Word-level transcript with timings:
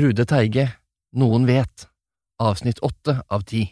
Trude 0.00 0.24
Teige, 0.24 0.62
Noen 1.12 1.42
vet, 1.44 1.82
avsnitt 2.40 2.78
åtte 2.78 3.18
av 3.28 3.42
ti. 3.44 3.66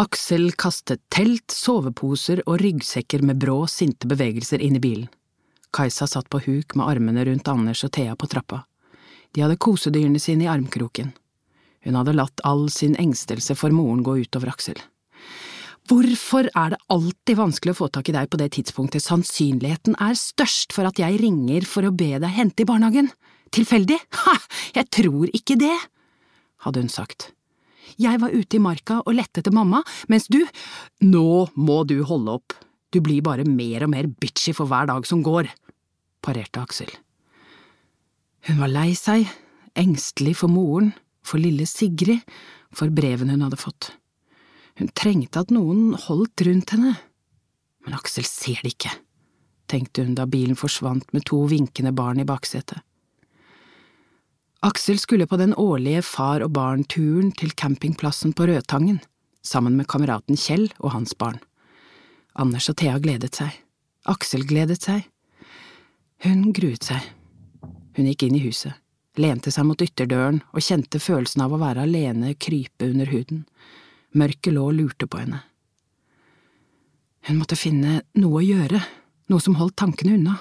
Aksel 0.00 0.54
kastet 0.56 1.02
telt, 1.12 1.52
soveposer 1.52 2.40
og 2.46 2.62
ryggsekker 2.62 3.20
med 3.20 3.36
brå, 3.42 3.58
sinte 3.68 4.08
bevegelser 4.08 4.64
inn 4.64 4.78
i 4.78 4.80
bilen. 4.80 5.10
Kajsa 5.76 6.08
satt 6.08 6.30
på 6.32 6.40
huk 6.46 6.72
med 6.80 6.88
armene 6.94 7.26
rundt 7.28 7.50
Anders 7.52 7.84
og 7.84 7.92
Thea 7.92 8.14
på 8.16 8.30
trappa. 8.32 8.62
De 9.36 9.44
hadde 9.44 9.60
kosedyrene 9.60 10.22
sine 10.22 10.46
i 10.46 10.48
armkroken. 10.48 11.12
Hun 11.84 12.00
hadde 12.00 12.16
latt 12.16 12.40
all 12.48 12.70
sin 12.72 12.96
engstelse 12.96 13.58
for 13.60 13.68
moren 13.68 14.00
gå 14.06 14.16
utover 14.24 14.54
Aksel. 14.54 14.80
Hvorfor 15.92 16.48
er 16.56 16.72
det 16.72 16.80
alltid 16.88 17.36
vanskelig 17.36 17.76
å 17.76 17.82
få 17.82 17.92
tak 17.92 18.08
i 18.08 18.16
deg 18.16 18.32
på 18.32 18.40
det 18.40 18.54
tidspunktet 18.56 19.04
sannsynligheten 19.04 20.00
er 20.00 20.16
størst 20.16 20.72
for 20.72 20.88
at 20.88 21.04
jeg 21.04 21.20
ringer 21.20 21.68
for 21.68 21.84
å 21.84 21.92
be 21.92 22.14
deg 22.16 22.32
hente 22.32 22.64
i 22.64 22.70
barnehagen? 22.72 23.12
Tilfeldig? 23.52 23.98
Ha, 24.24 24.34
jeg 24.78 24.88
tror 24.94 25.30
ikke 25.36 25.58
det, 25.60 25.74
hadde 26.64 26.84
hun 26.84 26.92
sagt. 26.92 27.30
Jeg 28.00 28.20
var 28.22 28.32
ute 28.32 28.56
i 28.56 28.62
marka 28.62 29.00
og 29.02 29.16
lette 29.18 29.42
etter 29.42 29.54
mamma, 29.54 29.82
mens 30.08 30.28
du… 30.32 30.40
Nå 31.04 31.48
må 31.58 31.82
du 31.88 31.98
holde 32.08 32.38
opp, 32.38 32.56
du 32.92 33.00
blir 33.04 33.24
bare 33.24 33.44
mer 33.48 33.84
og 33.84 33.92
mer 33.92 34.08
bitchy 34.08 34.54
for 34.56 34.70
hver 34.70 34.88
dag 34.88 35.06
som 35.08 35.24
går, 35.24 35.50
parerte 36.24 36.62
Aksel. 36.62 36.92
Hun 38.48 38.60
var 38.62 38.72
lei 38.72 38.92
seg, 38.98 39.28
engstelig 39.78 40.38
for 40.40 40.52
moren, 40.52 40.92
for 41.22 41.42
lille 41.42 41.66
Sigrid, 41.68 42.24
for 42.72 42.92
brevene 42.92 43.36
hun 43.36 43.44
hadde 43.46 43.60
fått. 43.60 43.92
Hun 44.80 44.88
trengte 44.96 45.42
at 45.42 45.52
noen 45.52 45.92
holdt 46.06 46.44
rundt 46.48 46.72
henne. 46.74 46.94
Men 47.84 47.98
Aksel 47.98 48.26
ser 48.26 48.62
det 48.64 48.74
ikke, 48.74 48.94
tenkte 49.70 50.06
hun 50.06 50.16
da 50.16 50.26
bilen 50.30 50.58
forsvant 50.58 51.12
med 51.12 51.26
to 51.28 51.42
vinkende 51.50 51.92
barn 51.96 52.22
i 52.22 52.26
baksetet. 52.28 52.80
Aksel 54.62 54.98
skulle 54.98 55.26
på 55.26 55.36
den 55.36 55.54
årlige 55.58 56.04
far 56.06 56.42
og 56.44 56.52
barn-turen 56.54 57.32
til 57.34 57.50
campingplassen 57.58 58.30
på 58.30 58.46
Rødtangen, 58.46 59.00
sammen 59.42 59.74
med 59.74 59.88
kameraten 59.90 60.38
Kjell 60.38 60.68
og 60.78 60.92
hans 60.94 61.16
barn. 61.18 61.40
Anders 62.38 62.68
og 62.70 62.76
Thea 62.78 63.00
gledet 63.02 63.34
seg. 63.40 63.56
Aksel 64.06 64.46
gledet 64.46 64.78
seg. 64.86 65.08
Hun 66.22 66.52
gruet 66.54 66.86
seg. 66.86 67.10
Hun 67.98 68.06
gikk 68.06 68.22
inn 68.28 68.38
i 68.38 68.44
huset, 68.44 68.78
lente 69.18 69.50
seg 69.50 69.66
mot 69.66 69.82
ytterdøren 69.82 70.38
og 70.54 70.62
kjente 70.62 71.02
følelsen 71.02 71.42
av 71.42 71.56
å 71.56 71.60
være 71.60 71.82
alene 71.82 72.36
krype 72.38 72.86
under 72.86 73.10
huden. 73.10 73.42
Mørket 74.14 74.54
lå 74.54 74.70
og 74.70 74.78
lurte 74.78 75.10
på 75.10 75.24
henne. 75.24 75.42
Hun 77.26 77.42
måtte 77.42 77.58
finne 77.58 78.04
noe 78.14 78.38
å 78.38 78.46
gjøre, 78.46 78.78
noe 79.26 79.42
som 79.42 79.58
holdt 79.58 79.80
tankene 79.82 80.20
unna. 80.20 80.38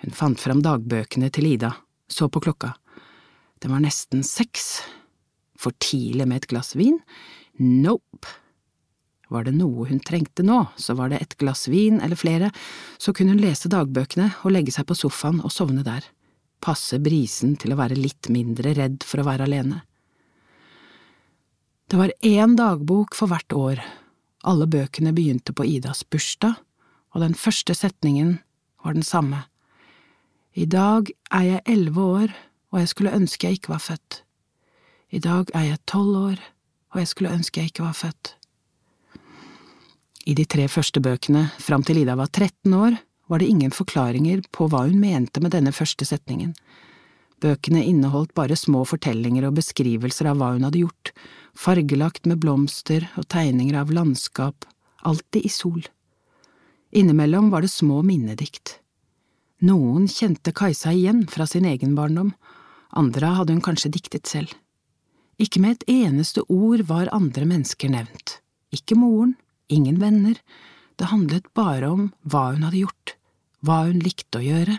Hun 0.00 0.16
fant 0.16 0.40
fram 0.40 0.64
dagbøkene 0.64 1.28
til 1.28 1.52
Ida, 1.52 1.74
så 2.08 2.32
på 2.32 2.40
klokka. 2.40 2.78
Det 3.60 3.68
var 3.68 3.82
nesten 3.84 4.24
seks. 4.24 4.80
For 5.60 5.76
tidlig 5.84 6.26
med 6.28 6.40
et 6.40 6.48
glass 6.52 6.72
vin? 6.78 6.96
Nope. 7.60 8.28
Var 9.30 9.44
det 9.46 9.52
noe 9.54 9.84
hun 9.86 10.00
trengte 10.02 10.42
nå, 10.42 10.64
så 10.80 10.96
var 10.98 11.12
det 11.12 11.20
et 11.22 11.36
glass 11.38 11.68
vin 11.70 12.00
eller 12.02 12.18
flere, 12.18 12.48
så 12.98 13.12
kunne 13.14 13.36
hun 13.36 13.42
lese 13.42 13.70
dagbøkene 13.70 14.26
og 14.42 14.56
legge 14.56 14.74
seg 14.74 14.88
på 14.88 14.96
sofaen 14.98 15.38
og 15.44 15.52
sovne 15.54 15.84
der, 15.86 16.02
passe 16.58 16.98
brisen 16.98 17.54
til 17.60 17.70
å 17.70 17.78
være 17.78 17.98
litt 18.00 18.26
mindre 18.32 18.74
redd 18.74 19.04
for 19.06 19.22
å 19.22 19.28
være 19.28 19.46
alene. 19.46 19.84
Det 21.90 22.00
var 22.00 22.16
én 22.26 22.56
dagbok 22.58 23.14
for 23.18 23.30
hvert 23.30 23.54
år, 23.54 23.84
alle 24.42 24.66
bøkene 24.70 25.14
begynte 25.14 25.54
på 25.54 25.68
Idas 25.68 26.02
bursdag, 26.10 26.58
og 27.14 27.22
den 27.22 27.36
første 27.38 27.74
setningen 27.76 28.38
var 28.82 28.98
den 28.98 29.06
samme. 29.06 29.44
I 30.58 30.66
dag 30.66 31.10
er 31.30 31.46
jeg 31.46 31.66
elleve 31.70 32.02
år, 32.18 32.34
og 32.70 32.80
jeg 32.80 32.90
skulle 32.92 33.14
ønske 33.14 33.46
jeg 33.46 33.60
ikke 33.60 33.74
var 33.74 33.82
født. 33.84 34.22
I 35.10 35.18
dag 35.18 35.50
er 35.54 35.64
jeg 35.72 35.84
tolv 35.90 36.16
år, 36.16 36.42
og 36.94 37.00
jeg 37.02 37.10
skulle 37.10 37.32
ønske 37.34 37.60
jeg 37.60 37.72
ikke 37.72 37.86
var 37.86 37.96
født. 37.98 38.34
I 40.30 40.34
de 40.38 40.44
tre 40.44 40.68
første 40.68 41.00
bøkene, 41.02 41.48
fram 41.58 41.82
til 41.82 42.02
Ida 42.02 42.14
var 42.14 42.30
13 42.30 42.74
år, 42.74 42.98
var 43.30 43.40
det 43.40 43.48
ingen 43.50 43.72
forklaringer 43.74 44.42
på 44.54 44.66
hva 44.70 44.84
hun 44.86 45.00
mente 45.00 45.40
med 45.42 45.54
denne 45.54 45.72
første 45.74 46.06
setningen. 46.06 46.52
Bøkene 47.40 47.82
inneholdt 47.86 48.34
bare 48.36 48.58
små 48.58 48.82
fortellinger 48.84 49.46
og 49.48 49.56
beskrivelser 49.56 50.28
av 50.30 50.40
hva 50.40 50.50
hun 50.54 50.66
hadde 50.66 50.82
gjort, 50.82 51.12
fargelagt 51.56 52.28
med 52.28 52.42
blomster 52.42 53.06
og 53.16 53.28
tegninger 53.32 53.78
av 53.80 53.90
landskap, 53.94 54.66
alltid 55.06 55.46
i 55.46 55.52
sol. 55.52 55.80
Innimellom 56.92 57.48
var 57.54 57.64
det 57.64 57.72
små 57.72 58.02
minnedikt. 58.04 58.76
Noen 59.64 60.06
kjente 60.10 60.52
Kajsa 60.56 60.92
igjen 60.96 61.24
fra 61.30 61.46
sin 61.46 61.66
egen 61.68 61.94
barndom, 61.96 62.34
andre 62.96 63.34
hadde 63.38 63.54
hun 63.54 63.64
kanskje 63.64 63.92
diktet 63.94 64.30
selv. 64.30 64.52
Ikke 65.40 65.60
med 65.62 65.78
et 65.78 65.86
eneste 66.04 66.44
ord 66.48 66.84
var 66.88 67.12
andre 67.16 67.46
mennesker 67.48 67.92
nevnt, 67.92 68.40
ikke 68.74 68.98
moren, 68.98 69.36
ingen 69.72 70.00
venner, 70.00 70.36
det 71.00 71.08
handlet 71.08 71.46
bare 71.56 71.88
om 71.88 72.10
hva 72.28 72.50
hun 72.52 72.66
hadde 72.66 72.82
gjort, 72.82 73.14
hva 73.64 73.86
hun 73.86 74.02
likte 74.04 74.40
å 74.40 74.44
gjøre, 74.44 74.76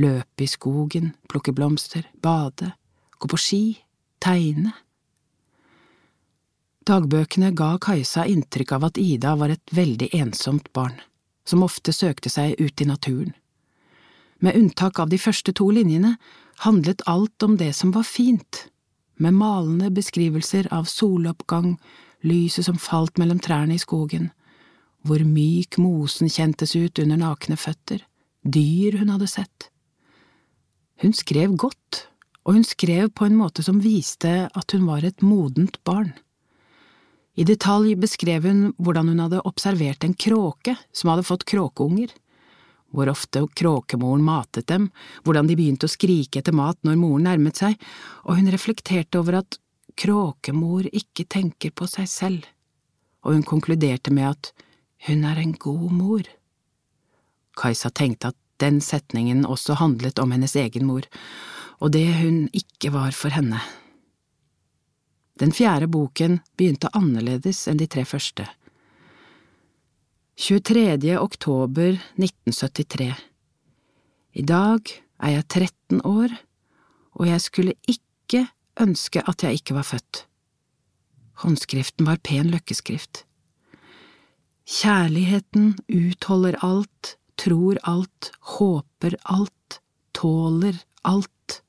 løpe 0.00 0.46
i 0.46 0.48
skogen, 0.48 1.12
plukke 1.28 1.52
blomster, 1.52 2.06
bade, 2.22 2.72
gå 3.20 3.28
på 3.28 3.40
ski, 3.40 3.64
tegne. 4.24 4.72
Dagbøkene 6.88 7.52
ga 7.52 7.74
Kajsa 7.82 8.24
inntrykk 8.30 8.72
av 8.78 8.88
at 8.88 8.98
Ida 8.98 9.34
var 9.36 9.52
et 9.52 9.74
veldig 9.76 10.08
ensomt 10.16 10.72
barn, 10.72 10.96
som 11.44 11.66
ofte 11.66 11.92
søkte 11.92 12.32
seg 12.32 12.56
ut 12.56 12.80
i 12.80 12.88
naturen. 12.88 13.34
Med 14.40 14.56
unntak 14.56 14.98
av 14.98 15.10
de 15.12 15.18
første 15.20 15.52
to 15.52 15.68
linjene 15.76 16.14
handlet 16.64 17.02
alt 17.06 17.42
om 17.42 17.56
det 17.56 17.72
som 17.72 17.92
var 17.92 18.04
fint, 18.04 18.66
med 19.16 19.34
malende 19.34 19.90
beskrivelser 19.90 20.68
av 20.72 20.84
soloppgang, 20.84 21.78
lyset 22.20 22.66
som 22.66 22.78
falt 22.80 23.18
mellom 23.20 23.40
trærne 23.40 23.76
i 23.76 23.80
skogen, 23.80 24.30
hvor 25.04 25.24
myk 25.24 25.78
mosen 25.80 26.28
kjentes 26.28 26.76
ut 26.76 27.00
under 27.00 27.20
nakne 27.20 27.56
føtter, 27.56 28.04
dyr 28.44 28.98
hun 29.00 29.12
hadde 29.12 29.28
sett. 29.28 29.70
Hun 31.00 31.16
skrev 31.16 31.56
godt, 31.56 32.06
og 32.44 32.58
hun 32.58 32.64
skrev 32.64 33.08
på 33.16 33.28
en 33.28 33.38
måte 33.40 33.64
som 33.64 33.80
viste 33.80 34.48
at 34.48 34.76
hun 34.76 34.84
var 34.88 35.04
et 35.04 35.24
modent 35.24 35.78
barn. 35.84 36.12
I 37.40 37.46
detalj 37.48 37.94
beskrev 38.00 38.44
hun 38.44 38.64
hvordan 38.76 39.12
hun 39.12 39.22
hadde 39.24 39.44
observert 39.48 40.04
en 40.04 40.16
kråke 40.16 40.76
som 40.92 41.12
hadde 41.12 41.24
fått 41.24 41.46
kråkeunger, 41.48 42.10
hvor 42.90 43.10
ofte 43.12 43.42
kråkemoren 43.56 44.22
matet 44.24 44.68
dem, 44.70 44.88
hvordan 45.24 45.48
de 45.48 45.56
begynte 45.58 45.86
å 45.88 45.92
skrike 45.92 46.40
etter 46.40 46.56
mat 46.56 46.78
når 46.86 46.98
moren 47.00 47.28
nærmet 47.28 47.60
seg, 47.60 47.76
og 48.26 48.38
hun 48.38 48.50
reflekterte 48.52 49.20
over 49.20 49.40
at 49.42 49.60
kråkemor 50.00 50.88
ikke 50.92 51.26
tenker 51.30 51.74
på 51.76 51.88
seg 51.90 52.08
selv, 52.10 52.46
og 53.24 53.36
hun 53.36 53.46
konkluderte 53.46 54.12
med 54.14 54.32
at 54.32 54.52
hun 55.08 55.24
er 55.28 55.40
en 55.40 55.54
god 55.56 55.90
mor. 55.92 56.24
Kajsa 57.60 57.90
tenkte 57.90 58.32
at 58.32 58.38
den 58.60 58.80
setningen 58.84 59.46
også 59.48 59.78
handlet 59.80 60.20
om 60.20 60.32
hennes 60.34 60.56
egen 60.56 60.86
mor, 60.88 61.06
og 61.80 61.92
det 61.96 62.06
hun 62.20 62.44
ikke 62.56 62.92
var 62.92 63.14
for 63.16 63.32
henne. 63.32 63.60
Den 65.40 65.54
fjerde 65.56 65.88
boken 65.88 66.42
begynte 66.60 66.90
annerledes 66.96 67.62
enn 67.70 67.80
de 67.80 67.88
tre 67.88 68.04
første. 68.04 68.44
23. 70.40 71.18
oktober 71.20 71.98
1973 72.16 73.10
I 74.40 74.44
dag 74.48 74.88
er 75.20 75.34
jeg 75.34 75.44
13 75.52 76.00
år, 76.08 76.32
og 77.12 77.28
jeg 77.28 77.44
skulle 77.44 77.74
ikke 77.84 78.46
ønske 78.80 79.20
at 79.28 79.44
jeg 79.44 79.60
ikke 79.60 79.76
var 79.76 79.84
født. 79.90 80.22
Håndskriften 81.44 82.08
var 82.08 82.22
pen 82.24 82.48
løkkeskrift. 82.54 83.26
Kjærligheten 84.64 85.74
utholder 85.92 86.56
alt, 86.64 87.14
tror 87.36 87.76
alt, 87.84 88.32
håper 88.56 89.20
alt, 89.28 89.82
tåler 90.16 90.80
alt. 91.04 91.60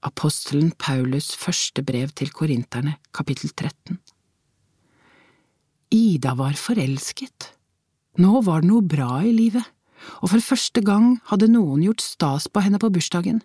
Apostelen 0.00 0.72
Paulus' 0.80 1.34
første 1.36 1.84
brev 1.84 2.08
til 2.08 2.32
korinterne, 2.32 2.96
kapittel 3.12 3.52
13 3.52 4.00
Ida 5.90 6.34
var 6.34 6.52
forelsket. 6.52 7.52
Nå 8.18 8.40
var 8.44 8.62
det 8.62 8.68
noe 8.68 8.84
bra 8.84 9.22
i 9.24 9.32
livet, 9.32 9.64
og 10.20 10.32
for 10.32 10.44
første 10.44 10.82
gang 10.84 11.16
hadde 11.30 11.48
noen 11.52 11.84
gjort 11.86 12.04
stas 12.04 12.48
på 12.50 12.62
henne 12.64 12.80
på 12.82 12.90
bursdagen. 12.92 13.40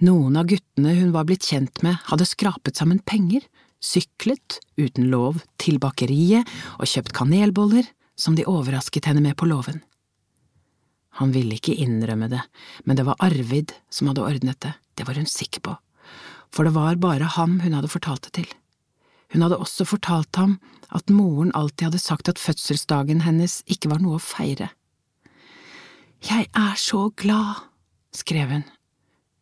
Noen 0.00 0.38
av 0.40 0.48
guttene 0.48 0.94
hun 0.96 1.10
var 1.12 1.26
blitt 1.28 1.44
kjent 1.44 1.82
med, 1.84 1.98
hadde 2.08 2.28
skrapet 2.28 2.80
sammen 2.80 3.02
penger, 3.04 3.44
syklet, 3.80 4.60
uten 4.80 5.10
lov, 5.12 5.42
til 5.60 5.76
bakeriet 5.82 6.48
og 6.78 6.88
kjøpt 6.88 7.12
kanelboller, 7.16 7.84
som 8.16 8.36
de 8.36 8.48
overrasket 8.48 9.08
henne 9.08 9.24
med 9.24 9.36
på 9.40 9.48
låven. 9.48 9.82
Han 11.20 11.34
ville 11.34 11.56
ikke 11.58 11.76
innrømme 11.76 12.30
det, 12.32 12.40
men 12.88 12.96
det 12.96 13.04
var 13.08 13.20
Arvid 13.20 13.74
som 13.92 14.08
hadde 14.08 14.24
ordnet 14.24 14.60
det, 14.64 14.72
det 14.96 15.08
var 15.08 15.20
hun 15.20 15.28
sikker 15.28 15.64
på, 15.66 15.76
for 16.54 16.64
det 16.64 16.76
var 16.76 17.00
bare 17.00 17.28
ham 17.36 17.58
hun 17.64 17.76
hadde 17.76 17.92
fortalt 17.92 18.28
det 18.28 18.36
til. 18.40 18.48
Hun 19.30 19.44
hadde 19.44 19.60
også 19.62 19.86
fortalt 19.86 20.36
ham 20.36 20.58
at 20.90 21.10
moren 21.10 21.52
alltid 21.54 21.90
hadde 21.90 22.02
sagt 22.02 22.28
at 22.28 22.40
fødselsdagen 22.42 23.22
hennes 23.22 23.60
ikke 23.70 23.92
var 23.92 24.02
noe 24.02 24.18
å 24.18 24.22
feire. 24.22 24.72
Jeg 26.26 26.50
er 26.52 26.74
så 26.76 27.08
glad, 27.16 27.62
skrev 28.12 28.50
hun. 28.50 28.66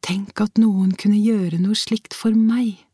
Tenk 0.05 0.41
at 0.45 0.61
noen 0.61 0.93
kunne 0.95 1.19
gjøre 1.19 1.59
noe 1.63 1.77
slikt 1.77 2.15
for 2.15 2.37
meg. 2.37 2.85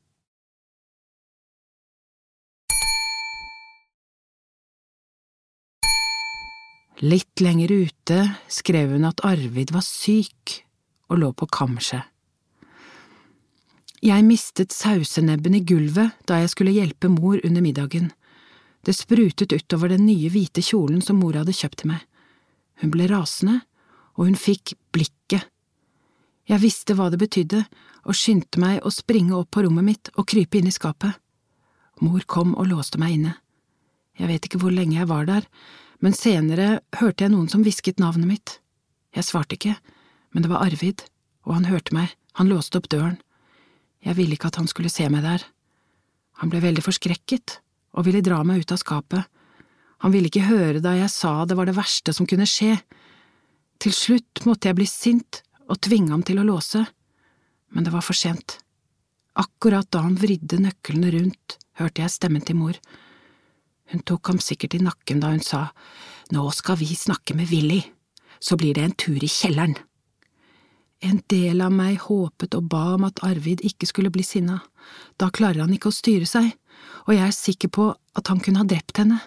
Litt 7.05 7.43
lenger 7.43 7.75
ute 7.75 8.21
skrev 8.49 8.95
hun 8.95 9.05
at 9.05 9.21
Arvid 9.27 9.75
var 9.75 9.83
syk 9.85 10.61
og 11.11 11.19
lå 11.21 11.35
på 11.37 11.51
kammerset. 11.51 12.14
Jeg 14.05 14.21
mistet 14.27 14.75
sausenebben 14.75 15.55
i 15.57 15.63
gulvet 15.65 16.13
da 16.29 16.43
jeg 16.43 16.51
skulle 16.53 16.75
hjelpe 16.75 17.09
mor 17.09 17.39
under 17.41 17.65
middagen. 17.65 18.11
Det 18.85 18.93
sprutet 18.93 19.55
utover 19.57 19.95
den 19.95 20.05
nye 20.05 20.29
hvite 20.29 20.61
kjolen 20.61 21.01
som 21.01 21.23
mor 21.23 21.39
hadde 21.39 21.55
kjøpt 21.57 21.81
til 21.81 21.95
meg. 21.95 22.03
Hun 22.83 22.93
ble 22.93 23.07
rasende, 23.09 23.63
og 24.13 24.29
hun 24.29 24.37
fikk 24.37 24.75
blikket. 24.93 25.49
Jeg 26.45 26.61
visste 26.61 26.99
hva 26.99 27.09
det 27.09 27.23
betydde, 27.23 27.65
og 28.05 28.19
skyndte 28.19 28.61
meg 28.61 28.85
å 28.85 28.93
springe 28.93 29.39
opp 29.39 29.55
på 29.57 29.65
rommet 29.65 29.89
mitt 29.89 30.13
og 30.19 30.29
krype 30.29 30.61
inn 30.61 30.69
i 30.69 30.77
skapet. 30.77 31.17
Mor 32.05 32.29
kom 32.29 32.53
og 32.61 32.69
låste 32.69 33.01
meg 33.01 33.17
inne. 33.17 33.39
Jeg 34.21 34.29
vet 34.29 34.45
ikke 34.45 34.61
hvor 34.61 34.75
lenge 34.75 34.99
jeg 34.99 35.09
var 35.09 35.25
der, 35.33 35.49
men 36.05 36.13
senere 36.13 36.83
hørte 37.01 37.25
jeg 37.25 37.33
noen 37.33 37.49
som 37.49 37.65
hvisket 37.65 38.05
navnet 38.05 38.29
mitt. 38.29 38.59
Jeg 39.17 39.25
svarte 39.25 39.57
ikke, 39.57 39.79
men 40.37 40.45
det 40.45 40.53
var 40.53 40.67
Arvid, 40.67 41.07
og 41.49 41.57
han 41.57 41.71
hørte 41.73 41.97
meg, 41.97 42.13
han 42.37 42.53
låste 42.53 42.77
opp 42.77 42.93
døren. 42.93 43.17
Jeg 44.05 44.19
ville 44.19 44.37
ikke 44.37 44.51
at 44.53 44.61
han 44.61 44.69
skulle 44.69 44.93
se 44.93 45.07
meg 45.13 45.25
der. 45.25 45.45
Han 46.43 46.51
ble 46.53 46.61
veldig 46.65 46.85
forskrekket 46.85 47.59
og 47.95 48.07
ville 48.09 48.25
dra 48.25 48.43
meg 48.47 48.65
ut 48.65 48.75
av 48.75 48.81
skapet. 48.83 49.25
Han 50.05 50.13
ville 50.13 50.29
ikke 50.29 50.49
høre 50.49 50.83
da 50.85 50.93
jeg 50.99 51.13
sa 51.13 51.45
det 51.49 51.57
var 51.57 51.71
det 51.71 51.77
verste 51.79 52.13
som 52.13 52.29
kunne 52.29 52.49
skje. 52.49 52.77
Til 53.81 53.95
slutt 53.95 54.45
måtte 54.49 54.69
jeg 54.69 54.79
bli 54.79 54.89
sint 54.89 55.41
og 55.71 55.81
tvinge 55.85 56.13
ham 56.13 56.25
til 56.27 56.41
å 56.41 56.47
låse, 56.47 56.83
men 57.73 57.87
det 57.87 57.95
var 57.95 58.05
for 58.05 58.17
sent. 58.19 58.59
Akkurat 59.41 59.89
da 59.91 60.05
han 60.05 60.19
vridde 60.21 60.61
nøklene 60.63 61.11
rundt, 61.15 61.57
hørte 61.81 62.05
jeg 62.05 62.13
stemmen 62.13 62.45
til 62.45 62.59
mor. 62.61 62.77
Hun 63.91 64.05
tok 64.07 64.31
ham 64.31 64.41
sikkert 64.43 64.77
i 64.77 64.85
nakken 64.85 65.23
da 65.23 65.33
hun 65.33 65.43
sa 65.45 65.69
Nå 66.33 66.45
skal 66.57 66.79
vi 66.81 66.89
snakke 66.97 67.35
med 67.37 67.51
Willy, 67.51 67.83
så 68.41 68.57
blir 68.57 68.77
det 68.77 68.85
en 68.85 68.97
tur 68.97 69.19
i 69.21 69.29
kjelleren. 69.29 69.75
En 71.05 71.21
del 71.29 71.61
av 71.61 71.73
meg 71.75 71.99
håpet 72.07 72.55
og 72.57 72.69
ba 72.73 72.95
om 72.95 73.05
at 73.05 73.21
Arvid 73.27 73.61
ikke 73.67 73.89
skulle 73.91 74.13
bli 74.13 74.25
sinna, 74.25 74.63
da 75.21 75.29
klarer 75.35 75.65
han 75.65 75.75
ikke 75.77 75.91
å 75.91 75.97
styre 75.97 76.29
seg, 76.29 76.49
og 77.05 77.13
jeg 77.13 77.27
er 77.27 77.37
sikker 77.37 77.73
på 77.77 77.91
at 77.93 78.31
han 78.33 78.41
kunne 78.41 78.63
ha 78.63 78.69
drept 78.69 79.03
henne. 79.03 79.21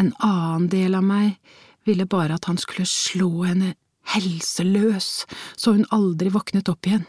En 0.00 0.14
annen 0.24 0.70
del 0.72 0.96
av 0.96 1.04
meg 1.04 1.36
ville 1.84 2.08
bare 2.08 2.38
at 2.38 2.48
han 2.48 2.58
skulle 2.60 2.88
slå 2.88 3.44
henne 3.44 3.74
helseløs, 4.14 5.24
så 5.56 5.76
hun 5.76 5.86
aldri 5.94 6.32
våknet 6.32 6.68
opp 6.72 6.88
igjen. 6.88 7.04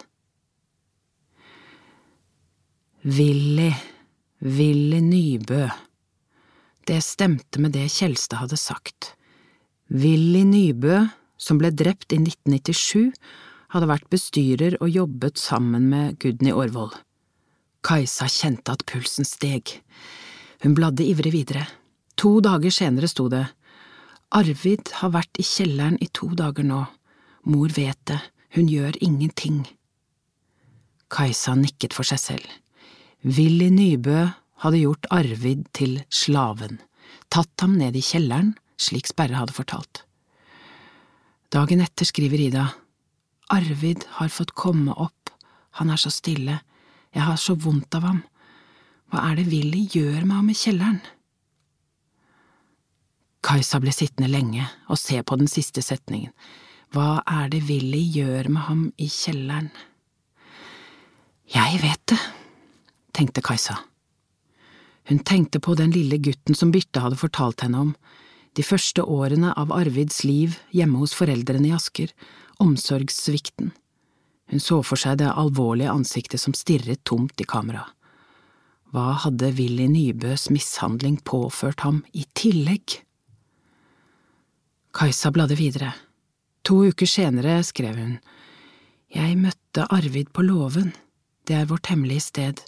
Willy, 3.06 3.72
Willy 4.42 5.02
Nybø. 5.06 5.68
Det 6.86 7.02
stemte 7.06 7.62
med 7.62 7.76
det 7.78 7.88
Kjelstad 7.94 8.44
hadde 8.44 8.58
sagt. 8.58 9.14
Willy 9.94 10.44
Nybø, 10.48 11.04
som 11.38 11.60
ble 11.60 11.72
drept 11.72 12.14
i 12.14 12.20
1997, 12.22 13.12
hadde 13.74 13.90
vært 13.90 14.08
bestyrer 14.14 14.78
og 14.80 14.92
jobbet 14.92 15.42
sammen 15.42 15.90
med 15.92 16.20
Gudny 16.22 16.54
Aarvold. 16.54 16.96
Kajsa 17.86 18.30
kjente 18.32 18.74
at 18.74 18.86
pulsen 18.90 19.28
steg. 19.28 19.76
Hun 20.64 20.74
bladde 20.78 21.06
ivrig 21.06 21.34
videre. 21.36 21.68
To 22.18 22.40
dager 22.42 22.74
senere 22.74 23.10
sto 23.12 23.28
det 23.30 23.44
Arvid 24.36 24.90
har 25.00 25.12
vært 25.14 25.40
i 25.40 25.46
kjelleren 25.46 26.00
i 26.02 26.08
to 26.12 26.32
dager 26.36 26.66
nå. 26.66 26.82
Mor 27.46 27.74
vet 27.76 28.00
det, 28.10 28.18
hun 28.58 28.68
gjør 28.72 28.98
ingenting. 29.06 29.62
Kajsa 31.14 31.54
nikket 31.60 31.94
for 31.94 32.08
seg 32.08 32.20
selv. 32.20 32.48
Willy 33.22 33.70
Nybø 33.74 34.26
hadde 34.64 34.82
gjort 34.82 35.08
Arvid 35.14 35.68
til 35.78 36.00
slaven, 36.10 36.80
tatt 37.30 37.54
ham 37.62 37.78
ned 37.78 37.96
i 37.98 38.04
kjelleren, 38.04 38.56
slik 38.82 39.08
Sperre 39.10 39.38
hadde 39.38 39.56
fortalt. 39.56 40.05
Dagen 41.56 41.80
etter 41.80 42.04
skriver 42.04 42.42
Ida, 42.50 42.66
Arvid 43.48 44.04
har 44.18 44.28
fått 44.28 44.52
komme 44.60 44.92
opp, 44.92 45.30
han 45.80 45.88
er 45.94 46.00
så 46.02 46.10
stille, 46.12 46.58
jeg 47.16 47.24
har 47.24 47.38
så 47.40 47.54
vondt 47.56 47.96
av 47.96 48.04
ham, 48.04 48.18
hva 49.08 49.22
er 49.30 49.38
det 49.40 49.46
Willy 49.54 49.86
gjør 49.94 50.26
med 50.26 50.36
ham 50.36 50.50
i 50.52 50.56
kjelleren? 50.60 50.98
Kajsa 53.46 53.80
ble 53.80 53.94
sittende 53.96 54.28
lenge 54.34 54.66
og 54.92 55.00
se 55.00 55.22
på 55.24 55.38
den 55.40 55.48
siste 55.48 55.80
setningen, 55.86 56.34
hva 56.92 57.22
er 57.24 57.48
det 57.54 57.64
Willy 57.70 58.04
gjør 58.18 58.52
med 58.52 58.68
ham 58.68 58.84
i 59.00 59.08
kjelleren? 59.08 59.72
Jeg 61.56 61.80
vet 61.86 62.04
det, 62.12 62.20
tenkte 63.16 63.46
Kajsa. 63.46 63.78
Hun 65.08 65.24
tenkte 65.24 65.64
på 65.64 65.80
den 65.80 65.96
lille 65.96 66.20
gutten 66.20 66.58
som 66.58 66.76
Birte 66.76 67.06
hadde 67.06 67.22
fortalt 67.22 67.64
henne 67.64 67.88
om, 67.88 67.96
de 68.56 68.64
første 68.64 69.04
årene 69.04 69.52
av 69.60 69.74
Arvids 69.76 70.24
liv 70.24 70.56
hjemme 70.76 71.02
hos 71.02 71.16
foreldrene 71.18 71.70
i 71.70 71.74
Asker, 71.76 72.14
omsorgssvikten. 72.64 73.74
Hun 74.52 74.62
så 74.62 74.80
for 74.86 75.02
seg 75.02 75.20
det 75.20 75.32
alvorlige 75.34 75.92
ansiktet 75.92 76.42
som 76.42 76.56
stirret 76.56 77.04
tomt 77.04 77.42
i 77.42 77.48
kamera. 77.50 77.84
Hva 78.94 79.12
hadde 79.26 79.52
Willy 79.58 79.90
Nybøs 79.92 80.48
mishandling 80.54 81.18
påført 81.28 81.84
ham 81.84 82.04
i 82.14 82.24
tillegg? 82.38 83.02
Kajsa 84.96 85.34
bladde 85.36 85.58
videre. 85.60 85.92
To 86.64 86.86
uker 86.88 87.10
senere 87.10 87.60
skrev 87.68 87.98
hun, 88.00 88.16
Jeg 89.12 89.36
møtte 89.38 89.86
Arvid 89.92 90.32
på 90.34 90.42
låven, 90.42 90.94
det 91.46 91.56
er 91.56 91.68
vårt 91.70 91.88
hemmelige 91.92 92.24
sted. 92.24 92.62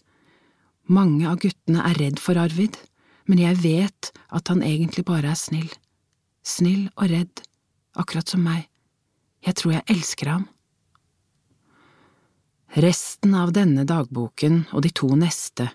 Mange 0.87 1.27
av 1.27 1.39
guttene 1.41 1.81
er 1.83 1.97
redd 1.99 2.19
for 2.19 2.37
Arvid, 2.39 2.77
men 3.27 3.41
jeg 3.43 3.59
vet 3.63 4.11
at 4.33 4.49
han 4.51 4.63
egentlig 4.63 5.05
bare 5.07 5.31
er 5.33 5.39
snill. 5.39 5.69
Snill 6.47 6.87
og 6.95 7.09
redd, 7.11 7.43
akkurat 7.99 8.29
som 8.31 8.43
meg. 8.47 8.67
Jeg 9.45 9.59
tror 9.59 9.77
jeg 9.77 9.87
elsker 9.93 10.31
ham. 10.31 10.47
Resten 12.77 13.35
av 13.35 13.53
denne 13.55 13.85
dagboken 13.87 14.65
og 14.75 14.83
de 14.83 14.91
to 14.95 15.09
neste, 15.19 15.69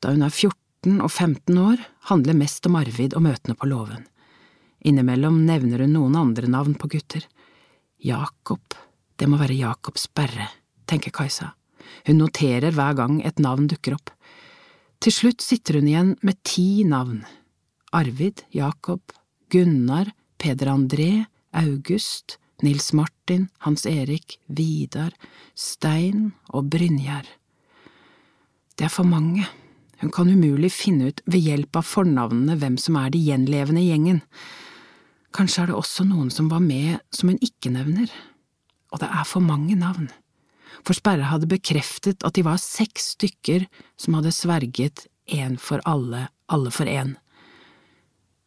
da 0.00 0.12
hun 0.12 0.24
er 0.24 0.32
14 0.32 1.00
og 1.00 1.10
15 1.10 1.56
år, 1.58 1.80
handler 2.10 2.36
mest 2.38 2.68
om 2.68 2.76
Arvid 2.78 3.16
og 3.16 3.24
møtene 3.26 3.56
på 3.58 3.68
låven. 3.68 4.04
Innimellom 4.86 5.40
nevner 5.48 5.82
hun 5.82 5.96
noen 5.96 6.18
andre 6.20 6.48
navn 6.50 6.76
på 6.78 6.90
gutter. 6.92 7.24
Jakob, 7.98 8.76
det 9.16 9.28
må 9.28 9.40
være 9.40 9.56
Jakobs 9.56 10.06
Berre, 10.14 10.50
tenker 10.86 11.10
Kajsa. 11.10 11.54
Hun 12.06 12.20
noterer 12.20 12.74
hver 12.74 12.94
gang 12.98 13.18
et 13.24 13.40
navn 13.42 13.66
dukker 13.70 13.96
opp. 13.96 14.12
Til 15.02 15.12
slutt 15.12 15.44
sitter 15.44 15.78
hun 15.78 15.88
igjen 15.90 16.14
med 16.24 16.40
ti 16.46 16.84
navn. 16.88 17.20
Arvid, 17.96 18.42
Jakob, 18.54 19.12
Gunnar, 19.52 20.10
Peder 20.40 20.72
André, 20.72 21.26
August, 21.52 22.38
Nils 22.62 22.92
Martin, 22.96 23.48
Hans 23.58 23.86
Erik, 23.86 24.38
Vidar, 24.48 25.12
Stein 25.54 26.32
og 26.48 26.70
Brynjar. 26.72 27.28
Det 28.76 28.88
er 28.88 28.92
for 28.92 29.08
mange. 29.08 29.46
Hun 30.00 30.12
kan 30.12 30.28
umulig 30.28 30.72
finne 30.74 31.10
ut 31.10 31.22
ved 31.24 31.44
hjelp 31.44 31.78
av 31.80 31.88
fornavnene 31.88 32.58
hvem 32.60 32.76
som 32.80 32.98
er 33.00 33.12
de 33.12 33.22
gjenlevende 33.24 33.80
i 33.80 33.90
gjengen. 33.90 34.20
Kanskje 35.36 35.62
er 35.62 35.70
det 35.70 35.78
også 35.78 36.04
noen 36.08 36.28
som 36.32 36.50
var 36.52 36.60
med 36.64 37.00
som 37.12 37.32
hun 37.32 37.40
ikke 37.44 37.72
nevner. 37.72 38.12
Og 38.92 39.00
det 39.00 39.08
er 39.08 39.28
for 39.28 39.44
mange 39.44 39.76
navn. 39.76 40.08
For 40.86 40.94
Sperre 40.94 41.26
hadde 41.32 41.50
bekreftet 41.50 42.22
at 42.22 42.36
de 42.38 42.44
var 42.46 42.60
seks 42.62 43.16
stykker 43.16 43.66
som 43.98 44.14
hadde 44.18 44.34
sverget 44.34 45.08
én 45.26 45.56
for 45.58 45.82
alle, 45.84 46.28
alle 46.46 46.70
for 46.70 46.86
én. 46.86 47.16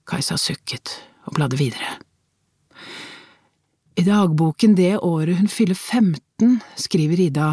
Kajsa 0.07 0.39
sukket 0.39 0.95
og 1.27 1.35
bladde 1.35 1.59
videre. 1.59 1.97
I 3.99 4.05
dagboken 4.07 4.77
det 4.77 4.95
året 5.03 5.41
hun 5.41 5.51
fyller 5.51 5.75
15, 5.75 6.61
skriver 6.79 7.19
Ida, 7.19 7.49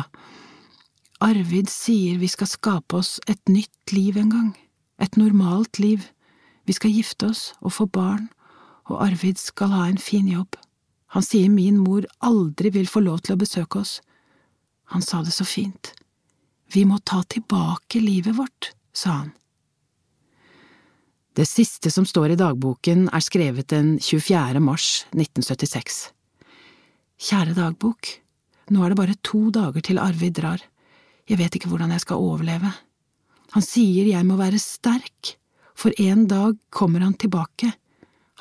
Arvid 1.21 1.71
sier 1.73 2.21
vi 2.21 2.29
skal 2.31 2.47
skape 2.47 3.01
oss 3.01 3.17
et 3.27 3.41
nytt 3.51 3.93
liv 3.93 4.19
en 4.21 4.31
gang, 4.31 4.53
et 5.03 5.17
normalt 5.19 5.81
liv, 5.83 6.05
vi 6.69 6.75
skal 6.77 6.93
gifte 6.95 7.33
oss 7.33 7.55
og 7.63 7.73
få 7.73 7.87
barn, 7.91 8.29
og 8.87 9.01
Arvid 9.03 9.41
skal 9.43 9.73
ha 9.75 9.87
en 9.89 9.99
fin 9.99 10.29
jobb. 10.29 10.55
Han 11.17 11.25
sier 11.25 11.51
min 11.51 11.81
mor 11.83 12.07
aldri 12.21 12.71
vil 12.75 12.87
få 12.87 13.03
lov 13.03 13.25
til 13.25 13.35
å 13.35 13.41
besøke 13.41 13.81
oss. 13.83 13.99
Han 14.93 15.03
sa 15.03 15.23
det 15.23 15.35
så 15.35 15.45
fint. 15.45 15.93
Vi 16.73 16.85
må 16.85 16.99
ta 16.99 17.23
tilbake 17.23 18.01
livet 18.01 18.37
vårt, 18.37 18.73
sa 18.93 19.11
han. 19.11 19.33
Det 21.37 21.45
siste 21.47 21.91
som 21.93 22.07
står 22.09 22.33
i 22.33 22.39
dagboken, 22.41 23.11
er 23.13 23.21
skrevet 23.21 23.69
den 23.69 23.99
24. 24.01 24.61
mars 24.61 25.05
1976. 25.13 25.99
Kjære 27.21 27.57
dagbok, 27.59 28.09
nå 28.73 28.83
er 28.83 28.93
det 28.93 28.99
bare 28.99 29.19
to 29.21 29.51
dager 29.53 29.85
til 29.85 30.01
Arvid 30.01 30.39
drar, 30.39 30.63
jeg 31.27 31.41
vet 31.41 31.59
ikke 31.59 31.69
hvordan 31.69 31.93
jeg 31.93 32.05
skal 32.07 32.23
overleve. 32.23 32.71
Han 33.53 33.65
sier 33.65 34.09
jeg 34.09 34.27
må 34.27 34.39
være 34.41 34.61
sterk, 34.63 35.35
for 35.77 35.93
en 36.01 36.25
dag 36.31 36.57
kommer 36.73 37.05
han 37.05 37.19
tilbake, 37.21 37.73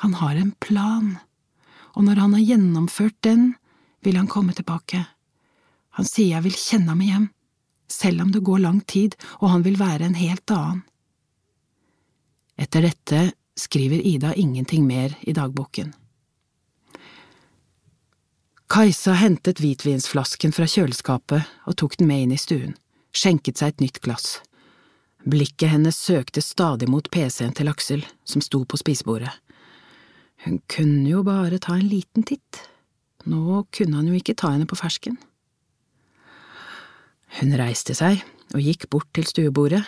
han 0.00 0.16
har 0.20 0.40
en 0.40 0.54
plan, 0.60 1.18
og 1.96 2.04
når 2.08 2.22
han 2.22 2.36
har 2.36 2.48
gjennomført 2.48 3.16
den, 3.24 3.54
vil 4.04 4.16
han 4.16 4.28
komme 4.28 4.56
tilbake. 4.56 5.04
Han 5.96 6.08
sier 6.08 6.36
jeg 6.36 6.46
vil 6.46 6.58
kjenne 6.60 6.92
ham 6.92 7.02
igjen, 7.04 7.28
selv 7.88 8.24
om 8.24 8.32
det 8.34 8.44
går 8.44 8.64
lang 8.64 8.80
tid 8.84 9.16
og 9.40 9.50
han 9.54 9.64
vil 9.66 9.78
være 9.80 10.08
en 10.08 10.18
helt 10.18 10.50
annen. 10.52 10.82
Etter 12.56 12.86
dette 12.88 13.20
skriver 13.56 14.00
Ida 14.00 14.32
ingenting 14.34 14.86
mer 14.88 15.16
i 15.20 15.32
dagboken. 15.36 15.92
Kajsa 18.72 19.14
hentet 19.20 19.60
hvitvinsflasken 19.62 20.52
fra 20.52 20.66
kjøleskapet 20.66 21.46
og 21.70 21.76
tok 21.78 21.96
den 22.00 22.10
med 22.10 22.24
inn 22.24 22.34
i 22.34 22.40
stuen, 22.40 22.74
skjenket 23.14 23.60
seg 23.60 23.74
et 23.74 23.84
nytt 23.84 24.00
glass. 24.04 24.40
Blikket 25.26 25.70
hennes 25.72 25.96
søkte 25.98 26.42
stadig 26.42 26.88
mot 26.90 27.08
PC-en 27.10 27.54
til 27.56 27.70
Aksel, 27.70 28.02
som 28.26 28.42
sto 28.44 28.64
på 28.64 28.78
spisebordet. 28.80 29.30
Hun 30.44 30.60
kunne 30.70 31.06
jo 31.08 31.22
bare 31.26 31.60
ta 31.62 31.76
en 31.78 31.88
liten 31.88 32.26
titt, 32.26 32.60
nå 33.24 33.64
kunne 33.74 34.00
han 34.00 34.10
jo 34.10 34.18
ikke 34.18 34.36
ta 34.38 34.52
henne 34.52 34.68
på 34.68 34.78
fersken. 34.78 35.16
Hun 37.36 37.52
reiste 37.58 37.92
seg 37.92 38.22
og 38.54 38.62
gikk 38.64 38.86
bort 38.88 39.08
til 39.16 39.26
stuebordet, 39.28 39.82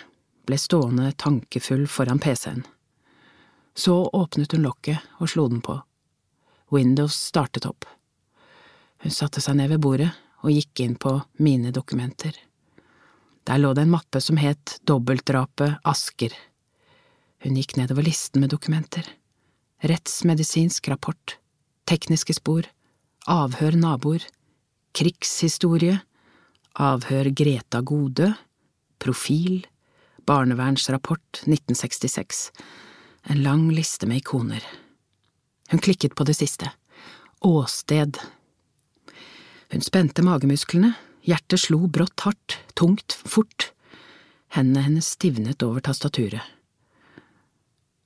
ble 0.45 0.57
stående 0.61 1.11
tankefull 1.17 1.87
foran 1.89 2.21
PC-en. 2.21 2.61
Så 3.73 3.95
åpnet 4.13 4.53
hun 4.53 4.65
lokket 4.67 5.01
og 5.17 5.31
slo 5.31 5.47
den 5.49 5.61
på. 5.65 5.79
Windows 6.69 7.15
startet 7.29 7.65
opp. 7.65 7.87
Hun 9.01 9.13
satte 9.15 9.41
seg 9.41 9.57
ned 9.57 9.71
ved 9.73 9.81
bordet 9.81 10.11
og 10.43 10.53
gikk 10.53 10.83
inn 10.83 10.93
på 10.99 11.15
mine 11.41 11.71
dokumenter. 11.73 12.35
Der 13.49 13.57
lå 13.57 13.71
det 13.73 13.87
en 13.87 13.95
mappe 13.95 14.21
som 14.21 14.37
het 14.37 14.77
Dobbeltdrapet 14.85 15.79
Asker. 15.89 16.35
Hun 17.41 17.57
gikk 17.57 17.77
nedover 17.79 18.05
listen 18.05 18.43
med 18.43 18.53
dokumenter. 18.53 19.07
Rettsmedisinsk 19.81 20.91
rapport, 20.91 21.39
tekniske 21.89 22.35
spor, 22.37 22.67
avhør 23.25 23.77
naboer, 23.79 24.21
krigshistorie, 24.93 26.01
avhør 26.77 27.31
Greta 27.33 27.81
Gode, 27.81 28.33
profil, 28.99 29.65
barnevernsrapport 30.27 31.43
1966, 31.47 32.51
en 33.29 33.41
lang 33.43 33.69
liste 33.73 34.07
med 34.09 34.21
ikoner. 34.21 34.63
Hun 35.71 35.81
klikket 35.81 36.15
på 36.15 36.25
det 36.27 36.37
siste, 36.37 36.71
åsted. 37.45 38.19
Hun 39.69 39.85
spente 39.85 40.25
magemusklene, 40.25 40.93
hjertet 41.25 41.65
slo 41.65 41.85
brått 41.87 42.25
hardt, 42.25 42.57
tungt, 42.73 43.17
fort. 43.25 43.71
Hendene 44.53 44.87
hennes 44.87 45.11
stivnet 45.13 45.61
over 45.65 45.83
tastaturet. 45.85 46.41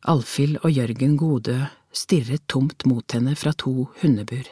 Alfhild 0.04 0.60
og 0.66 0.74
Jørgen 0.76 1.16
Godø 1.16 1.62
stirret 1.96 2.44
tomt 2.52 2.84
mot 2.90 3.16
henne 3.16 3.38
fra 3.40 3.54
to 3.56 3.88
hundebur. 4.02 4.44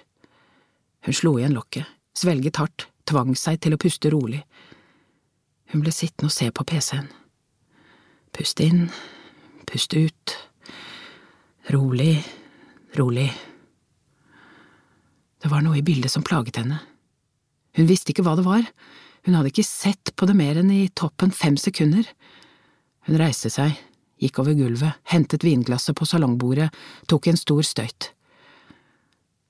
Hun 1.03 1.17
slo 1.17 1.33
igjen 1.39 1.57
lokket, 1.57 1.89
svelget 2.15 2.61
hardt, 2.61 2.87
tvang 3.11 3.35
seg 3.37 3.59
til 3.63 3.75
å 3.75 3.81
puste 3.81 4.11
rolig. 4.13 4.41
Hun 5.71 5.83
ble 5.83 5.93
sittende 5.95 6.31
og 6.31 6.35
se 6.35 6.49
på 6.51 6.65
PC-en. 6.67 7.09
Pust 8.31 8.59
inn, 8.63 8.87
pust 9.67 9.93
ut. 9.95 10.35
Rolig, 11.71 12.15
rolig. 12.99 13.29
Det 15.41 15.51
var 15.51 15.63
noe 15.65 15.79
i 15.79 15.85
bildet 15.85 16.11
som 16.13 16.23
plaget 16.25 16.59
henne. 16.61 16.79
Hun 17.77 17.87
visste 17.87 18.11
ikke 18.11 18.25
hva 18.25 18.35
det 18.37 18.45
var, 18.47 18.65
hun 19.25 19.37
hadde 19.37 19.51
ikke 19.51 19.67
sett 19.67 20.11
på 20.17 20.27
det 20.27 20.35
mer 20.37 20.57
enn 20.59 20.71
i 20.73 20.89
toppen 20.97 21.31
fem 21.31 21.57
sekunder. 21.59 22.07
Hun 23.07 23.19
reiste 23.21 23.51
seg, 23.53 23.77
gikk 24.21 24.41
over 24.41 24.57
gulvet, 24.57 24.97
hentet 25.13 25.45
vinglasset 25.45 25.95
på 25.97 26.07
salongbordet, 26.09 26.71
tok 27.09 27.29
en 27.29 27.39
stor 27.39 27.61
støyt. 27.65 28.11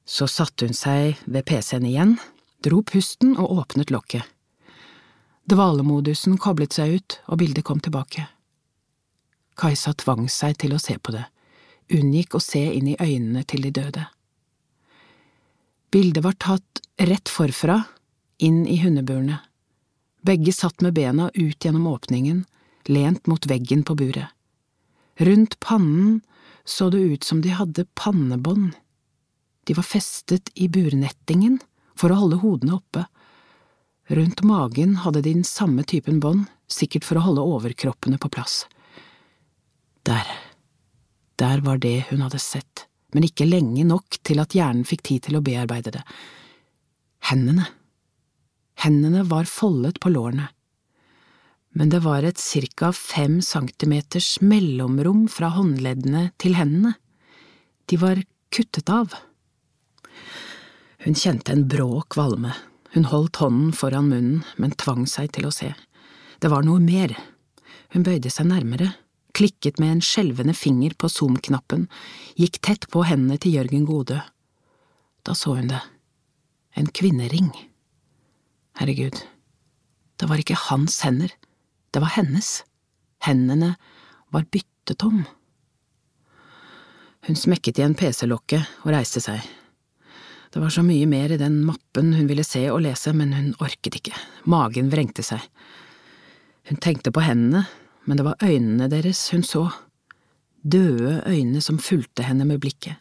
Så 0.07 0.27
satte 0.27 0.67
hun 0.67 0.75
seg 0.75 1.21
ved 1.25 1.47
PC-en 1.47 1.87
igjen, 1.87 2.17
dro 2.63 2.81
pusten 2.85 3.35
og 3.37 3.51
åpnet 3.57 3.91
lokket. 3.91 4.23
Dvalemodusen 5.49 6.37
koblet 6.37 6.77
seg 6.77 6.97
ut, 6.97 7.17
og 7.27 7.41
bildet 7.41 7.65
kom 7.67 7.81
tilbake. 7.83 8.27
Kajsa 9.59 9.93
tvang 9.99 10.29
seg 10.31 10.57
til 10.61 10.75
å 10.75 10.81
se 10.81 10.97
på 11.01 11.13
det, 11.15 11.25
unngikk 11.91 12.37
å 12.37 12.43
se 12.43 12.61
inn 12.77 12.93
i 12.93 12.97
øynene 13.01 13.43
til 13.43 13.65
de 13.65 13.73
døde. 13.75 14.05
Bildet 15.91 16.23
var 16.23 16.37
tatt 16.39 16.83
rett 17.01 17.29
forfra, 17.29 17.81
inn 18.39 18.63
i 18.65 18.79
hundeburene. 18.81 19.41
Begge 20.23 20.53
satt 20.53 20.81
med 20.81 20.95
bena 20.95 21.29
ut 21.33 21.65
gjennom 21.65 21.89
åpningen, 21.91 22.45
lent 22.87 23.27
mot 23.27 23.45
veggen 23.49 23.83
på 23.83 23.97
buret. 23.97 24.29
Rundt 25.19 25.59
pannen 25.59 26.21
så 26.63 26.89
det 26.89 27.01
ut 27.01 27.23
som 27.23 27.41
de 27.41 27.51
hadde 27.53 27.85
pannebånd. 27.99 28.71
De 29.65 29.75
var 29.77 29.85
festet 29.85 30.49
i 30.55 30.69
burnettingen 30.71 31.59
for 32.01 32.13
å 32.13 32.21
holde 32.23 32.41
hodene 32.41 32.79
oppe. 32.79 33.05
Rundt 34.11 34.41
magen 34.47 34.97
hadde 35.05 35.21
de 35.21 35.35
den 35.37 35.47
samme 35.47 35.85
typen 35.87 36.19
bånd, 36.23 36.47
sikkert 36.71 37.05
for 37.07 37.19
å 37.19 37.25
holde 37.27 37.45
overkroppene 37.45 38.19
på 38.21 38.31
plass. 38.33 38.63
Der, 40.07 40.25
der 41.39 41.61
var 41.63 41.77
det 41.83 42.07
hun 42.09 42.23
hadde 42.25 42.41
sett, 42.41 42.87
men 43.13 43.27
ikke 43.27 43.47
lenge 43.47 43.85
nok 43.87 44.17
til 44.25 44.41
at 44.41 44.55
hjernen 44.57 44.87
fikk 44.87 45.05
tid 45.07 45.27
til 45.27 45.37
å 45.37 45.43
bearbeide 45.45 45.93
det. 45.99 46.01
Hendene. 47.29 47.67
Hendene 48.81 49.23
var 49.29 49.45
foldet 49.45 50.01
på 50.01 50.09
lårene. 50.09 50.49
Men 51.77 51.91
det 51.93 52.01
var 52.03 52.25
et 52.27 52.41
cirka 52.41 52.89
fem 52.95 53.39
centimeters 53.45 54.39
mellomrom 54.43 55.27
fra 55.31 55.53
håndleddene 55.55 56.31
til 56.41 56.57
hendene. 56.57 56.97
De 57.87 57.99
var 58.01 58.19
kuttet 58.51 58.91
av. 58.91 59.13
Hun 61.01 61.15
kjente 61.17 61.51
en 61.51 61.67
brå 61.67 62.03
kvalme. 62.13 62.53
Hun 62.93 63.07
holdt 63.09 63.39
hånden 63.41 63.71
foran 63.73 64.09
munnen, 64.11 64.41
men 64.61 64.73
tvang 64.77 65.07
seg 65.09 65.31
til 65.33 65.47
å 65.47 65.53
se. 65.55 65.71
Det 66.37 66.49
var 66.51 66.61
noe 66.67 66.81
mer. 66.83 67.15
Hun 67.95 68.05
bøyde 68.05 68.29
seg 68.29 68.49
nærmere, 68.51 68.91
klikket 69.33 69.79
med 69.81 69.95
en 69.95 70.03
skjelvende 70.05 70.53
finger 70.53 70.93
på 70.99 71.09
zoom-knappen, 71.09 71.87
gikk 72.37 72.59
tett 72.61 72.85
på 72.93 73.05
hendene 73.07 73.39
til 73.41 73.55
Jørgen 73.57 73.87
Godø. 73.89 74.19
Da 75.25 75.33
så 75.37 75.55
hun 75.57 75.71
det. 75.71 75.79
En 76.77 76.91
kvinnering. 76.93 77.49
Herregud, 78.77 79.17
det 80.21 80.29
var 80.29 80.41
ikke 80.41 80.59
hans 80.67 80.99
hender, 81.05 81.33
det 81.91 82.03
var 82.03 82.13
hennes. 82.13 82.61
Hendene 83.25 83.73
var 84.29 84.45
byttet 84.53 85.01
om. 85.05 85.23
Hun 87.25 87.37
smekket 87.37 87.81
igjen 87.81 87.97
PC-lokket 87.97 88.85
og 88.85 88.93
reiste 88.95 89.21
seg. 89.21 89.41
Det 90.51 90.59
var 90.59 90.69
så 90.73 90.83
mye 90.83 91.07
mer 91.07 91.31
i 91.31 91.39
den 91.39 91.61
mappen 91.63 92.11
hun 92.17 92.27
ville 92.27 92.43
se 92.43 92.65
og 92.73 92.81
lese, 92.83 93.13
men 93.15 93.31
hun 93.31 93.53
orket 93.63 93.95
ikke, 94.01 94.15
magen 94.51 94.89
vrengte 94.91 95.23
seg. 95.23 95.39
Hun 96.67 96.79
tenkte 96.83 97.13
på 97.15 97.23
hendene, 97.23 97.63
men 98.03 98.19
det 98.19 98.25
var 98.27 98.43
øynene 98.43 98.89
deres 98.91 99.21
hun 99.31 99.45
så, 99.47 99.69
døde 100.61 101.21
øyne 101.25 101.61
som 101.63 101.79
fulgte 101.79 102.25
henne 102.27 102.45
med 102.49 102.59
blikket. 102.61 102.99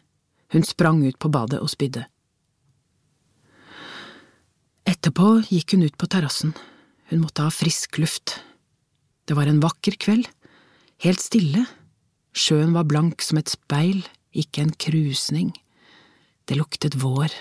Hun 0.51 0.63
sprang 0.63 1.03
ut 1.03 1.19
på 1.19 1.31
badet 1.31 1.59
og 1.59 1.69
spydde. 1.71 2.05
Etterpå 4.87 5.41
gikk 5.47 5.75
hun 5.75 5.85
ut 5.85 5.97
på 5.99 6.07
terrassen, 6.09 6.55
hun 7.11 7.21
måtte 7.23 7.43
ha 7.43 7.51
frisk 7.51 7.99
luft. 7.99 8.39
Det 9.27 9.35
var 9.35 9.51
en 9.51 9.61
vakker 9.63 9.99
kveld, 9.99 10.29
helt 11.03 11.21
stille, 11.21 11.65
sjøen 12.31 12.71
var 12.75 12.87
blank 12.87 13.21
som 13.23 13.39
et 13.41 13.51
speil, 13.51 14.01
ikke 14.31 14.63
en 14.63 14.73
krusning. 14.79 15.51
Det 16.45 16.57
luktet 16.57 16.97
vår. 16.99 17.33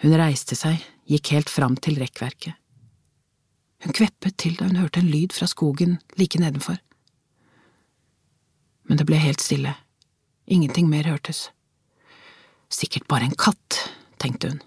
Hun 0.00 0.16
reiste 0.16 0.56
seg, 0.56 0.80
gikk 1.10 1.32
helt 1.34 1.50
fram 1.52 1.76
til 1.76 1.98
rekkverket. 2.00 2.56
Hun 3.84 3.96
kveppet 3.96 4.36
til 4.40 4.56
da 4.58 4.68
hun 4.68 4.80
hørte 4.80 5.00
en 5.00 5.10
lyd 5.10 5.32
fra 5.32 5.48
skogen 5.48 5.98
like 6.20 6.40
nedenfor. 6.40 6.78
Men 8.88 9.00
det 9.00 9.06
ble 9.08 9.20
helt 9.20 9.40
stille, 9.40 9.74
ingenting 10.46 10.88
mer 10.90 11.08
hørtes. 11.08 11.48
Sikkert 12.70 13.08
bare 13.08 13.28
en 13.28 13.36
katt, 13.38 13.78
tenkte 14.20 14.52
hun. 14.52 14.60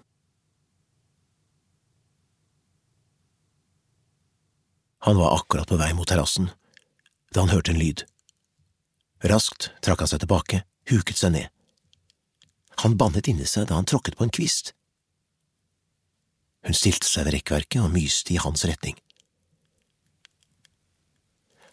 Han 5.04 5.18
var 5.20 5.36
akkurat 5.36 5.68
på 5.68 5.76
vei 5.76 5.92
mot 5.92 6.08
terrassen 6.08 6.48
da 7.34 7.42
han 7.42 7.52
hørte 7.52 7.74
en 7.74 7.80
lyd. 7.80 8.04
Raskt 9.26 9.72
trakk 9.84 10.04
han 10.04 10.08
seg 10.08 10.22
tilbake, 10.22 10.62
huket 10.88 11.18
seg 11.18 11.34
ned. 11.34 11.50
Han 12.82 12.96
bannet 12.98 13.28
inni 13.30 13.46
seg 13.46 13.68
da 13.68 13.78
han 13.78 13.88
tråkket 13.88 14.18
på 14.18 14.26
en 14.26 14.34
kvist. 14.34 14.72
Hun 16.64 16.76
stilte 16.76 17.06
seg 17.06 17.26
ved 17.26 17.38
rekkverket 17.38 17.82
og 17.84 17.92
myste 17.92 18.34
i 18.34 18.40
hans 18.40 18.64
retning. 18.66 18.96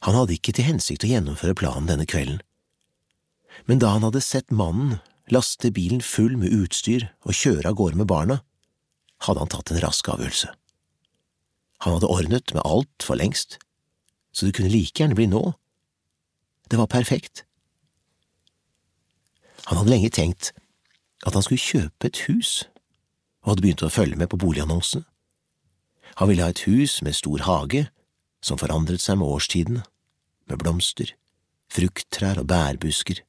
Han 0.05 0.17
hadde 0.17 0.35
ikke 0.35 0.53
til 0.57 0.67
hensikt 0.67 1.05
å 1.05 1.11
gjennomføre 1.11 1.55
planen 1.57 1.89
denne 1.89 2.07
kvelden, 2.09 2.41
men 3.69 3.81
da 3.81 3.91
han 3.93 4.05
hadde 4.07 4.23
sett 4.23 4.49
mannen 4.53 4.97
laste 5.31 5.69
bilen 5.71 6.01
full 6.03 6.33
med 6.39 6.53
utstyr 6.55 7.05
og 7.27 7.37
kjøre 7.37 7.69
av 7.69 7.77
gårde 7.77 7.99
med 8.01 8.09
barna, 8.09 8.39
hadde 9.21 9.43
han 9.43 9.51
tatt 9.51 9.71
en 9.71 9.81
rask 9.83 10.09
avgjørelse. 10.09 10.49
Han 11.85 11.97
hadde 11.97 12.09
ordnet 12.09 12.53
med 12.55 12.65
alt 12.65 13.05
for 13.05 13.19
lengst, 13.19 13.59
så 14.33 14.47
det 14.47 14.55
kunne 14.57 14.73
like 14.73 14.97
gjerne 14.97 15.17
bli 15.17 15.27
nå. 15.29 15.43
Det 16.71 16.79
var 16.79 16.89
perfekt. 16.91 17.45
Han 19.69 19.81
hadde 19.81 19.93
lenge 19.93 20.11
tenkt 20.13 20.51
at 21.25 21.33
han 21.33 21.45
skulle 21.45 21.61
kjøpe 21.61 22.09
et 22.09 22.23
hus, 22.27 22.65
og 23.41 23.53
hadde 23.53 23.65
begynt 23.65 23.83
å 23.85 23.93
følge 23.93 24.17
med 24.17 24.29
på 24.31 24.39
boligannonsene. 24.41 25.05
Han 26.19 26.29
ville 26.29 26.43
ha 26.43 26.51
et 26.51 26.65
hus 26.67 26.99
med 27.05 27.15
stor 27.15 27.45
hage, 27.47 27.85
som 28.43 28.59
forandret 28.59 29.01
seg 29.01 29.19
med 29.21 29.29
årstidene, 29.31 29.83
med 30.49 30.59
blomster, 30.59 31.13
frukttrær 31.71 32.41
og 32.41 32.49
bærbusker, 32.51 33.21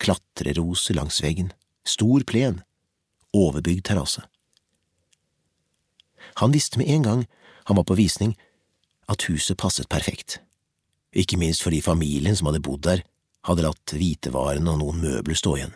klatreroser 0.00 0.96
langs 0.96 1.20
veggen, 1.22 1.52
stor 1.84 2.24
plen, 2.26 2.62
overbygd 3.34 3.84
terrasse. 3.90 4.24
Han 6.40 6.54
visste 6.54 6.80
med 6.80 6.88
en 6.90 7.06
gang 7.06 7.26
han 7.68 7.76
var 7.76 7.86
på 7.88 7.98
visning, 7.98 8.34
at 9.08 9.26
huset 9.28 9.58
passet 9.60 9.88
perfekt, 9.88 10.40
ikke 11.12 11.38
minst 11.38 11.62
fordi 11.62 11.82
familien 11.84 12.36
som 12.36 12.48
hadde 12.48 12.64
bodd 12.64 12.86
der, 12.86 13.04
hadde 13.44 13.66
latt 13.66 13.92
hvitevarene 13.92 14.72
og 14.72 14.80
noen 14.80 15.02
møbler 15.02 15.36
stå 15.36 15.58
igjen. 15.58 15.74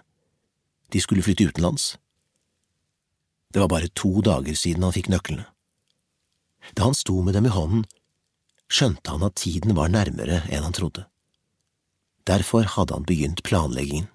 De 0.93 1.01
skulle 1.01 1.23
flytte 1.23 1.45
utenlands. 1.45 1.99
Det 3.53 3.61
var 3.61 3.69
bare 3.69 3.89
to 3.89 4.21
dager 4.25 4.57
siden 4.57 4.85
han 4.85 4.93
fikk 4.93 5.09
nøklene. 5.13 5.47
Da 6.77 6.89
han 6.89 6.97
sto 6.97 7.21
med 7.23 7.37
dem 7.37 7.49
i 7.49 7.53
hånden, 7.53 7.85
skjønte 8.69 9.13
han 9.13 9.25
at 9.25 9.39
tiden 9.41 9.77
var 9.77 9.93
nærmere 9.93 10.43
enn 10.53 10.67
han 10.67 10.77
trodde. 10.77 11.07
Derfor 12.29 12.69
hadde 12.77 12.97
han 12.97 13.09
begynt 13.09 13.43
planleggingen. 13.43 14.09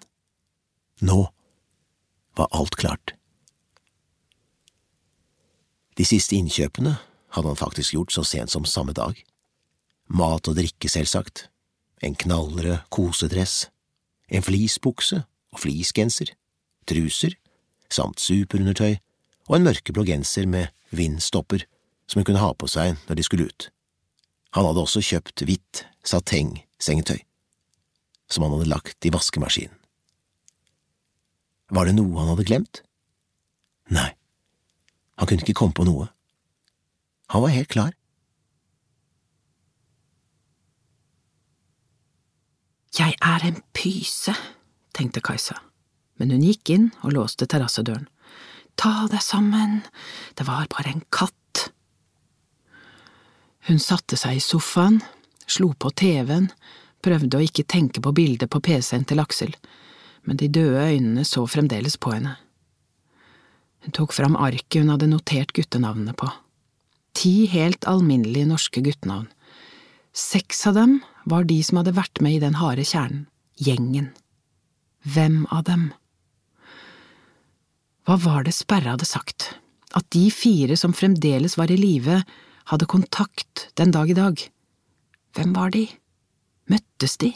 Nå 1.02 1.26
var 2.38 2.50
alt 2.54 2.76
klart. 2.78 3.14
De 5.98 6.06
siste 6.06 6.36
innkjøpene 6.38 6.96
hadde 7.34 7.50
han 7.50 7.58
faktisk 7.58 7.94
gjort 7.94 8.14
så 8.14 8.22
sent 8.26 8.50
som 8.50 8.66
samme 8.66 8.94
dag. 8.94 9.18
Mat 10.06 10.48
og 10.50 10.58
drikke, 10.58 10.90
selvsagt, 10.90 11.48
en 12.02 12.14
knallrød 12.14 12.86
kosedress, 12.94 13.68
en 14.28 14.42
fleecebukse 14.42 15.22
og 15.54 15.62
fleecegenser, 15.62 16.34
truser, 16.88 17.36
samt 17.92 18.22
superundertøy 18.22 18.96
og 19.48 19.56
en 19.58 19.66
mørkeblå 19.68 20.06
genser 20.08 20.48
med 20.50 20.72
vindstopper 20.94 21.66
som 22.06 22.20
hun 22.20 22.28
kunne 22.28 22.42
ha 22.42 22.52
på 22.56 22.68
seg 22.70 22.96
når 23.08 23.18
de 23.18 23.26
skulle 23.26 23.48
ut. 23.48 23.68
Han 24.54 24.66
hadde 24.68 24.84
også 24.84 25.02
kjøpt 25.02 25.44
hvitt 25.48 25.84
sateng-sengetøy, 26.06 27.18
som 28.30 28.46
han 28.46 28.54
hadde 28.54 28.70
lagt 28.70 29.08
i 29.08 29.12
vaskemaskinen. 29.14 29.74
Var 31.74 31.88
det 31.88 31.96
noe 31.96 32.20
han 32.20 32.30
hadde 32.30 32.46
glemt? 32.46 32.82
Nei, 33.90 34.12
han 35.18 35.28
kunne 35.28 35.42
ikke 35.42 35.56
komme 35.58 35.74
på 35.76 35.86
noe. 35.88 36.10
Han 37.32 37.42
var 37.42 37.54
helt 37.54 37.72
klar. 37.72 37.92
Jeg 42.94 43.16
er 43.18 43.42
en 43.48 43.58
pyse, 43.74 44.36
tenkte 44.94 45.24
Kajsa, 45.24 45.56
men 46.24 46.38
hun 46.38 46.44
gikk 46.48 46.70
inn 46.72 46.86
og 47.04 47.12
låste 47.12 47.44
terrassedøren. 47.44 48.06
Ta 48.80 49.04
deg 49.12 49.20
sammen, 49.22 49.82
det 50.34 50.46
var 50.48 50.70
bare 50.72 50.94
en 50.94 51.02
katt. 51.12 51.68
Hun 53.68 53.76
satte 53.78 54.16
seg 54.16 54.38
i 54.38 54.42
sofaen, 54.42 55.02
slo 55.46 55.74
på 55.76 55.92
TV-en, 55.92 56.48
prøvde 57.04 57.36
å 57.36 57.44
ikke 57.44 57.66
tenke 57.68 58.00
på 58.00 58.14
bildet 58.16 58.48
på 58.48 58.62
PC-en 58.64 59.04
til 59.04 59.20
Aksel, 59.20 59.52
men 60.24 60.40
de 60.40 60.48
døde 60.48 60.80
øynene 60.80 61.26
så 61.28 61.44
fremdeles 61.44 61.98
på 62.00 62.14
henne. 62.16 62.38
Hun 63.84 63.92
tok 63.92 64.16
fram 64.16 64.38
arket 64.40 64.80
hun 64.80 64.94
hadde 64.94 65.10
notert 65.12 65.52
guttenavnene 65.52 66.16
på. 66.16 66.30
Ti 67.14 67.44
helt 67.52 67.84
alminnelige 67.84 68.48
norske 68.48 68.80
guttenavn. 68.80 69.28
Seks 70.16 70.64
av 70.70 70.78
dem 70.80 70.98
var 71.28 71.44
de 71.44 71.60
som 71.62 71.82
hadde 71.82 71.92
vært 71.94 72.22
med 72.24 72.38
i 72.38 72.42
den 72.42 72.56
harde 72.56 72.86
kjernen, 72.88 73.26
gjengen. 73.60 74.08
Hvem 75.04 75.44
av 75.52 75.66
dem? 75.68 75.92
Hva 78.04 78.18
var 78.20 78.44
det 78.44 78.52
Sperre 78.52 78.92
hadde 78.92 79.08
sagt? 79.08 79.54
At 79.96 80.10
de 80.12 80.26
fire 80.34 80.76
som 80.76 80.92
fremdeles 80.92 81.56
var 81.56 81.70
i 81.72 81.78
live, 81.78 82.20
hadde 82.68 82.88
kontakt 82.88 83.68
den 83.80 83.94
dag 83.94 84.10
i 84.10 84.16
dag. 84.16 84.40
Hvem 85.36 85.52
var 85.56 85.72
de? 85.72 85.86
Møttes 86.68 87.16
de? 87.20 87.32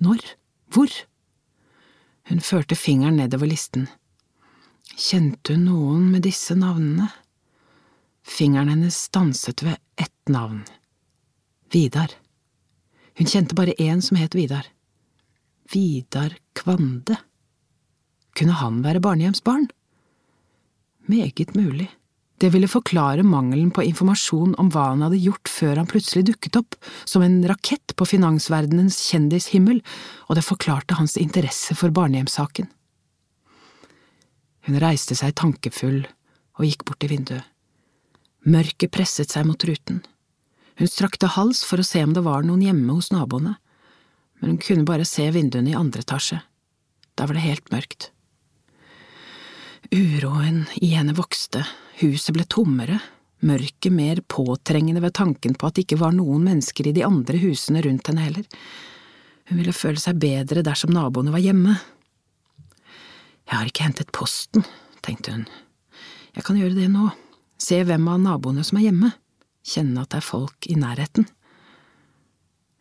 Når? 0.00 0.24
Hvor? 0.72 0.92
Hun 2.30 2.40
førte 2.40 2.78
fingeren 2.78 3.18
nedover 3.20 3.50
listen. 3.50 3.88
Kjente 4.96 5.56
hun 5.56 5.66
noen 5.68 6.06
med 6.14 6.24
disse 6.24 6.56
navnene? 6.56 7.10
Fingeren 8.24 8.70
hennes 8.72 8.96
stanset 9.08 9.64
ved 9.66 9.76
ett 10.00 10.32
navn. 10.32 10.62
Vidar. 11.72 12.14
Hun 13.18 13.28
kjente 13.28 13.56
bare 13.58 13.76
én 13.76 14.00
som 14.00 14.16
het 14.16 14.34
Vidar. 14.34 14.64
Vidar 15.72 16.38
Kvande. 16.56 17.18
Kunne 18.36 18.56
han 18.62 18.80
være 18.86 19.02
barnehjemsbarn? 19.04 19.68
Meget 21.10 21.56
mulig. 21.58 21.88
Det 22.40 22.48
ville 22.54 22.68
forklare 22.68 23.22
mangelen 23.26 23.68
på 23.74 23.82
informasjon 23.84 24.54
om 24.62 24.70
hva 24.72 24.86
han 24.92 25.02
hadde 25.04 25.18
gjort 25.20 25.50
før 25.50 25.76
han 25.76 25.88
plutselig 25.90 26.22
dukket 26.30 26.56
opp, 26.56 26.76
som 27.04 27.24
en 27.24 27.42
rakett 27.50 27.92
på 27.98 28.06
finansverdenens 28.08 28.96
kjendishimmel, 29.10 29.82
og 30.28 30.38
det 30.38 30.46
forklarte 30.46 30.96
hans 30.96 31.18
interesse 31.20 31.76
for 31.76 31.92
barnehjemssaken. 31.92 32.70
Hun 34.68 34.78
reiste 34.80 35.16
seg 35.18 35.34
tankefull 35.36 36.04
og 36.60 36.64
gikk 36.64 36.86
bort 36.88 37.02
til 37.02 37.12
vinduet. 37.12 37.44
Mørket 38.48 38.92
presset 38.94 39.34
seg 39.34 39.44
mot 39.48 39.68
ruten. 39.68 40.00
Hun 40.80 40.88
strakte 40.88 41.28
hals 41.34 41.60
for 41.68 41.82
å 41.82 41.84
se 41.84 42.00
om 42.06 42.14
det 42.16 42.24
var 42.24 42.46
noen 42.46 42.62
hjemme 42.64 42.96
hos 42.96 43.10
naboene, 43.12 43.58
men 44.40 44.54
hun 44.54 44.62
kunne 44.64 44.88
bare 44.88 45.04
se 45.08 45.26
vinduene 45.34 45.74
i 45.74 45.76
andre 45.76 46.06
etasje. 46.06 46.40
Da 47.20 47.28
var 47.28 47.36
det 47.36 47.44
helt 47.44 47.68
mørkt. 47.74 48.08
Uroen 49.88 50.64
i 50.74 50.92
henne 50.92 51.14
vokste, 51.16 51.64
huset 52.00 52.34
ble 52.36 52.44
tommere, 52.44 53.00
mørket 53.40 53.92
mer 53.94 54.20
påtrengende 54.28 55.00
ved 55.02 55.14
tanken 55.16 55.56
på 55.56 55.66
at 55.66 55.76
det 55.76 55.86
ikke 55.86 56.02
var 56.02 56.12
noen 56.14 56.44
mennesker 56.44 56.90
i 56.90 56.94
de 56.94 57.06
andre 57.06 57.40
husene 57.40 57.82
rundt 57.86 58.10
henne 58.10 58.26
heller. 58.26 58.46
Hun 59.48 59.58
ville 59.58 59.74
føle 59.74 59.98
seg 59.98 60.20
bedre 60.22 60.62
dersom 60.66 60.92
naboene 60.94 61.32
var 61.34 61.42
hjemme. 61.42 61.74
Jeg 63.48 63.56
har 63.56 63.66
ikke 63.66 63.88
hentet 63.88 64.12
posten, 64.14 64.62
tenkte 65.02 65.34
hun. 65.34 65.48
Jeg 66.36 66.46
kan 66.46 66.60
gjøre 66.60 66.76
det 66.76 66.86
nå, 66.92 67.08
se 67.58 67.80
hvem 67.82 68.06
av 68.12 68.20
naboene 68.22 68.62
som 68.66 68.78
er 68.78 68.90
hjemme, 68.90 69.10
kjenne 69.66 70.04
at 70.04 70.12
det 70.12 70.20
er 70.20 70.28
folk 70.28 70.68
i 70.70 70.78
nærheten. 70.78 71.26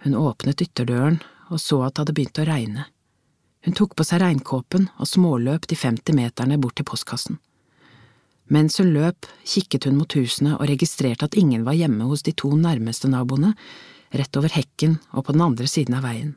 Hun 0.06 0.20
åpnet 0.20 0.62
ytterdøren 0.68 1.18
og 1.50 1.58
så 1.58 1.82
at 1.84 1.96
det 1.96 2.04
hadde 2.04 2.16
begynt 2.20 2.42
å 2.42 2.48
regne. 2.48 2.86
Hun 3.66 3.76
tok 3.76 3.96
på 4.00 4.06
seg 4.08 4.22
regnkåpen 4.24 4.88
og 4.98 5.08
småløp 5.10 5.68
de 5.68 5.76
50 5.76 6.16
meterne 6.16 6.58
bort 6.62 6.78
til 6.80 6.88
postkassen. 6.88 7.40
Mens 8.50 8.80
hun 8.82 8.94
løp, 8.96 9.28
kikket 9.46 9.86
hun 9.86 10.00
mot 10.00 10.14
husene 10.18 10.56
og 10.56 10.70
registrerte 10.72 11.28
at 11.28 11.38
ingen 11.38 11.66
var 11.68 11.78
hjemme 11.78 12.08
hos 12.10 12.24
de 12.26 12.34
to 12.34 12.50
nærmeste 12.58 13.12
naboene, 13.12 13.54
rett 14.16 14.38
over 14.40 14.50
hekken 14.50 14.98
og 15.14 15.28
på 15.28 15.36
den 15.36 15.44
andre 15.46 15.68
siden 15.70 16.00
av 16.00 16.08
veien. 16.08 16.34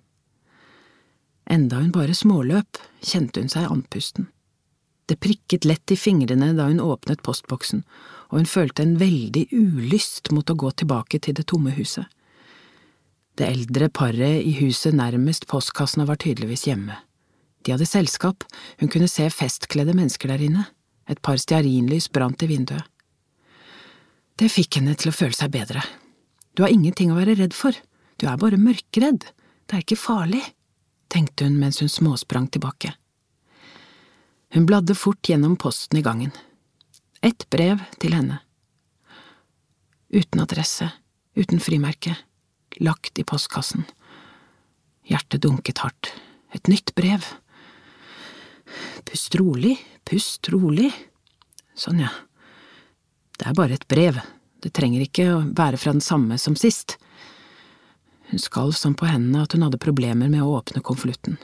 Enda 1.48 1.80
hun 1.80 1.92
bare 1.94 2.14
småløp, 2.14 2.78
kjente 3.00 3.40
hun 3.40 3.50
seg 3.52 3.70
andpusten. 3.70 4.28
Det 5.08 5.18
prikket 5.20 5.64
lett 5.66 5.94
i 5.94 5.98
fingrene 5.98 6.52
da 6.58 6.68
hun 6.68 6.82
åpnet 6.84 7.22
postboksen, 7.24 7.82
og 8.30 8.42
hun 8.42 8.50
følte 8.50 8.84
en 8.84 8.98
veldig 9.00 9.46
ulyst 9.56 10.30
mot 10.32 10.48
å 10.48 10.58
gå 10.58 10.70
tilbake 10.82 11.18
til 11.22 11.36
det 11.38 11.46
tomme 11.50 11.72
huset. 11.76 12.06
Det 13.36 13.48
eldre 13.48 13.88
paret 13.88 14.44
i 14.44 14.52
huset 14.60 14.94
nærmest 14.94 15.48
postkassene 15.48 16.06
var 16.08 16.20
tydeligvis 16.20 16.66
hjemme. 16.68 16.98
De 17.62 17.74
hadde 17.74 17.86
selskap, 17.86 18.44
hun 18.80 18.90
kunne 18.90 19.08
se 19.10 19.28
festkledde 19.30 19.94
mennesker 19.96 20.32
der 20.32 20.42
inne, 20.42 20.66
et 21.08 21.20
par 21.22 21.38
stearinlys 21.38 22.08
brant 22.12 22.42
i 22.42 22.48
vinduet. 22.50 22.86
Det 24.38 24.48
fikk 24.50 24.80
henne 24.80 24.94
til 24.98 25.12
å 25.12 25.14
føle 25.14 25.36
seg 25.36 25.52
bedre. 25.54 25.82
Du 26.56 26.64
har 26.64 26.72
ingenting 26.72 27.12
å 27.12 27.18
være 27.18 27.36
redd 27.38 27.54
for, 27.54 27.76
du 28.18 28.26
er 28.28 28.40
bare 28.40 28.58
mørkredd, 28.60 29.28
det 29.68 29.76
er 29.76 29.84
ikke 29.84 30.00
farlig, 30.00 30.42
tenkte 31.12 31.46
hun 31.46 31.58
mens 31.60 31.80
hun 31.82 31.90
småsprang 31.92 32.48
tilbake. 32.52 32.94
Hun 34.52 34.66
bladde 34.68 34.96
fort 34.98 35.28
gjennom 35.28 35.56
posten 35.56 36.00
i 36.00 36.04
gangen. 36.04 36.32
Et 37.24 37.46
brev 37.52 37.80
til 38.02 38.16
henne. 38.16 38.40
Uten 40.12 40.42
adresse, 40.42 40.90
uten 41.38 41.62
frimerke, 41.62 42.16
lagt 42.84 43.20
i 43.20 43.24
postkassen. 43.24 43.86
Hjertet 45.08 45.44
dunket 45.44 45.80
hardt. 45.84 46.12
Et 46.52 46.68
nytt 46.68 46.92
brev. 46.98 47.24
Pust 49.08 49.34
rolig, 49.40 49.76
pust 50.08 50.48
rolig. 50.52 50.90
Sånn, 51.74 52.02
ja. 52.04 52.12
Det 53.38 53.48
er 53.48 53.56
bare 53.58 53.76
et 53.78 53.88
brev, 53.90 54.20
det 54.62 54.70
trenger 54.76 55.02
ikke 55.04 55.28
å 55.32 55.40
være 55.56 55.80
fra 55.80 55.94
den 55.94 56.04
samme 56.04 56.38
som 56.38 56.54
sist. 56.58 56.96
Hun 58.30 58.40
skalv 58.40 58.76
sånn 58.78 58.94
på 58.96 59.08
hendene 59.10 59.42
at 59.44 59.56
hun 59.56 59.64
hadde 59.66 59.80
problemer 59.82 60.30
med 60.30 60.44
å 60.44 60.54
åpne 60.60 60.84
konvolutten. 60.84 61.38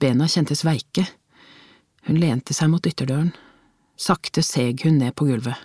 Bena 0.00 0.26
kjentes 0.30 0.64
veike. 0.64 1.04
Hun 2.08 2.18
lente 2.18 2.56
seg 2.56 2.70
mot 2.72 2.86
ytterdøren. 2.86 3.34
Sakte 4.00 4.42
seg 4.42 4.80
hun 4.86 4.96
ned 5.02 5.14
på 5.14 5.28
gulvet. 5.28 5.58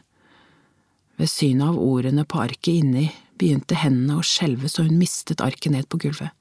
Ved 1.15 1.31
synet 1.31 1.71
av 1.71 1.79
ordene 1.79 2.25
på 2.27 2.41
arket 2.43 2.81
inni 2.83 3.07
begynte 3.39 3.77
hendene 3.79 4.19
å 4.19 4.25
skjelve 4.27 4.67
så 4.71 4.83
hun 4.83 4.99
mistet 4.99 5.43
arket 5.43 5.71
ned 5.71 5.87
på 5.87 6.01
gulvet. 6.03 6.35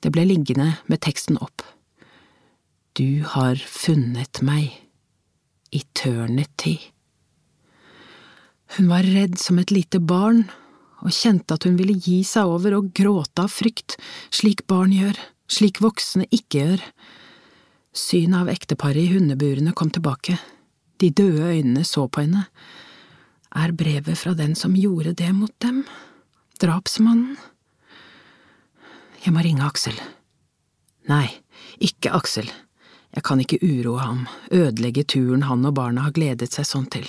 Det 0.00 0.12
ble 0.12 0.24
liggende 0.28 0.70
med 0.88 1.02
teksten 1.04 1.36
opp. 1.44 1.62
Du 2.94 3.24
har 3.26 3.58
funnet 3.58 4.38
meg. 4.46 4.70
Eternity. 5.74 6.76
Hun 8.76 8.86
var 8.86 9.02
redd 9.02 9.34
som 9.42 9.58
et 9.58 9.72
lite 9.74 9.98
barn 9.98 10.44
og 11.02 11.10
kjente 11.10 11.56
at 11.56 11.66
hun 11.66 11.74
ville 11.74 11.96
gi 11.98 12.20
seg 12.22 12.46
over 12.46 12.76
og 12.76 12.92
gråte 12.94 13.42
av 13.42 13.50
frykt, 13.50 13.96
slik 14.30 14.62
barn 14.70 14.94
gjør, 14.94 15.18
slik 15.50 15.80
voksne 15.82 16.28
ikke 16.30 16.60
gjør. 16.60 16.84
Synet 17.98 18.44
av 18.44 18.52
ekteparet 18.54 19.02
i 19.02 19.10
hundeburene 19.16 19.74
kom 19.74 19.90
tilbake, 19.90 20.38
de 21.02 21.10
døde 21.10 21.50
øynene 21.50 21.82
så 21.82 22.06
på 22.06 22.22
henne. 22.22 22.46
Er 23.58 23.74
brevet 23.74 24.20
fra 24.22 24.36
den 24.38 24.54
som 24.54 24.78
gjorde 24.78 25.16
det 25.18 25.32
mot 25.34 25.54
dem? 25.66 25.82
Drapsmannen? 26.62 27.34
Jeg 29.26 29.34
må 29.34 29.42
ringe 29.42 29.66
Aksel. 29.66 29.98
Nei, 31.10 31.26
ikke 31.82 32.14
Aksel. 32.14 32.54
Jeg 33.14 33.22
kan 33.22 33.40
ikke 33.40 33.60
uroe 33.62 34.02
ham, 34.02 34.24
ødelegge 34.50 35.04
turen 35.06 35.46
han 35.46 35.64
og 35.68 35.76
barna 35.78 36.08
har 36.08 36.14
gledet 36.16 36.50
seg 36.52 36.66
sånn 36.66 36.88
til. 36.90 37.06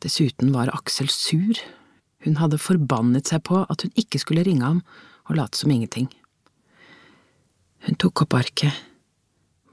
Dessuten 0.00 0.54
var 0.54 0.72
Aksel 0.72 1.10
sur, 1.12 1.60
hun 2.24 2.38
hadde 2.40 2.60
forbannet 2.60 3.28
seg 3.28 3.44
på 3.48 3.62
at 3.68 3.84
hun 3.84 3.92
ikke 4.00 4.20
skulle 4.22 4.44
ringe 4.46 4.64
ham 4.64 4.80
og 5.28 5.36
late 5.36 5.60
som 5.60 5.72
ingenting. 5.72 6.08
Hun 7.84 7.96
tok 8.00 8.24
opp 8.24 8.36
arket. 8.40 8.76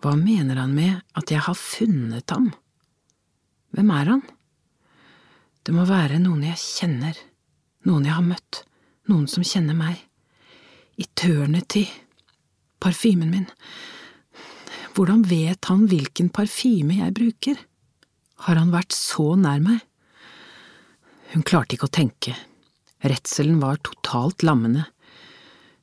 Hva 0.04 0.14
mener 0.20 0.60
han 0.60 0.76
med 0.76 1.00
at 1.18 1.32
jeg 1.32 1.44
har 1.44 1.58
funnet 1.58 2.30
ham? 2.32 2.52
Hvem 3.76 3.92
er 3.92 4.12
han? 4.14 4.24
Det 5.64 5.74
må 5.76 5.88
være 5.88 6.20
noen 6.24 6.46
jeg 6.48 6.60
kjenner, 6.62 7.18
noen 7.88 8.06
jeg 8.08 8.16
har 8.16 8.24
møtt, 8.24 8.62
noen 9.12 9.28
som 9.32 9.44
kjenner 9.48 9.76
meg. 9.76 10.00
Eternity, 11.00 11.84
parfymen 12.84 13.32
min. 13.32 13.50
Hvordan 14.98 15.28
vet 15.30 15.68
han 15.70 15.84
hvilken 15.86 16.32
parfyme 16.34 16.96
jeg 16.98 17.14
bruker? 17.14 17.58
Har 18.48 18.58
han 18.58 18.72
vært 18.74 18.96
så 18.98 19.36
nær 19.38 19.60
meg? 19.62 19.84
Hun 21.36 21.44
klarte 21.46 21.76
ikke 21.76 21.86
å 21.86 21.94
tenke. 21.94 22.34
Redselen 23.06 23.60
var 23.62 23.78
totalt 23.86 24.42
lammende. 24.42 24.88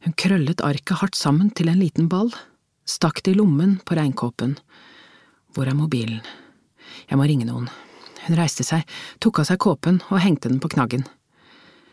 Hun 0.03 0.16
krøllet 0.18 0.64
arket 0.66 0.98
hardt 0.98 1.14
sammen 1.14 1.53
til 1.55 1.70
en 1.70 1.79
liten 1.79 2.11
ball, 2.11 2.33
stakk 2.90 3.22
det 3.22 3.37
i 3.37 3.38
lommen 3.38 3.77
på 3.87 3.94
regnkåpen. 3.94 4.57
Hvor 5.55 5.70
er 5.70 5.79
mobilen? 5.79 6.18
Jeg 7.07 7.20
må 7.20 7.31
ringe 7.31 7.46
noen. 7.46 7.70
Hun 8.27 8.38
reiste 8.40 8.66
seg, 8.66 8.83
tok 9.22 9.44
av 9.44 9.46
seg 9.53 9.62
kåpen 9.62 10.03
og 10.09 10.24
hengte 10.27 10.50
den 10.50 10.59
på 10.59 10.74
knaggen. 10.74 11.07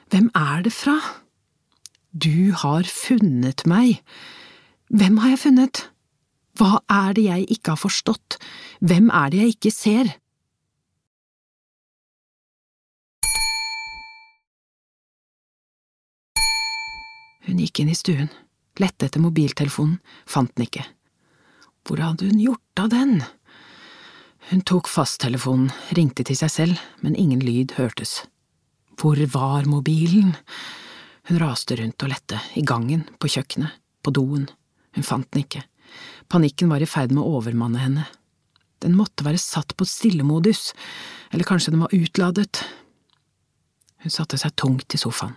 Hvem 0.10 0.34
er 0.34 0.66
det 0.66 0.74
fra? 0.74 0.98
Du 2.18 2.50
har 2.66 2.90
funnet 2.90 3.62
meg. 3.70 4.02
Hvem 4.90 5.22
har 5.22 5.36
jeg 5.36 5.46
funnet? 5.46 5.86
Hva 6.62 6.78
er 6.93 7.15
det 7.17 7.24
jeg 7.26 7.45
ikke 7.56 7.74
har 7.74 7.80
forstått? 7.82 8.36
Hvem 8.86 9.08
er 9.10 9.32
det 9.34 9.38
jeg 9.39 9.54
ikke 9.56 9.69
ser? 9.74 10.10
Hun 17.47 17.63
gikk 17.63 17.82
inn 17.82 17.89
i 17.89 17.97
stuen, 17.97 18.30
lette 18.78 19.10
etter 19.10 19.24
mobiltelefonen, 19.24 19.97
fant 20.30 20.54
den 20.54 20.67
ikke. 20.67 20.86
Hvor 21.82 22.04
hadde 22.06 22.30
hun 22.30 22.43
gjort 22.43 22.84
av 22.86 22.93
den? 22.93 23.15
Hun 24.52 24.62
tok 24.62 24.86
fasttelefonen, 24.86 25.74
ringte 25.97 26.28
til 26.30 26.38
seg 26.38 26.54
selv, 26.54 26.86
men 27.02 27.17
ingen 27.17 27.41
lyd 27.41 27.74
hørtes. 27.80 28.19
Hvor 29.02 29.17
var 29.34 29.65
mobilen? 29.65 30.36
Hun 31.26 31.41
raste 31.41 31.82
rundt 31.82 32.06
og 32.06 32.13
lette, 32.13 32.38
i 32.54 32.62
gangen, 32.62 33.08
på 33.17 33.34
kjøkkenet, 33.34 33.82
på 34.06 34.13
doen. 34.13 34.45
Hun 34.93 35.10
fant 35.10 35.32
den 35.34 35.47
ikke. 35.47 35.65
Panikken 36.32 36.70
var 36.70 36.80
i 36.80 36.88
ferd 36.88 37.12
med 37.12 37.26
å 37.26 37.39
overmanne 37.41 37.80
henne. 37.82 38.04
Den 38.80 38.94
måtte 38.96 39.26
være 39.28 39.39
satt 39.41 39.74
på 39.76 39.84
stillemodus, 39.84 40.70
eller 41.36 41.44
kanskje 41.44 41.74
den 41.74 41.82
var 41.84 41.91
utladet. 41.91 42.62
Hun 44.00 44.13
satte 44.15 44.38
seg 44.39 44.54
tungt 44.56 44.96
i 44.96 45.00
sofaen, 45.02 45.34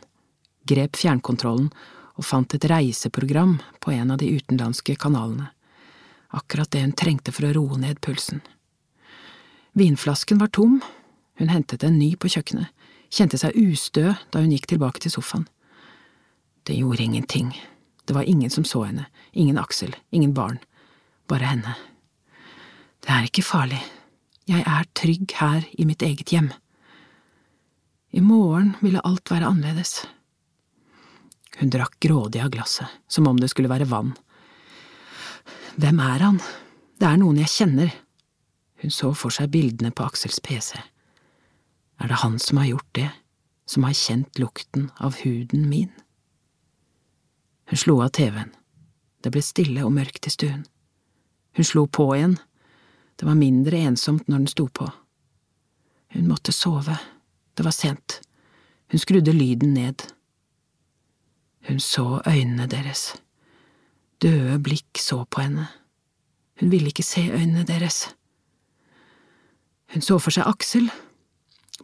grep 0.70 0.94
fjernkontrollen 1.00 1.72
og 2.14 2.28
fant 2.28 2.54
et 2.54 2.66
reiseprogram 2.70 3.56
på 3.82 3.90
en 3.90 4.12
av 4.14 4.20
de 4.22 4.28
utenlandske 4.36 4.94
kanalene, 5.02 5.48
akkurat 6.30 6.70
det 6.70 6.84
hun 6.84 6.94
trengte 6.94 7.34
for 7.34 7.48
å 7.48 7.50
roe 7.56 7.78
ned 7.82 7.98
pulsen. 7.98 8.38
Vinflasken 9.74 10.38
var 10.38 10.52
tom, 10.54 10.76
hun 11.42 11.50
hentet 11.50 11.82
en 11.82 11.98
ny 11.98 12.12
på 12.14 12.30
kjøkkenet, 12.36 12.70
kjente 13.10 13.40
seg 13.42 13.58
ustø 13.58 14.12
da 14.30 14.44
hun 14.44 14.54
gikk 14.54 14.70
tilbake 14.70 15.02
til 15.02 15.16
sofaen. 15.16 15.48
Det 16.62 16.78
gjorde 16.78 17.02
ingenting, 17.02 17.50
det 18.06 18.14
var 18.14 18.30
ingen 18.30 18.54
som 18.54 18.62
så 18.62 18.84
henne, 18.86 19.08
ingen 19.34 19.58
Aksel, 19.58 19.90
ingen 20.14 20.30
barn, 20.38 20.62
bare 21.30 21.50
henne. 21.52 21.74
Det 23.04 23.12
er 23.12 23.28
ikke 23.28 23.44
farlig, 23.44 23.80
jeg 24.48 24.64
er 24.68 24.90
trygg 24.96 25.32
her 25.38 25.64
i 25.78 25.86
mitt 25.88 26.02
eget 26.04 26.32
hjem. 26.32 26.50
I 28.14 28.20
morgen 28.20 28.74
ville 28.80 29.02
alt 29.04 29.30
være 29.32 29.48
annerledes. 29.48 30.04
Hun 31.58 31.70
drakk 31.70 31.96
grådig 32.02 32.42
av 32.42 32.50
glasset, 32.54 32.90
som 33.08 33.28
om 33.30 33.38
det 33.40 33.48
skulle 33.52 33.70
være 33.72 33.88
vann. 33.90 34.12
Hvem 35.80 36.00
er 36.02 36.22
han? 36.22 36.40
Det 37.00 37.08
er 37.08 37.18
noen 37.18 37.40
jeg 37.40 37.50
kjenner. 37.50 37.94
Hun 38.82 38.92
så 38.92 39.14
for 39.16 39.34
seg 39.34 39.52
bildene 39.54 39.94
på 39.94 40.04
Aksels 40.06 40.40
pc. 40.44 40.76
Er 42.00 42.10
det 42.10 42.20
han 42.22 42.38
som 42.42 42.60
har 42.60 42.68
gjort 42.68 42.90
det, 42.98 43.10
som 43.66 43.86
har 43.86 43.96
kjent 43.96 44.38
lukten 44.38 44.90
av 45.00 45.16
huden 45.22 45.68
min? 45.70 45.90
Hun 47.70 47.80
slo 47.80 48.00
av 48.04 48.12
TV-en. 48.14 48.52
Det 49.24 49.32
ble 49.32 49.42
stille 49.42 49.86
og 49.86 49.94
mørkt 49.96 50.28
i 50.28 50.34
stuen. 50.34 50.66
Hun 51.56 51.64
slo 51.64 51.86
på 51.86 52.08
igjen. 52.16 52.38
Det 53.16 53.26
var 53.26 53.38
mindre 53.38 53.78
ensomt 53.86 54.28
når 54.28 54.42
den 54.42 54.50
sto 54.50 54.66
på. 54.66 54.88
Hun 56.14 56.28
måtte 56.28 56.52
sove. 56.52 56.96
Det 57.54 57.64
var 57.64 57.74
sent. 57.74 58.20
Hun 58.90 58.98
skrudde 58.98 59.32
lyden 59.32 59.74
ned. 59.74 60.02
Hun 61.68 61.80
så 61.80 62.20
øynene 62.26 62.66
deres. 62.66 63.14
Døde 64.22 64.58
blikk 64.62 64.98
så 64.98 65.24
på 65.24 65.40
henne. 65.40 65.68
Hun 66.60 66.70
ville 66.70 66.90
ikke 66.90 67.02
se 67.02 67.30
øynene 67.30 67.64
deres. 67.66 68.14
Hun 69.92 70.02
så 70.02 70.18
for 70.18 70.34
seg 70.34 70.46
Aksel. 70.46 70.90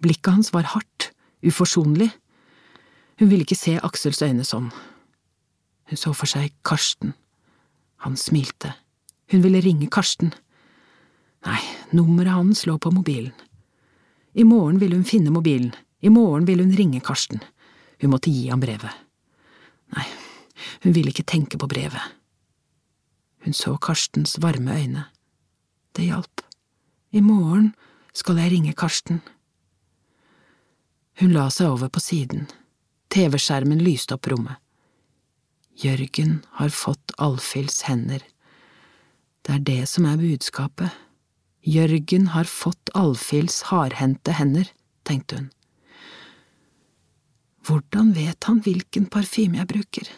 Blikket 0.03 0.33
hans 0.33 0.53
var 0.53 0.69
hardt, 0.75 1.11
uforsonlig. 1.47 2.11
Hun 3.19 3.31
ville 3.31 3.45
ikke 3.45 3.59
se 3.59 3.79
Aksels 3.83 4.23
øyne 4.23 4.45
sånn. 4.47 4.71
Hun 5.91 5.99
så 5.99 6.13
for 6.15 6.31
seg 6.31 6.55
Karsten. 6.65 7.15
Han 8.07 8.17
smilte. 8.17 8.73
Hun 9.31 9.43
ville 9.43 9.61
ringe 9.61 9.87
Karsten. 9.91 10.33
Nei, 11.47 11.61
nummeret 11.91 12.35
hans 12.35 12.67
lå 12.67 12.79
på 12.79 12.91
mobilen. 12.91 13.33
I 14.33 14.45
morgen 14.45 14.79
ville 14.79 14.97
hun 14.99 15.07
finne 15.07 15.31
mobilen. 15.31 15.73
I 16.01 16.11
morgen 16.11 16.47
ville 16.49 16.63
hun 16.63 16.77
ringe 16.77 17.01
Karsten. 17.01 17.41
Hun 18.01 18.11
måtte 18.11 18.31
gi 18.31 18.49
ham 18.49 18.61
brevet. 18.61 18.91
Nei, 19.95 20.07
hun 20.83 20.95
ville 20.97 21.13
ikke 21.13 21.27
tenke 21.27 21.59
på 21.59 21.69
brevet. 21.71 22.17
Hun 23.45 23.57
så 23.57 23.77
Karstens 23.79 24.39
varme 24.43 24.77
øyne. 24.77 25.05
Det 25.97 26.05
hjalp. 26.05 26.43
I 27.13 27.21
morgen 27.21 27.73
skal 28.15 28.39
jeg 28.39 28.53
ringe 28.53 28.73
Karsten. 28.73 29.23
Hun 31.21 31.33
la 31.35 31.49
seg 31.51 31.71
over 31.71 31.91
på 31.93 32.01
siden. 32.01 32.47
TV-skjermen 33.11 33.83
lyste 33.83 34.15
opp 34.17 34.29
rommet. 34.31 34.61
Jørgen 35.81 36.41
har 36.61 36.71
fått 36.75 37.15
Alfhilds 37.19 37.83
hender. 37.89 38.23
Det 39.47 39.55
er 39.55 39.63
det 39.65 39.85
som 39.89 40.07
er 40.09 40.21
budskapet. 40.21 40.93
Jørgen 41.65 42.31
har 42.35 42.49
fått 42.49 42.93
Alfhilds 42.97 43.63
hardhendte 43.69 44.35
hender, 44.37 44.69
tenkte 45.05 45.41
hun. 45.41 45.49
Hvordan 47.69 48.15
vet 48.17 48.49
han 48.49 48.63
hvilken 48.65 49.07
parfyme 49.13 49.61
jeg 49.61 49.69
bruker? 49.71 50.09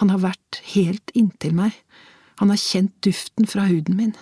Han 0.00 0.10
har 0.10 0.22
vært 0.24 0.60
helt 0.72 1.12
inntil 1.14 1.54
meg, 1.56 1.76
han 2.40 2.50
har 2.50 2.60
kjent 2.60 2.94
duften 3.04 3.46
fra 3.46 3.68
huden 3.68 3.98
min. 3.98 4.14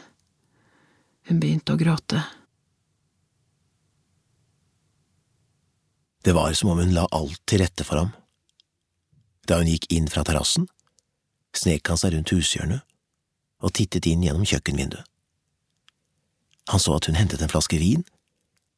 Hun 1.31 1.39
begynte 1.41 1.75
å 1.75 1.81
gråte. 1.81 2.21
Det 6.23 6.35
var 6.37 6.53
som 6.55 6.75
om 6.75 6.83
hun 6.83 6.95
la 6.95 7.07
alt 7.15 7.41
til 7.51 7.63
rette 7.63 7.87
for 7.87 8.03
ham. 8.03 8.13
Da 9.49 9.59
hun 9.59 9.71
gikk 9.71 9.89
inn 9.95 10.11
fra 10.11 10.23
terrassen, 10.27 10.69
snek 11.57 11.89
han 11.91 11.99
seg 11.99 12.15
rundt 12.15 12.35
hushjørnet 12.35 12.85
og 13.63 13.73
tittet 13.79 14.07
inn 14.11 14.25
gjennom 14.27 14.47
kjøkkenvinduet. 14.49 15.07
Han 16.71 16.81
så 16.81 16.97
at 16.97 17.09
hun 17.09 17.19
hentet 17.19 17.43
en 17.43 17.51
flaske 17.51 17.79
vin 17.79 18.05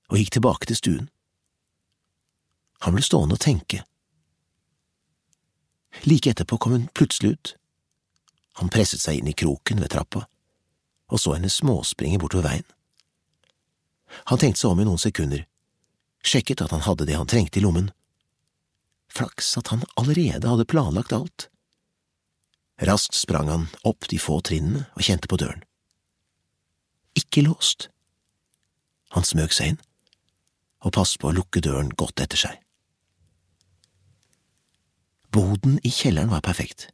og 0.08 0.20
gikk 0.20 0.36
tilbake 0.36 0.68
til 0.68 0.78
stuen. 0.78 1.08
Han 2.84 2.96
ble 2.96 3.04
stående 3.04 3.36
og 3.36 3.44
tenke. 3.44 3.82
Like 6.08 6.32
etterpå 6.32 6.58
kom 6.58 6.76
hun 6.76 6.88
plutselig 6.96 7.34
ut. 7.36 7.54
Han 8.60 8.72
presset 8.72 9.02
seg 9.02 9.20
inn 9.20 9.28
i 9.30 9.36
kroken 9.36 9.80
ved 9.82 9.92
trappa 9.92 10.24
og 11.12 11.20
så 11.20 11.36
henne 11.36 11.50
småspringe 11.52 12.18
bortover 12.18 12.48
veien. 12.48 12.66
Han 14.30 14.40
tenkte 14.40 14.62
seg 14.62 14.72
om 14.72 14.80
i 14.82 14.86
noen 14.88 15.00
sekunder, 15.00 15.44
sjekket 16.24 16.62
at 16.64 16.72
han 16.74 16.84
hadde 16.86 17.06
det 17.08 17.18
han 17.18 17.28
trengte 17.30 17.60
i 17.60 17.64
lommen. 17.64 17.90
Flaks 19.14 19.52
at 19.60 19.70
han 19.70 19.84
allerede 20.00 20.48
hadde 20.48 20.68
planlagt 20.70 21.14
alt. 21.14 21.48
Raskt 22.84 23.16
sprang 23.16 23.48
han 23.48 23.68
opp 23.88 24.08
de 24.10 24.18
få 24.20 24.40
trinnene 24.44 24.84
og 24.92 25.06
kjente 25.06 25.30
på 25.30 25.38
døren. 25.40 25.62
Ikke 27.16 27.44
låst. 27.46 27.88
Han 29.14 29.24
smøg 29.24 29.54
seg 29.54 29.74
inn 29.74 29.82
og 30.84 30.92
passet 30.92 31.20
på 31.22 31.30
å 31.30 31.36
lukke 31.36 31.62
døren 31.64 31.88
godt 31.96 32.20
etter 32.20 32.40
seg. 32.40 32.58
Boden 35.32 35.78
i 35.82 35.90
kjelleren 35.90 36.32
var 36.34 36.44
perfekt. 36.44 36.90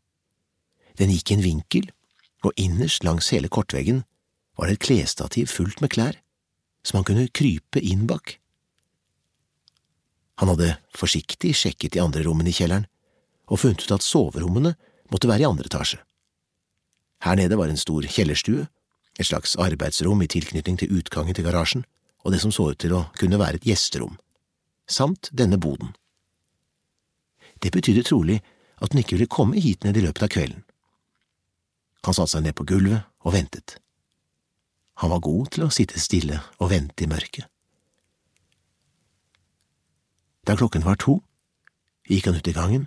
Den 1.00 1.10
gikk 1.10 1.32
i 1.32 1.36
en 1.36 1.44
vinkel, 1.44 1.88
og 2.46 2.54
innerst 2.60 3.04
langs 3.04 3.32
hele 3.34 3.50
kortveggen 3.52 4.04
var 4.56 4.68
det 4.68 4.78
et 4.78 4.84
klesstativ 4.86 5.50
fullt 5.50 5.82
med 5.82 5.90
klær, 5.92 6.20
som 6.86 7.00
han 7.00 7.08
kunne 7.08 7.32
krype 7.34 7.82
inn 7.82 8.06
bak. 8.08 8.38
Han 10.40 10.52
hadde 10.54 10.78
forsiktig 10.96 11.52
sjekket 11.58 11.96
de 11.96 12.00
andre 12.00 12.22
rommene 12.24 12.52
i 12.52 12.56
kjelleren, 12.56 12.86
og 13.50 13.60
funnet 13.60 13.82
ut 13.84 13.96
at 13.98 14.06
soverommene 14.06 14.76
måtte 15.12 15.28
være 15.30 15.44
i 15.44 15.48
andre 15.48 15.68
etasje. 15.70 16.00
Her 17.24 17.36
nede 17.36 17.58
var 17.58 17.68
en 17.68 17.80
stor 17.80 18.06
kjellerstue, 18.08 18.66
et 19.18 19.26
slags 19.26 19.56
arbeidsrom 19.60 20.22
i 20.22 20.30
tilknytning 20.30 20.78
til 20.80 20.92
utgangen 20.96 21.36
til 21.36 21.44
garasjen, 21.44 21.84
og 22.24 22.32
det 22.32 22.40
som 22.40 22.52
så 22.52 22.70
ut 22.72 22.80
til 22.80 22.94
å 22.96 23.06
kunne 23.18 23.40
være 23.40 23.60
et 23.60 23.68
gjesterom, 23.68 24.16
samt 24.88 25.28
denne 25.32 25.58
boden. 25.60 25.92
Det 27.60 27.72
betydde 27.72 28.06
trolig 28.08 28.40
at 28.80 28.92
hun 28.92 29.02
ikke 29.02 29.18
ville 29.18 29.28
komme 29.28 29.60
hit 29.60 29.84
ned 29.84 29.96
i 29.96 30.04
løpet 30.06 30.24
av 30.24 30.32
kvelden. 30.32 30.64
Han 32.08 32.16
satte 32.16 32.32
seg 32.32 32.46
ned 32.46 32.56
på 32.56 32.64
gulvet 32.68 33.04
og 33.24 33.34
ventet. 33.36 33.76
Han 35.00 35.12
var 35.12 35.24
god 35.24 35.50
til 35.54 35.66
å 35.66 35.72
sitte 35.72 36.00
stille 36.00 36.40
og 36.58 36.70
vente 36.72 37.04
i 37.04 37.08
mørket. 37.08 37.44
Da 40.48 40.56
klokken 40.56 40.84
var 40.84 40.96
to, 41.00 41.18
gikk 42.08 42.30
han 42.30 42.40
ut 42.40 42.48
i 42.48 42.56
gangen, 42.56 42.86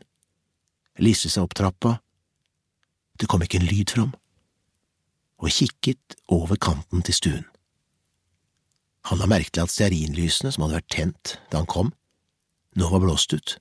liste 1.02 1.30
seg 1.30 1.46
opp 1.46 1.54
trappa, 1.58 2.00
det 3.20 3.30
kom 3.30 3.44
ikke 3.46 3.60
en 3.62 3.70
lyd 3.70 3.94
fram, 3.94 4.14
og 5.44 5.52
kikket 5.52 6.16
over 6.32 6.56
kanten 6.56 7.04
til 7.04 7.18
stuen. 7.18 7.46
Han 9.12 9.20
la 9.20 9.28
merke 9.28 9.52
til 9.52 9.66
at 9.66 9.74
stearinlysene 9.74 10.54
som 10.54 10.64
hadde 10.64 10.80
vært 10.80 10.94
tent 10.96 11.36
da 11.52 11.60
han 11.60 11.70
kom, 11.70 11.92
nå 12.80 12.88
var 12.90 13.04
blåst 13.04 13.36
ut. 13.36 13.58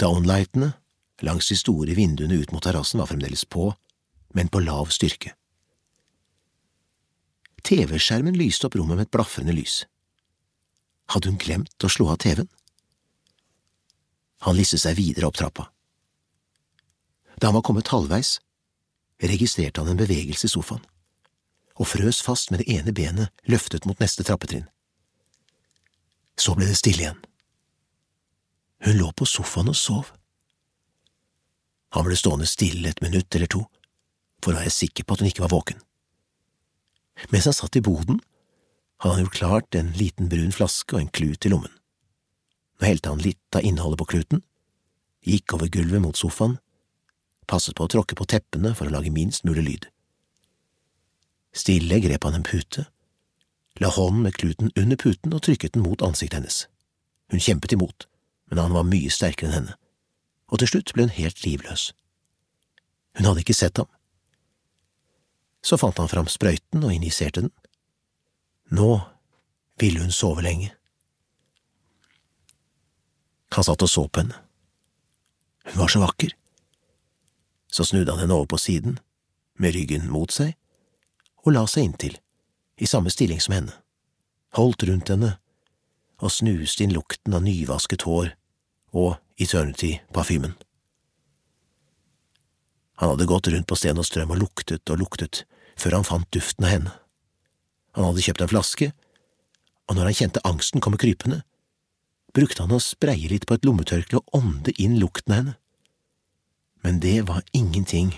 Downlightene 0.00 0.72
langs 1.26 1.50
de 1.50 1.58
store 1.58 1.94
vinduene 1.98 2.38
ut 2.38 2.52
mot 2.54 2.62
terrassen 2.62 3.02
var 3.02 3.10
fremdeles 3.10 3.44
på, 3.44 3.72
men 4.34 4.48
på 4.48 4.62
lav 4.62 4.90
styrke. 4.94 5.34
TV-skjermen 7.62 8.38
lyste 8.38 8.66
opp 8.66 8.78
rommet 8.78 8.98
med 8.98 9.06
et 9.06 9.14
blafrende 9.14 9.54
lys. 9.54 9.84
Hadde 11.12 11.30
hun 11.30 11.38
glemt 11.38 11.84
å 11.84 11.90
slå 11.90 12.08
av 12.14 12.22
TV-en? 12.22 12.50
Han 14.46 14.58
listet 14.58 14.82
seg 14.82 14.98
videre 14.98 15.28
opp 15.28 15.38
trappa. 15.38 15.68
Da 17.40 17.48
han 17.48 17.54
var 17.54 17.64
kommet 17.66 17.88
halvveis, 17.92 18.40
registrerte 19.22 19.80
han 19.80 19.92
en 19.92 20.00
bevegelse 20.00 20.48
i 20.48 20.52
sofaen, 20.52 20.82
og 21.78 21.88
frøs 21.88 22.22
fast 22.22 22.50
med 22.50 22.62
det 22.62 22.70
ene 22.74 22.94
benet 22.94 23.44
løftet 23.48 23.86
mot 23.86 24.00
neste 24.02 24.26
trappetrinn. 24.26 24.66
Så 26.38 26.56
ble 26.56 26.66
det 26.68 26.78
stille 26.80 27.04
igjen. 27.04 27.22
Hun 28.82 28.98
lå 28.98 29.12
på 29.14 29.28
sofaen 29.28 29.70
og 29.70 29.78
sov. 29.78 30.10
Han 31.94 32.06
ble 32.06 32.16
stående 32.18 32.48
stille 32.48 32.90
et 32.90 33.02
minutt 33.04 33.34
eller 33.36 33.50
to, 33.50 33.62
for 34.42 34.52
å 34.52 34.58
være 34.58 34.74
sikker 34.74 35.06
på 35.06 35.14
at 35.14 35.22
hun 35.22 35.30
ikke 35.30 35.44
var 35.44 35.54
våken. 35.54 35.82
Mens 37.30 37.46
han 37.46 37.54
satt 37.54 37.76
i 37.78 37.84
boden, 37.84 38.18
hadde 39.02 39.14
han 39.14 39.24
gjort 39.26 39.38
klart 39.38 39.78
en 39.78 39.92
liten 39.98 40.30
brun 40.32 40.54
flaske 40.54 40.96
og 40.96 41.02
en 41.02 41.12
klut 41.14 41.46
i 41.46 41.52
lommen. 41.52 41.72
Nå 42.80 42.88
helte 42.88 43.12
han 43.12 43.22
litt 43.22 43.58
av 43.58 43.66
innholdet 43.66 44.00
på 44.00 44.08
kluten, 44.14 44.42
gikk 45.22 45.54
over 45.54 45.70
gulvet 45.70 46.02
mot 46.02 46.18
sofaen, 46.18 46.56
passet 47.52 47.76
på 47.76 47.86
å 47.86 47.92
tråkke 47.92 48.16
på 48.18 48.26
teppene 48.28 48.72
for 48.78 48.88
å 48.88 48.94
lage 48.94 49.12
minst 49.12 49.44
mulig 49.48 49.64
lyd. 49.66 49.88
Stille 51.52 52.00
grep 52.00 52.24
han 52.24 52.38
en 52.38 52.46
pute, 52.48 52.86
la 53.80 53.92
hånden 53.92 54.24
med 54.24 54.36
kluten 54.36 54.72
under 54.76 54.96
puten 54.96 55.34
og 55.36 55.44
trykket 55.44 55.76
den 55.76 55.84
mot 55.84 56.02
ansiktet 56.04 56.40
hennes. 56.40 56.58
Hun 57.32 57.40
kjempet 57.40 57.72
imot, 57.76 58.06
men 58.48 58.60
han 58.60 58.76
var 58.76 58.88
mye 58.88 59.12
sterkere 59.12 59.50
enn 59.50 59.58
henne, 59.58 59.76
og 60.52 60.60
til 60.60 60.72
slutt 60.72 60.92
ble 60.96 61.06
hun 61.06 61.16
helt 61.16 61.44
livløs. 61.44 61.90
Hun 63.16 63.28
hadde 63.28 63.44
ikke 63.44 63.56
sett 63.56 63.80
ham. 63.80 63.88
Så 65.62 65.78
fant 65.78 65.98
han 66.00 66.10
fram 66.10 66.28
sprøyten 66.28 66.82
og 66.82 66.92
injiserte 66.94 67.44
den. 67.44 67.52
Nå 68.72 68.96
ville 69.80 70.00
hun 70.02 70.14
sove 70.14 70.42
lenge. 70.44 70.72
Han 73.52 73.66
satt 73.66 73.84
og 73.84 73.90
så 73.92 74.06
på 74.08 74.24
henne. 74.24 74.38
Hun 75.68 75.82
var 75.84 75.92
så 75.92 76.00
vakker. 76.02 76.32
Så 77.72 77.86
snudde 77.88 78.12
han 78.12 78.20
henne 78.20 78.36
over 78.36 78.50
på 78.52 78.60
siden, 78.60 78.98
med 79.56 79.74
ryggen 79.74 80.10
mot 80.12 80.32
seg, 80.32 80.54
og 81.44 81.56
la 81.56 81.64
seg 81.66 81.88
inntil, 81.88 82.18
i 82.76 82.88
samme 82.88 83.12
stilling 83.12 83.40
som 83.40 83.56
henne, 83.56 83.74
holdt 84.56 84.84
rundt 84.88 85.12
henne 85.12 85.36
og 86.22 86.32
snuste 86.32 86.84
inn 86.84 86.94
lukten 86.94 87.34
av 87.34 87.44
nyvasket 87.44 88.04
hår 88.06 88.34
og 88.92 89.16
Eternity-parfymen. 89.40 90.54
Han 93.00 93.14
hadde 93.14 93.26
gått 93.26 93.48
rundt 93.50 93.66
på 93.66 93.78
Sten 93.78 93.98
og 93.98 94.06
Strøm 94.06 94.34
og 94.34 94.42
luktet 94.44 94.92
og 94.92 95.00
luktet 95.00 95.42
før 95.80 95.96
han 95.98 96.06
fant 96.06 96.28
duften 96.34 96.66
av 96.68 96.70
henne. 96.70 96.92
Han 97.96 98.06
hadde 98.06 98.24
kjøpt 98.24 98.44
en 98.44 98.52
flaske, 98.52 98.90
og 99.88 99.96
når 99.96 100.10
han 100.10 100.18
kjente 100.20 100.44
angsten 100.46 100.84
komme 100.84 101.00
krypende, 101.00 101.40
brukte 102.36 102.64
han 102.64 102.72
å 102.72 102.80
spreie 102.80 103.28
litt 103.32 103.48
på 103.48 103.56
et 103.56 103.66
lommetørkle 103.66 104.20
og 104.20 104.38
ånde 104.38 104.74
inn 104.80 105.00
lukten 105.00 105.34
av 105.34 105.40
henne. 105.40 105.56
Men 106.82 107.00
det 107.00 107.22
var 107.28 107.44
ingenting 107.52 108.12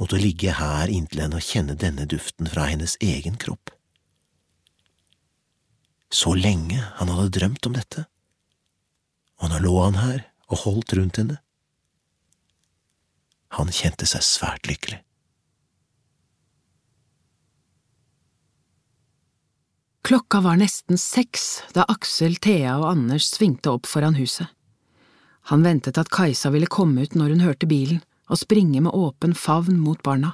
mot 0.00 0.12
å 0.12 0.20
ligge 0.20 0.54
her 0.56 0.88
inntil 0.88 1.26
henne 1.26 1.38
og 1.38 1.44
kjenne 1.44 1.76
denne 1.76 2.06
duften 2.08 2.48
fra 2.48 2.66
hennes 2.70 2.96
egen 3.04 3.36
kropp. 3.40 3.70
Så 6.12 6.34
lenge 6.36 6.80
han 6.98 7.12
hadde 7.12 7.36
drømt 7.38 7.68
om 7.68 7.76
dette 7.76 8.06
og 9.42 9.50
nå 9.50 9.62
lå 9.64 9.72
han 9.82 9.98
her 9.98 10.20
og 10.52 10.60
holdt 10.64 10.94
rundt 10.96 11.18
henne. 11.18 11.38
Han 13.58 13.72
kjente 13.74 14.06
seg 14.08 14.24
svært 14.24 14.68
lykkelig. 14.70 15.02
Klokka 20.02 20.40
var 20.42 20.58
nesten 20.58 20.98
seks 20.98 21.62
da 21.76 21.84
Aksel, 21.90 22.36
Thea 22.42 22.74
og 22.80 22.88
Anders 22.90 23.28
svingte 23.30 23.70
opp 23.74 23.86
foran 23.90 24.16
huset. 24.18 24.50
Han 25.50 25.64
ventet 25.66 25.98
at 25.98 26.10
Kajsa 26.12 26.52
ville 26.54 26.70
komme 26.70 27.02
ut 27.02 27.16
når 27.18 27.34
hun 27.34 27.44
hørte 27.46 27.68
bilen, 27.70 28.02
og 28.30 28.38
springe 28.40 28.80
med 28.80 28.94
åpen 28.94 29.34
favn 29.34 29.80
mot 29.82 30.00
barna, 30.02 30.32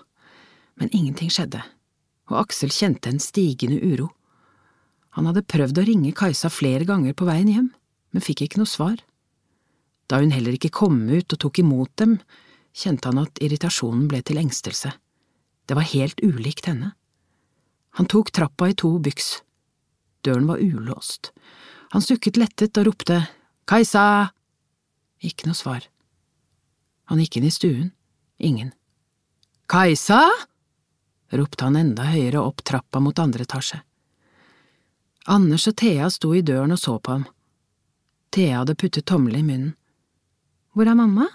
men 0.78 0.92
ingenting 0.94 1.30
skjedde, 1.32 1.62
og 2.30 2.44
Aksel 2.44 2.70
kjente 2.70 3.10
en 3.10 3.22
stigende 3.22 3.80
uro. 3.82 4.10
Han 5.16 5.26
hadde 5.26 5.46
prøvd 5.48 5.80
å 5.80 5.86
ringe 5.88 6.14
Kajsa 6.14 6.50
flere 6.52 6.86
ganger 6.86 7.16
på 7.16 7.26
veien 7.26 7.48
hjem, 7.50 7.70
men 8.12 8.24
fikk 8.24 8.44
ikke 8.44 8.60
noe 8.60 8.70
svar. 8.70 9.00
Da 10.08 10.20
hun 10.22 10.32
heller 10.32 10.54
ikke 10.54 10.72
kom 10.72 11.00
ut 11.08 11.32
og 11.34 11.40
tok 11.42 11.58
imot 11.64 11.90
dem, 12.00 12.18
kjente 12.76 13.10
han 13.10 13.24
at 13.24 13.42
irritasjonen 13.42 14.06
ble 14.08 14.22
til 14.22 14.38
engstelse. 14.40 14.92
Det 15.68 15.76
var 15.76 15.88
helt 15.90 16.22
ulikt 16.22 16.68
henne. 16.70 16.94
Han 17.98 18.06
tok 18.08 18.30
trappa 18.32 18.70
i 18.70 18.76
to 18.78 18.94
byks. 19.02 19.40
Døren 20.22 20.46
var 20.48 20.62
ulåst. 20.62 21.32
Han 21.92 22.04
sukket 22.04 22.38
lettet 22.40 22.78
og 22.78 22.92
ropte 22.92 23.22
Kajsa! 23.68 24.37
Ikke 25.24 25.48
noe 25.48 25.58
svar. 25.58 25.86
Han 27.08 27.22
gikk 27.22 27.38
inn 27.38 27.48
i 27.48 27.54
stuen. 27.54 27.90
Ingen. 28.38 28.72
Kajsa! 29.68 30.22
ropte 31.32 31.64
han 31.66 31.76
enda 31.76 32.06
høyere 32.08 32.40
opp 32.40 32.62
trappa 32.64 33.00
mot 33.04 33.18
andre 33.20 33.44
etasje. 33.44 33.82
Anders 35.28 35.66
og 35.68 35.76
Thea 35.76 36.08
sto 36.10 36.30
i 36.32 36.40
døren 36.40 36.72
og 36.72 36.80
så 36.80 36.94
på 36.96 37.18
ham. 37.18 37.26
Thea 38.32 38.62
hadde 38.62 38.76
puttet 38.80 39.08
tommelen 39.08 39.42
i 39.42 39.48
munnen. 39.48 39.74
Hvor 40.72 40.88
er 40.88 40.96
mamma? 40.96 41.26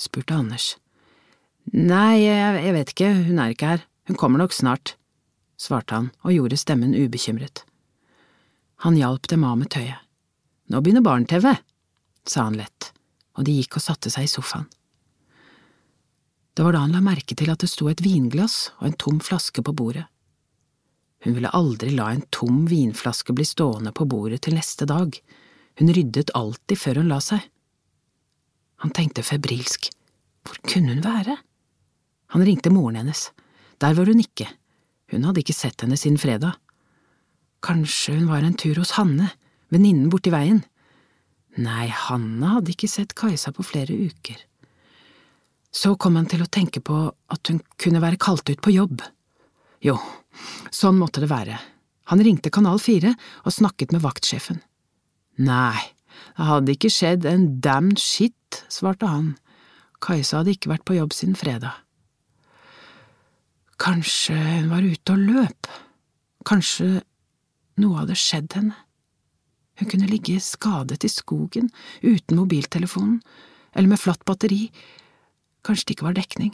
spurte 0.00 0.36
Anders. 0.36 0.76
Nei, 1.72 2.22
jeg, 2.22 2.62
jeg 2.64 2.74
vet 2.76 2.92
ikke, 2.94 3.10
hun 3.28 3.40
er 3.42 3.52
ikke 3.52 3.72
her, 3.74 3.82
hun 4.08 4.16
kommer 4.18 4.40
nok 4.40 4.54
snart, 4.56 4.94
svarte 5.60 5.96
han 5.96 6.08
og 6.24 6.32
gjorde 6.34 6.58
stemmen 6.60 6.96
ubekymret. 6.96 7.64
Han 8.86 8.96
hjalp 8.96 9.28
dem 9.28 9.44
av 9.44 9.58
med 9.60 9.68
tøyet. 9.74 10.00
Nå 10.70 10.80
begynner 10.80 11.04
barne-TV, 11.04 11.52
sa 12.24 12.46
han 12.46 12.56
lett, 12.56 12.92
og 13.40 13.46
de 13.48 13.56
gikk 13.56 13.78
og 13.80 13.86
satte 13.86 14.12
seg 14.12 14.28
i 14.28 14.30
sofaen. 14.30 14.68
Det 16.52 16.66
var 16.66 16.74
da 16.76 16.82
han 16.84 16.92
la 16.92 17.00
merke 17.00 17.32
til 17.38 17.48
at 17.48 17.62
det 17.62 17.70
sto 17.72 17.88
et 17.88 18.02
vinglass 18.04 18.68
og 18.80 18.90
en 18.90 18.98
tom 19.00 19.20
flaske 19.24 19.62
på 19.64 19.72
bordet. 19.72 20.04
Hun 21.24 21.36
ville 21.36 21.52
aldri 21.56 21.94
la 21.94 22.10
en 22.12 22.24
tom 22.32 22.66
vinflaske 22.68 23.32
bli 23.36 23.46
stående 23.48 23.92
på 23.96 24.06
bordet 24.08 24.42
til 24.44 24.56
neste 24.56 24.88
dag, 24.88 25.16
hun 25.80 25.92
ryddet 25.96 26.32
alltid 26.36 26.80
før 26.80 27.00
hun 27.00 27.08
la 27.12 27.20
seg. 27.24 27.40
Han 28.84 28.92
tenkte 28.96 29.24
febrilsk, 29.24 29.88
hvor 30.44 30.60
kunne 30.68 30.96
hun 30.96 31.04
være? 31.04 31.36
Han 32.34 32.44
ringte 32.44 32.72
moren 32.72 33.00
hennes, 33.00 33.28
der 33.80 33.96
var 33.96 34.08
hun 34.08 34.20
ikke, 34.20 34.48
hun 35.12 35.24
hadde 35.28 35.42
ikke 35.42 35.56
sett 35.56 35.84
henne 35.84 35.98
siden 36.00 36.20
fredag. 36.20 36.58
Kanskje 37.64 38.16
hun 38.18 38.28
var 38.30 38.44
en 38.44 38.56
tur 38.56 38.78
hos 38.80 38.94
Hanne, 38.96 39.32
venninnen 39.72 40.08
borti 40.12 40.32
veien? 40.32 40.62
Nei, 41.60 41.90
Hanne 41.92 42.54
hadde 42.54 42.72
ikke 42.72 42.88
sett 42.88 43.12
Kajsa 43.18 43.52
på 43.52 43.64
flere 43.66 43.92
uker. 43.92 44.38
Så 45.70 45.92
kom 46.00 46.16
han 46.16 46.28
til 46.30 46.42
å 46.42 46.48
tenke 46.50 46.80
på 46.82 47.02
at 47.10 47.50
hun 47.50 47.60
kunne 47.80 48.00
være 48.02 48.20
kalt 48.20 48.48
ut 48.48 48.62
på 48.64 48.72
jobb. 48.74 49.02
Jo, 49.84 49.98
sånn 50.74 50.98
måtte 51.00 51.22
det 51.22 51.30
være, 51.32 51.58
Han 52.10 52.18
ringte 52.26 52.50
Kanal 52.50 52.80
4 52.82 53.12
og 53.46 53.52
snakket 53.54 53.92
med 53.94 54.02
vaktsjefen. 54.02 54.56
Nei, 55.38 55.78
det 56.34 56.46
hadde 56.48 56.72
ikke 56.74 56.90
skjedd 56.90 57.22
en 57.28 57.60
damned 57.62 58.00
shit, 58.02 58.64
svarte 58.66 59.06
han. 59.06 59.36
Kajsa 60.02 60.40
hadde 60.40 60.56
ikke 60.56 60.72
vært 60.72 60.86
på 60.88 60.96
jobb 60.96 61.14
siden 61.14 61.36
fredag. 61.38 61.76
Kanskje 63.78 64.34
hun 64.34 64.72
var 64.72 64.82
ute 64.82 65.14
og 65.14 65.22
løp, 65.22 65.70
kanskje 66.50 67.04
noe 67.78 68.02
hadde 68.02 68.18
skjedd 68.18 68.58
henne. 68.58 68.74
Hun 69.80 69.88
kunne 69.88 70.08
ligge 70.10 70.36
skadet 70.44 71.04
i 71.04 71.08
skogen, 71.08 71.70
uten 72.04 72.36
mobiltelefonen, 72.36 73.22
eller 73.72 73.88
med 73.88 74.00
flatt 74.00 74.26
batteri, 74.28 74.66
kanskje 75.64 75.88
det 75.88 75.96
ikke 75.96 76.08
var 76.10 76.18
dekning. 76.18 76.52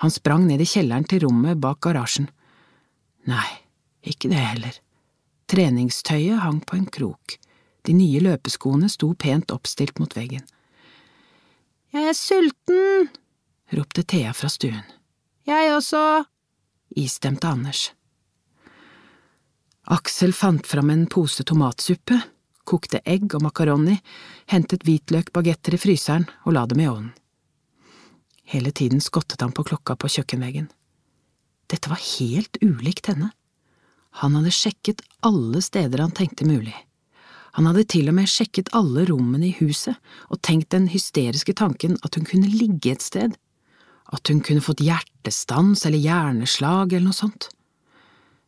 Han 0.00 0.12
sprang 0.12 0.46
ned 0.48 0.64
i 0.64 0.68
kjelleren 0.68 1.04
til 1.08 1.26
rommet 1.26 1.60
bak 1.60 1.82
garasjen. 1.84 2.30
Nei, 3.28 3.46
ikke 4.00 4.32
det 4.32 4.40
heller. 4.40 4.80
Treningstøyet 5.52 6.40
hang 6.40 6.62
på 6.64 6.78
en 6.80 6.88
krok, 6.88 7.36
de 7.84 7.92
nye 7.92 8.22
løpeskoene 8.24 8.88
sto 8.88 9.12
pent 9.12 9.52
oppstilt 9.52 10.00
mot 10.00 10.16
veggen. 10.16 10.44
Jeg 11.92 12.10
er 12.10 12.16
sulten, 12.16 13.10
ropte 13.76 14.02
Thea 14.08 14.32
fra 14.34 14.48
stuen. 14.48 14.82
Jeg 15.44 15.74
også, 15.76 16.24
istemte 16.96 17.46
Anders. 17.46 17.90
Aksel 19.92 20.32
fant 20.32 20.64
fram 20.64 20.88
en 20.90 21.04
pose 21.12 21.44
tomatsuppe, 21.44 22.16
kokte 22.68 23.00
egg 23.04 23.34
og 23.36 23.44
makaroni, 23.44 23.98
hentet 24.50 24.84
hvitløkbagetter 24.86 25.76
i 25.76 25.80
fryseren 25.80 26.26
og 26.44 26.56
la 26.56 26.64
dem 26.70 26.82
i 26.82 26.88
ovnen. 26.90 27.12
Hele 28.44 28.72
tiden 28.76 29.00
skottet 29.00 29.40
han 29.40 29.54
på 29.56 29.64
klokka 29.64 29.96
på 29.96 30.10
kjøkkenveggen. 30.16 30.68
Dette 31.72 31.88
var 31.88 32.00
helt 32.00 32.58
ulikt 32.60 33.08
henne. 33.08 33.30
Han 34.20 34.36
hadde 34.36 34.52
sjekket 34.54 35.00
alle 35.24 35.62
steder 35.64 36.02
han 36.04 36.12
tenkte 36.14 36.46
mulig. 36.46 36.74
Han 37.54 37.68
hadde 37.70 37.86
til 37.88 38.10
og 38.10 38.16
med 38.18 38.30
sjekket 38.30 38.72
alle 38.74 39.06
rommene 39.08 39.48
i 39.48 39.56
huset 39.60 39.96
og 40.28 40.42
tenkt 40.42 40.72
den 40.74 40.88
hysteriske 40.90 41.54
tanken 41.56 41.96
at 42.02 42.18
hun 42.18 42.26
kunne 42.28 42.50
ligge 42.50 42.92
et 42.92 43.02
sted, 43.02 43.36
at 44.12 44.30
hun 44.30 44.42
kunne 44.44 44.62
fått 44.62 44.82
hjertestans 44.84 45.86
eller 45.86 46.02
hjerneslag 46.02 46.92
eller 46.92 47.08
noe 47.08 47.16
sånt. 47.16 47.48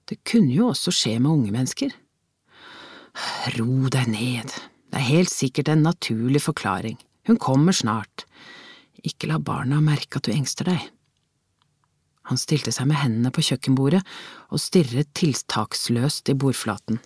Det 0.06 0.20
kunne 0.26 0.52
jo 0.54 0.70
også 0.72 0.92
skje 0.94 1.16
med 1.18 1.32
unge 1.32 1.54
mennesker. 1.54 1.94
Ro 3.56 3.88
deg 3.92 4.10
ned, 4.12 4.52
det 4.92 5.00
er 5.00 5.10
helt 5.10 5.32
sikkert 5.32 5.70
en 5.72 5.84
naturlig 5.86 6.42
forklaring, 6.44 6.98
hun 7.26 7.40
kommer 7.42 7.74
snart, 7.76 8.26
ikke 9.06 9.30
la 9.30 9.38
barna 9.42 9.80
merke 9.84 10.20
at 10.20 10.28
du 10.28 10.34
engster 10.34 10.68
deg. 10.68 10.82
Han 12.26 12.40
stilte 12.40 12.72
seg 12.74 12.88
med 12.90 12.98
hendene 12.98 13.30
på 13.34 13.44
kjøkkenbordet 13.46 14.02
og 14.50 14.62
stirret 14.62 15.12
tiltaksløst 15.14 16.32
i 16.32 16.34
bordflaten. 16.34 16.98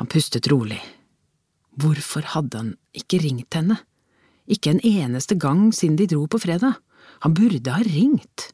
Han 0.00 0.10
pustet 0.10 0.48
rolig. 0.50 0.80
Hvorfor 1.78 2.26
hadde 2.34 2.58
han 2.58 2.72
ikke 2.94 3.20
ringt 3.22 3.54
henne? 3.54 3.78
Ikke 4.50 4.74
en 4.74 4.82
eneste 4.82 5.38
gang 5.40 5.68
siden 5.74 5.96
de 5.98 6.08
dro 6.10 6.26
på 6.26 6.42
fredag. 6.42 6.74
Han 7.22 7.36
burde 7.38 7.70
ha 7.70 7.86
ringt. 7.86 8.50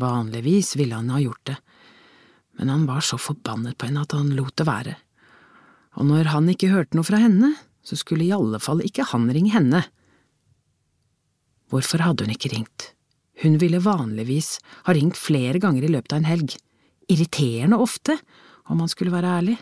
Vanligvis 0.00 0.74
ville 0.80 0.96
han 0.96 1.12
ha 1.12 1.20
gjort 1.20 1.44
det, 1.50 1.58
men 2.56 2.72
han 2.72 2.86
var 2.88 3.04
så 3.04 3.18
forbannet 3.20 3.76
på 3.76 3.90
henne 3.90 4.06
at 4.06 4.16
han 4.16 4.32
lot 4.36 4.56
det 4.56 4.66
være. 4.68 4.96
Og 6.00 6.08
når 6.08 6.30
han 6.32 6.48
ikke 6.48 6.70
hørte 6.72 6.96
noe 6.96 7.04
fra 7.04 7.20
henne, 7.20 7.52
så 7.84 7.96
skulle 7.98 8.24
i 8.24 8.32
alle 8.32 8.60
fall 8.62 8.80
ikke 8.84 9.04
han 9.12 9.28
ringe 9.32 9.52
henne. 9.52 9.82
Hvorfor 11.68 12.00
hadde 12.02 12.24
hun 12.24 12.32
ikke 12.32 12.54
ringt? 12.54 12.94
Hun 13.44 13.58
ville 13.60 13.82
vanligvis 13.84 14.56
ha 14.86 14.94
ringt 14.96 15.20
flere 15.20 15.60
ganger 15.60 15.84
i 15.84 15.92
løpet 15.92 16.14
av 16.16 16.22
en 16.22 16.28
helg. 16.28 16.56
Irriterende 17.12 17.78
ofte, 17.80 18.16
om 18.72 18.80
han 18.80 18.88
skulle 18.88 19.12
være 19.12 19.34
ærlig. 19.40 19.58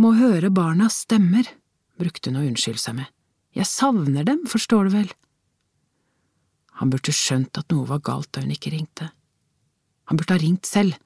Må 0.00 0.14
høre 0.16 0.52
barnas 0.52 1.02
stemmer, 1.04 1.44
brukte 2.00 2.32
hun 2.32 2.40
å 2.40 2.46
unnskylde 2.48 2.80
seg 2.80 2.96
med. 3.02 3.12
Jeg 3.52 3.68
savner 3.68 4.24
dem, 4.24 4.46
forstår 4.48 4.88
du 4.88 4.96
vel. 4.96 5.12
Han 6.80 6.92
burde 6.92 7.12
skjønt 7.12 7.60
at 7.60 7.68
noe 7.72 7.84
var 7.88 8.00
galt 8.04 8.32
da 8.32 8.44
hun 8.44 8.54
ikke 8.54 8.72
ringte. 8.72 9.10
Han 10.08 10.16
burde 10.16 10.34
ha 10.34 10.40
ringt 10.40 10.68
selv, 10.68 10.96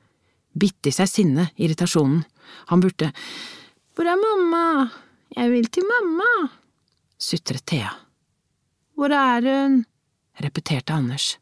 bitt 0.55 0.87
i 0.87 0.95
seg 0.95 1.11
sinne, 1.11 1.51
irritasjonen. 1.59 2.23
Han 2.71 2.87
burde… 2.87 3.11
Hvor 3.97 4.05
er 4.05 4.19
mamma? 4.21 4.91
Jeg 5.33 5.49
vil 5.55 5.71
til 5.73 5.87
mamma, 5.89 6.51
sutret 7.17 7.65
Thea. 7.65 7.95
Hvor 8.93 9.09
er 9.09 9.47
hun? 9.47 9.79
repeterte 10.45 10.93
Anders. 10.93 11.39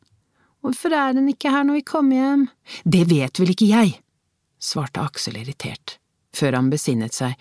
Hvorfor 0.63 0.95
er 0.95 1.19
hun 1.19 1.27
ikke 1.33 1.51
her 1.51 1.67
når 1.67 1.81
vi 1.81 1.83
kommer 1.83 2.15
hjem? 2.15 2.45
Det 2.87 3.03
vet 3.11 3.41
vel 3.43 3.51
ikke 3.57 3.67
jeg, 3.73 3.97
svarte 4.63 5.03
Aksel 5.03 5.41
irritert, 5.43 5.99
før 6.31 6.61
han 6.61 6.71
besinnet 6.71 7.19
seg. 7.19 7.35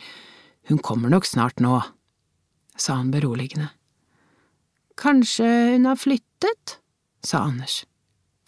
Hun 0.66 0.82
kommer 0.82 1.14
nok 1.14 1.30
snart 1.30 1.62
nå, 1.62 1.78
sa 2.74 2.98
han 2.98 3.14
beroligende. 3.14 3.70
Kanskje 4.98 5.46
hun 5.76 5.86
har 5.92 6.02
flyttet, 6.02 6.80
sa 7.22 7.46
Anders. 7.46 7.84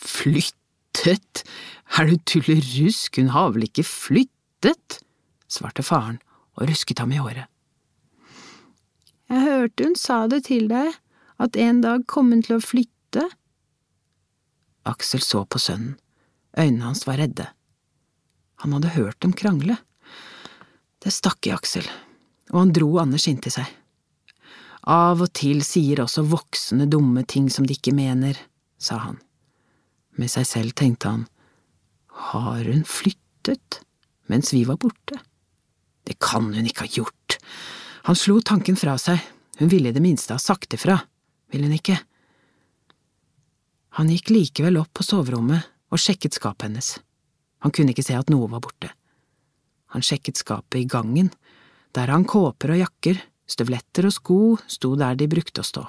Flyttet? 0.02 1.46
Er 1.94 2.10
du 2.10 2.18
tullerusk, 2.26 3.22
hun 3.22 3.36
har 3.38 3.54
vel 3.54 3.70
ikke 3.70 3.86
flyttet? 3.86 5.04
svarte 5.46 5.86
faren 5.86 6.18
og 6.56 6.70
rusket 6.70 7.02
ham 7.04 7.14
i 7.14 7.20
håret. 7.22 7.50
Jeg 9.32 9.42
hørte 9.42 9.88
hun 9.88 9.98
sa 9.98 10.26
det 10.30 10.46
til 10.48 10.68
deg, 10.70 10.94
at 11.42 11.58
en 11.60 11.82
dag 11.84 12.06
kom 12.08 12.32
hun 12.32 12.44
til 12.46 12.58
å 12.58 12.64
flytte? 12.64 13.26
Aksel 14.86 15.24
så 15.26 15.44
på 15.50 15.60
sønnen, 15.60 15.98
øynene 16.58 16.92
hans 16.92 17.04
var 17.08 17.20
redde. 17.20 17.48
Han 18.64 18.76
hadde 18.78 18.94
hørt 18.96 19.20
dem 19.26 19.34
krangle. 19.36 19.78
Det 21.04 21.12
stakk 21.14 21.50
i 21.50 21.54
Aksel, 21.56 21.88
og 22.54 22.62
han 22.62 22.74
dro 22.76 22.92
Anders 23.02 23.28
inntil 23.30 23.58
seg. 23.58 23.68
Av 24.86 25.22
og 25.26 25.32
til 25.34 25.64
sier 25.66 26.04
også 26.04 26.24
voksne 26.30 26.86
dumme 26.90 27.26
ting 27.26 27.50
som 27.50 27.66
de 27.66 27.74
ikke 27.74 27.96
mener, 27.98 28.38
sa 28.78 29.00
han. 29.02 29.18
Med 30.16 30.30
seg 30.32 30.46
selv 30.48 30.76
tenkte 30.78 31.10
han, 31.12 31.26
har 32.32 32.64
hun 32.70 32.86
flyttet 32.88 33.82
mens 34.32 34.54
vi 34.54 34.64
var 34.70 34.78
borte? 34.82 35.18
Det 36.06 36.20
kan 36.22 36.52
hun 36.54 36.70
ikke 36.70 36.86
ha 36.86 36.94
gjort. 37.02 37.40
Han 38.06 38.18
slo 38.18 38.38
tanken 38.46 38.78
fra 38.78 38.96
seg, 39.02 39.20
hun 39.60 39.72
ville 39.72 39.90
i 39.90 39.96
det 39.96 40.04
minste 40.04 40.36
ha 40.36 40.42
sagt 40.42 40.78
ifra 40.78 41.00
ville 41.52 41.70
hun 41.70 41.78
ikke. 41.78 41.98
Han 43.96 44.12
gikk 44.12 44.32
likevel 44.34 44.80
opp 44.82 44.92
på 44.98 45.06
soverommet 45.08 45.72
og 45.94 46.02
sjekket 46.02 46.36
skapet 46.36 46.68
hennes. 46.68 46.96
Han 47.64 47.72
kunne 47.72 47.96
ikke 47.96 48.06
se 48.06 48.18
at 48.18 48.32
noe 48.34 48.50
var 48.52 48.64
borte. 48.66 48.92
Han 49.96 50.04
sjekket 50.04 50.42
skapet 50.42 50.82
i 50.82 50.90
gangen, 50.90 51.32
der 51.96 52.12
han 52.12 52.28
kåper 52.28 52.74
og 52.76 52.82
jakker, 52.82 53.22
støvletter 53.48 54.10
og 54.10 54.16
sko 54.16 54.40
sto 54.68 54.96
der 55.00 55.16
de 55.16 55.30
brukte 55.32 55.64
å 55.64 55.68
stå. 55.70 55.86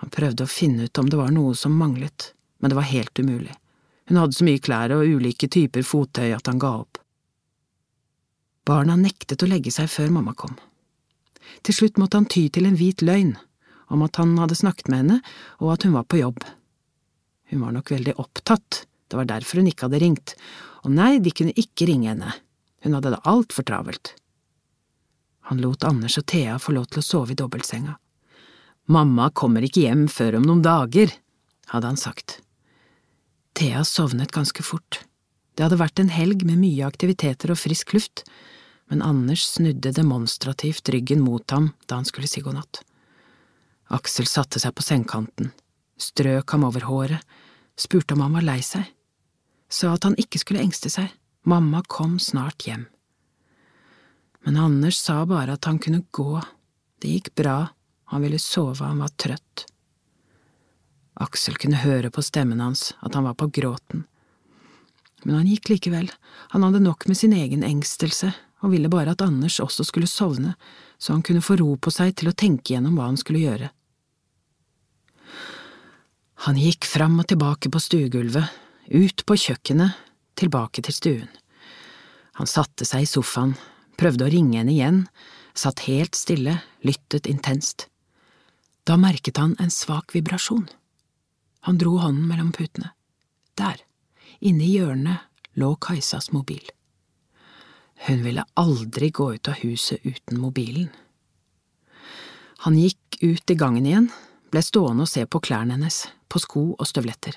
Han 0.00 0.14
prøvde 0.14 0.46
å 0.46 0.50
finne 0.50 0.86
ut 0.86 1.00
om 1.02 1.10
det 1.10 1.18
var 1.18 1.34
noe 1.34 1.56
som 1.58 1.74
manglet, 1.76 2.32
men 2.62 2.72
det 2.72 2.78
var 2.78 2.88
helt 2.88 3.18
umulig. 3.18 3.52
Hun 4.08 4.22
hadde 4.22 4.38
så 4.38 4.46
mye 4.46 4.62
klær 4.62 4.94
og 4.96 5.04
ulike 5.04 5.50
typer 5.52 5.84
fottøy 5.84 6.30
at 6.32 6.48
han 6.48 6.62
ga 6.62 6.70
opp. 6.80 7.02
Barna 8.68 8.98
nektet 9.00 9.40
å 9.40 9.48
legge 9.48 9.72
seg 9.72 9.88
før 9.88 10.10
mamma 10.12 10.34
kom. 10.36 10.52
Til 11.64 11.74
slutt 11.74 11.96
måtte 12.00 12.18
han 12.20 12.28
ty 12.28 12.48
til 12.52 12.68
en 12.68 12.76
hvit 12.76 13.00
løgn 13.00 13.32
om 13.88 14.02
at 14.04 14.18
han 14.20 14.34
hadde 14.36 14.58
snakket 14.58 14.90
med 14.92 15.00
henne, 15.00 15.18
og 15.64 15.72
at 15.72 15.86
hun 15.86 15.94
var 15.96 16.04
på 16.04 16.20
jobb. 16.20 16.42
Hun 17.48 17.62
var 17.64 17.72
nok 17.72 17.92
veldig 17.94 18.18
opptatt, 18.20 18.82
det 19.08 19.16
var 19.16 19.28
derfor 19.30 19.62
hun 19.62 19.70
ikke 19.70 19.86
hadde 19.86 20.02
ringt, 20.02 20.34
og 20.84 20.92
nei, 20.92 21.14
de 21.24 21.32
kunne 21.32 21.56
ikke 21.56 21.88
ringe 21.88 22.10
henne, 22.10 22.34
hun 22.84 22.98
hadde 22.98 23.14
det 23.14 23.22
altfor 23.24 23.64
travelt. 23.64 24.12
Han 25.48 25.62
lot 25.64 25.86
Anders 25.88 26.18
og 26.20 26.26
Thea 26.28 26.58
få 26.60 26.74
lov 26.76 26.90
til 26.92 27.00
å 27.00 27.06
sove 27.06 27.32
i 27.32 27.38
dobbeltsenga. 27.40 27.94
Mamma 28.92 29.30
kommer 29.32 29.64
ikke 29.64 29.86
hjem 29.86 30.04
før 30.12 30.36
om 30.42 30.44
noen 30.44 30.60
dager, 30.64 31.14
hadde 31.72 31.88
han 31.88 32.00
sagt. 32.00 32.42
Thea 33.56 33.80
sovnet 33.88 34.32
ganske 34.36 34.60
fort. 34.64 35.00
Det 35.56 35.64
hadde 35.64 35.80
vært 35.80 36.04
en 36.04 36.12
helg 36.12 36.44
med 36.44 36.60
mye 36.60 36.84
aktiviteter 36.84 37.50
og 37.52 37.60
frisk 37.60 37.96
luft, 37.96 38.26
men 38.88 39.02
Anders 39.02 39.44
snudde 39.46 39.92
demonstrativt 39.92 40.88
ryggen 40.88 41.20
mot 41.20 41.50
ham 41.50 41.72
da 41.86 42.00
han 42.00 42.08
skulle 42.08 42.28
si 42.28 42.40
god 42.40 42.58
natt. 42.58 42.82
Aksel 43.88 44.28
satte 44.28 44.60
seg 44.60 44.74
på 44.76 44.84
sengekanten, 44.84 45.52
strøk 46.00 46.52
ham 46.52 46.66
over 46.68 46.84
håret, 46.88 47.24
spurte 47.78 48.16
om 48.16 48.24
han 48.24 48.36
var 48.36 48.46
lei 48.48 48.60
seg, 48.64 48.84
sa 49.68 49.94
at 49.94 50.04
han 50.08 50.16
ikke 50.20 50.40
skulle 50.40 50.64
engste 50.64 50.92
seg, 50.92 51.08
mamma 51.48 51.82
kom 51.88 52.18
snart 52.20 52.66
hjem. 52.68 52.86
Men 54.44 54.60
Anders 54.60 55.00
sa 55.00 55.22
bare 55.28 55.56
at 55.56 55.68
han 55.68 55.80
kunne 55.82 56.04
gå, 56.14 56.40
det 57.00 57.16
gikk 57.16 57.34
bra, 57.36 57.58
han 58.08 58.24
ville 58.24 58.40
sove, 58.40 58.84
han 58.84 59.02
var 59.04 59.12
trøtt. 59.20 59.66
Aksel 61.18 61.58
kunne 61.60 61.82
høre 61.82 62.12
på 62.14 62.22
stemmen 62.22 62.60
hans 62.62 62.92
at 63.04 63.16
han 63.18 63.26
var 63.26 63.36
på 63.36 63.50
gråten. 63.52 64.06
Men 65.24 65.40
han 65.40 65.48
gikk 65.50 65.72
likevel, 65.72 66.12
han 66.54 66.64
hadde 66.64 66.84
nok 66.84 67.08
med 67.10 67.18
sin 67.18 67.34
egen 67.34 67.64
engstelse 67.66 68.30
og 68.62 68.72
ville 68.72 68.90
bare 68.90 69.14
at 69.14 69.22
Anders 69.22 69.60
også 69.62 69.86
skulle 69.86 70.10
sovne, 70.10 70.54
så 70.98 71.14
han 71.14 71.22
kunne 71.22 71.44
få 71.44 71.58
ro 71.60 71.76
på 71.76 71.92
seg 71.94 72.16
til 72.18 72.30
å 72.30 72.36
tenke 72.36 72.74
gjennom 72.74 72.98
hva 72.98 73.10
han 73.10 73.20
skulle 73.20 73.42
gjøre. 73.44 73.70
Han 76.46 76.58
gikk 76.58 76.86
fram 76.86 77.18
og 77.18 77.28
tilbake 77.30 77.70
på 77.70 77.82
stuegulvet, 77.82 78.46
ut 78.94 79.24
på 79.26 79.36
kjøkkenet, 79.46 79.96
tilbake 80.38 80.82
til 80.86 80.94
stuen. 80.94 81.28
Han 82.38 82.46
satte 82.46 82.86
seg 82.86 83.04
i 83.04 83.10
sofaen, 83.10 83.56
prøvde 83.98 84.26
å 84.26 84.30
ringe 84.30 84.60
henne 84.60 84.74
igjen, 84.74 85.00
satt 85.58 85.82
helt 85.88 86.14
stille, 86.14 86.60
lyttet 86.86 87.26
intenst. 87.26 87.88
Da 88.86 88.96
merket 88.96 89.42
han 89.42 89.56
en 89.58 89.74
svak 89.74 90.14
vibrasjon. 90.14 90.68
Han 91.66 91.78
dro 91.82 91.98
hånden 91.98 92.30
mellom 92.30 92.54
putene. 92.54 92.94
Der, 93.58 93.82
inne 94.38 94.64
i 94.64 94.76
hjørnet, 94.78 95.26
lå 95.58 95.74
Kajsas 95.82 96.30
mobil. 96.30 96.62
Hun 98.06 98.22
ville 98.22 98.44
aldri 98.54 99.10
gå 99.10 99.34
ut 99.34 99.48
av 99.48 99.58
huset 99.62 100.04
uten 100.06 100.40
mobilen. 100.40 100.88
Han 102.64 102.78
gikk 102.78 103.18
ut 103.22 103.50
i 103.50 103.54
gangen 103.58 103.86
igjen, 103.86 104.08
ble 104.50 104.62
stående 104.64 105.04
og 105.04 105.10
se 105.10 105.24
på 105.26 105.40
klærne 105.42 105.76
hennes, 105.76 106.06
på 106.28 106.40
sko 106.42 106.64
og 106.74 106.86
støvletter. 106.88 107.36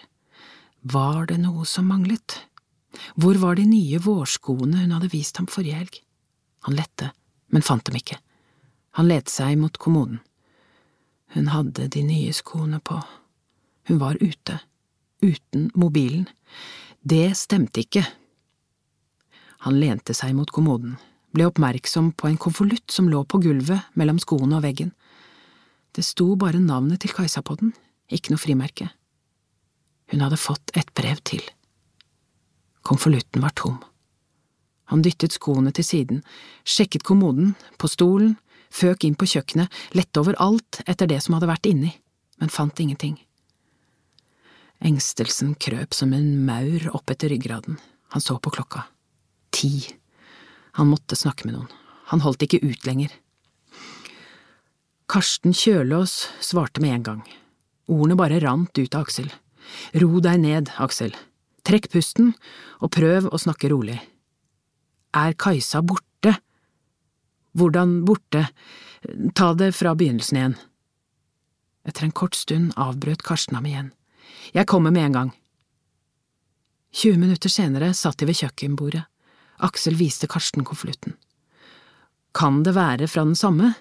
Var 0.82 1.28
det 1.30 1.38
noe 1.42 1.66
som 1.70 1.90
manglet? 1.90 2.40
Hvor 3.16 3.38
var 3.42 3.58
de 3.58 3.66
nye 3.70 4.00
vårskoene 4.02 4.84
hun 4.84 4.96
hadde 4.96 5.12
vist 5.14 5.38
ham 5.38 5.50
forrige 5.50 5.78
helg? 5.78 6.02
Han 6.68 6.78
lette, 6.78 7.12
men 7.54 7.66
fant 7.66 7.86
dem 7.86 7.98
ikke. 7.98 8.18
Han 8.98 9.08
lette 9.10 9.32
seg 9.32 9.58
mot 9.62 9.78
kommoden. 9.82 10.20
Hun 11.32 11.48
hadde 11.54 11.88
de 11.88 12.04
nye 12.04 12.34
skoene 12.36 12.82
på. 12.84 12.98
Hun 13.88 14.02
var 14.02 14.18
ute, 14.20 14.60
uten 15.24 15.70
mobilen. 15.76 16.28
Det 17.02 17.32
stemte 17.40 17.86
ikke. 17.86 18.04
Han 19.66 19.78
lente 19.80 20.16
seg 20.18 20.34
mot 20.34 20.50
kommoden, 20.50 20.96
ble 21.36 21.46
oppmerksom 21.50 22.12
på 22.18 22.30
en 22.32 22.40
konvolutt 22.42 22.92
som 22.92 23.10
lå 23.10 23.22
på 23.30 23.42
gulvet 23.44 23.92
mellom 23.94 24.20
skoene 24.22 24.58
og 24.58 24.66
veggen. 24.66 24.92
Det 25.94 26.04
sto 26.08 26.34
bare 26.40 26.60
navnet 26.60 27.04
til 27.04 27.14
Kajsa 27.14 27.44
på 27.46 27.58
den, 27.60 27.74
ikke 28.10 28.34
noe 28.34 28.42
frimerke. 28.42 28.90
Hun 30.12 30.24
hadde 30.26 30.40
fått 30.40 30.74
et 30.76 30.90
brev 30.98 31.22
til. 31.28 31.44
Konvolutten 32.82 33.44
var 33.44 33.54
tom. 33.56 33.78
Han 34.92 35.04
dyttet 35.06 35.36
skoene 35.38 35.72
til 35.72 35.86
siden, 35.88 36.24
sjekket 36.68 37.06
kommoden, 37.08 37.54
på 37.80 37.88
stolen, 37.88 38.34
føk 38.72 39.06
inn 39.08 39.16
på 39.20 39.28
kjøkkenet, 39.30 39.72
lette 39.96 40.20
over 40.20 40.36
alt 40.42 40.82
etter 40.88 41.08
det 41.08 41.22
som 41.24 41.38
hadde 41.38 41.52
vært 41.52 41.70
inni, 41.70 41.94
men 42.42 42.52
fant 42.52 42.82
ingenting. 42.82 43.20
Engstelsen 44.82 45.54
krøp 45.62 45.94
som 45.94 46.16
en 46.18 46.34
maur 46.48 46.90
opp 46.98 47.14
etter 47.14 47.32
ryggraden, 47.32 47.78
han 48.12 48.26
så 48.26 48.40
på 48.42 48.52
klokka. 48.58 48.88
Ti. 49.52 49.74
Han 50.80 50.92
måtte 50.92 51.18
snakke 51.20 51.48
med 51.48 51.58
noen, 51.58 51.72
han 52.12 52.24
holdt 52.24 52.46
ikke 52.48 52.62
ut 52.64 52.88
lenger. 52.88 53.12
Karsten 55.12 55.52
Kjølås 55.52 56.30
svarte 56.40 56.80
med 56.84 56.96
en 56.96 57.04
gang. 57.04 57.24
Ordene 57.92 58.16
bare 58.16 58.40
rant 58.40 58.78
ut 58.78 58.96
av 58.96 59.04
Aksel. 59.04 59.28
Ro 60.00 60.22
deg 60.24 60.40
ned, 60.40 60.72
Aksel. 60.80 61.12
Trekk 61.68 61.90
pusten, 61.92 62.32
og 62.80 62.94
prøv 62.96 63.28
å 63.28 63.40
snakke 63.42 63.70
rolig. 63.74 64.00
Er 65.12 65.36
Kajsa 65.36 65.84
borte? 65.84 66.38
Hvordan 67.60 68.06
borte? 68.08 68.46
Ta 69.36 69.52
det 69.60 69.74
fra 69.76 69.92
begynnelsen 70.00 70.40
igjen. 70.40 70.58
Etter 71.84 72.08
en 72.08 72.16
kort 72.16 72.38
stund 72.38 72.72
avbrøt 72.80 73.26
Karsten 73.26 73.58
ham 73.60 73.68
igjen. 73.68 73.92
Jeg 74.56 74.70
kommer 74.72 74.96
med 74.96 75.10
en 75.10 75.18
gang. 75.18 75.32
20 76.96 77.20
minutter 77.20 77.52
senere 77.52 77.92
satt 77.96 78.20
de 78.20 78.28
ved 78.30 78.40
kjøkkenbordet. 78.40 79.04
Aksel 79.62 79.96
viste 80.00 80.28
Karsten 80.28 80.66
konvolutten. 80.66 81.16
Kan 82.34 82.64
det 82.64 82.76
være 82.76 83.08
fra 83.08 83.26
den 83.28 83.36
samme? 83.36 83.74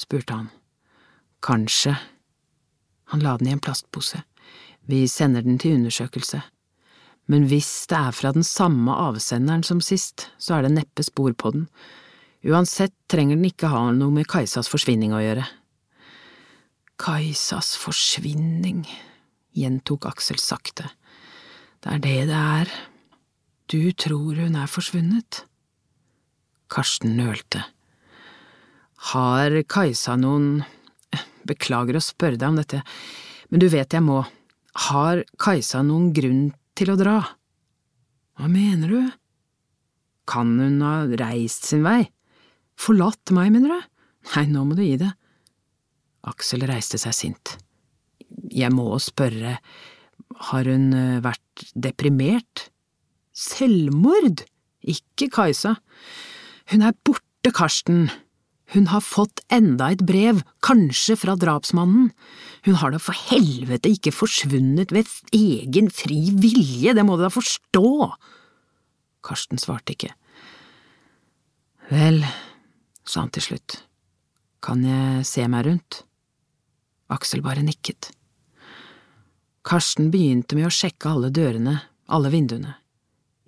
spurte 0.00 0.34
han. 0.34 0.48
Kanskje. 1.42 1.94
Han 3.12 3.22
la 3.22 3.36
den 3.38 3.50
i 3.50 3.54
en 3.54 3.62
plastpose. 3.62 4.22
Vi 4.88 5.06
sender 5.08 5.42
den 5.42 5.58
til 5.58 5.76
undersøkelse. 5.76 6.42
Men 7.30 7.46
hvis 7.46 7.86
det 7.90 7.98
er 7.98 8.14
fra 8.16 8.32
den 8.34 8.44
samme 8.44 8.94
avsenderen 8.98 9.62
som 9.62 9.80
sist, 9.80 10.30
så 10.38 10.56
er 10.56 10.66
det 10.66 10.74
neppe 10.74 11.04
spor 11.06 11.34
på 11.38 11.52
den. 11.54 11.68
Uansett 12.42 12.94
trenger 13.12 13.38
den 13.38 13.46
ikke 13.46 13.70
ha 13.70 13.84
noe 13.94 14.10
med 14.10 14.26
Kajsas 14.30 14.70
forsvinning 14.72 15.14
å 15.14 15.22
gjøre. 15.22 15.44
Kajsas 17.02 17.76
forsvinning, 17.78 18.82
gjentok 19.54 20.08
Aksel 20.10 20.40
sakte. 20.42 20.88
Det 21.82 21.94
er 21.94 22.02
det 22.02 22.18
det 22.30 22.40
er. 22.40 22.74
Du 23.70 23.92
tror 23.92 24.36
hun 24.36 24.56
er 24.58 24.70
forsvunnet? 24.70 25.44
Karsten 26.72 27.16
nølte. 27.18 27.64
Har 29.12 29.54
Kajsa 29.68 30.16
noen… 30.20 30.62
Beklager 31.42 31.98
å 31.98 32.02
spørre 32.02 32.38
deg 32.38 32.52
om 32.52 32.58
dette, 32.60 32.78
men 33.50 33.58
du 33.58 33.66
vet 33.66 33.92
jeg 33.92 34.04
må. 34.06 34.20
Har 34.86 35.24
Kajsa 35.42 35.80
noen 35.82 36.12
grunn 36.14 36.44
til 36.78 36.92
å 36.92 36.98
dra? 37.00 37.16
Hva 38.38 38.46
mener 38.48 38.92
du? 38.92 39.00
Kan 40.30 40.54
hun 40.62 40.78
ha 40.86 41.02
reist 41.18 41.66
sin 41.66 41.82
vei? 41.82 42.06
Forlatt 42.78 43.34
meg, 43.34 43.50
mener 43.56 43.74
du? 43.74 43.90
Nei, 44.36 44.46
nå 44.54 44.62
må 44.68 44.78
du 44.78 44.84
gi 44.86 45.00
det. 45.02 45.10
Aksel 46.30 46.62
reiste 46.70 47.00
seg 47.02 47.16
sint. 47.18 47.56
Jeg 48.54 48.70
må 48.72 48.86
spørre, 49.02 49.58
har 50.48 50.70
hun 50.70 50.92
eh, 50.96 51.18
vært 51.24 51.66
deprimert? 51.74 52.68
Selvmord? 53.32 54.44
Ikke 54.82 55.28
Kajsa. 55.32 55.76
Hun 56.72 56.84
er 56.84 56.96
borte, 57.04 57.52
Karsten. 57.54 58.10
Hun 58.72 58.88
har 58.88 59.04
fått 59.04 59.42
enda 59.52 59.90
et 59.92 60.04
brev, 60.08 60.40
kanskje 60.64 61.18
fra 61.20 61.34
drapsmannen. 61.36 62.08
Hun 62.64 62.78
har 62.80 62.94
da 62.94 63.00
for 63.02 63.16
helvete 63.28 63.90
ikke 63.92 64.14
forsvunnet 64.14 64.94
ved 64.94 65.10
egen 65.36 65.90
fri 65.92 66.30
vilje, 66.32 66.94
det 66.96 67.04
må 67.04 67.18
du 67.18 67.26
da 67.26 67.32
forstå! 67.32 68.12
Karsten 69.22 69.60
svarte 69.60 69.94
ikke. 69.94 70.14
Vel, 71.92 72.22
sa 73.04 73.26
han 73.26 73.32
til 73.34 73.44
slutt, 73.44 73.76
kan 74.64 74.82
jeg 74.86 75.26
se 75.28 75.44
meg 75.52 75.66
rundt? 75.68 76.02
Aksel 77.12 77.42
bare 77.44 77.64
nikket. 77.66 78.08
Karsten 79.68 80.08
begynte 80.10 80.56
med 80.56 80.70
å 80.70 80.72
sjekke 80.72 81.12
alle 81.12 81.28
dørene, 81.34 81.76
alle 82.08 82.32
vinduene. 82.32 82.78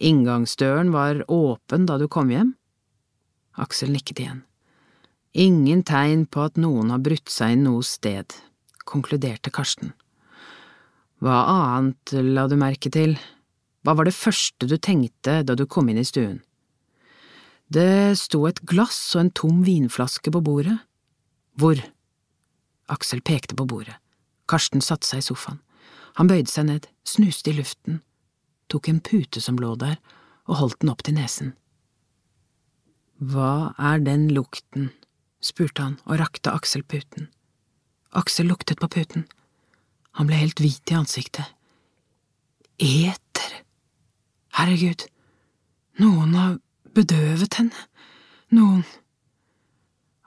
Inngangsdøren 0.04 0.90
var 0.92 1.22
åpen 1.32 1.86
da 1.88 1.96
du 1.96 2.04
kom 2.12 2.28
hjem? 2.28 2.50
Aksel 3.56 3.94
nikket 3.94 4.20
igjen. 4.20 4.42
Ingen 5.32 5.80
tegn 5.86 6.26
på 6.28 6.44
at 6.44 6.60
noen 6.60 6.92
har 6.92 7.00
brutt 7.02 7.32
seg 7.32 7.54
inn 7.54 7.64
noe 7.64 7.80
sted, 7.86 8.34
konkluderte 8.84 9.50
Karsten. 9.54 9.94
Hva 11.24 11.40
annet 11.48 12.12
la 12.12 12.44
du 12.50 12.56
merke 12.60 12.92
til? 12.92 13.16
Hva 13.80 13.96
var 13.96 14.04
det 14.04 14.16
første 14.16 14.68
du 14.68 14.76
tenkte 14.76 15.40
da 15.46 15.56
du 15.56 15.64
kom 15.64 15.88
inn 15.88 16.02
i 16.02 16.06
stuen? 16.06 16.42
Det 17.72 18.12
sto 18.20 18.44
et 18.44 18.60
glass 18.68 18.98
og 19.16 19.24
en 19.24 19.32
tom 19.32 19.62
vinflaske 19.64 20.28
på 20.30 20.44
bordet. 20.44 20.76
Hvor? 21.56 21.80
Aksel 22.92 23.24
pekte 23.24 23.56
på 23.56 23.64
bordet. 23.64 23.96
Karsten 24.50 24.84
satte 24.84 25.08
seg 25.08 25.22
i 25.22 25.28
sofaen. 25.32 25.62
Han 26.20 26.28
bøyde 26.28 26.52
seg 26.52 26.68
ned, 26.68 26.90
snuste 27.08 27.50
i 27.50 27.56
luften, 27.56 28.02
tok 28.72 28.88
en 28.88 29.00
pute 29.04 29.40
som 29.40 29.58
lå 29.60 29.74
der, 29.80 29.98
og 30.48 30.58
holdt 30.60 30.80
den 30.82 30.92
opp 30.92 31.04
til 31.04 31.16
nesen. 31.16 31.54
Hva 33.20 33.74
er 33.78 34.02
den 34.04 34.28
lukten? 34.34 34.90
spurte 35.44 35.84
han 35.84 35.96
og 36.08 36.18
rakte 36.20 36.52
Aksel 36.56 36.82
puten. 36.88 37.28
Aksel 38.16 38.48
luktet 38.48 38.80
på 38.80 38.88
puten. 38.88 39.26
Han 40.16 40.28
ble 40.28 40.38
helt 40.40 40.60
hvit 40.62 40.90
i 40.90 40.96
ansiktet. 40.96 41.46
Eter! 42.80 43.60
Herregud, 44.56 45.04
noen 46.00 46.36
har 46.38 46.54
bedøvet 46.94 47.58
henne, 47.60 47.88
noen… 48.54 48.84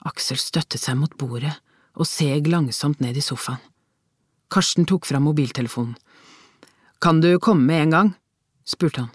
Aksel 0.08 0.40
støttet 0.40 0.80
seg 0.80 1.00
mot 1.00 1.16
bordet 1.20 1.56
og 1.98 2.08
seg 2.08 2.48
langsomt 2.48 3.02
ned 3.04 3.18
i 3.18 3.24
sofaen. 3.26 3.60
Karsten 4.54 4.86
tok 4.88 5.08
fram 5.08 5.26
mobiltelefonen. 5.28 5.98
Kan 7.04 7.20
du 7.22 7.34
komme 7.44 7.68
med 7.68 7.82
en 7.88 7.96
gang? 7.96 8.14
Spurte 8.68 9.05
han. 9.05 9.13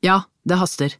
Ja, 0.00 0.22
det 0.42 0.60
haster. 0.60 0.94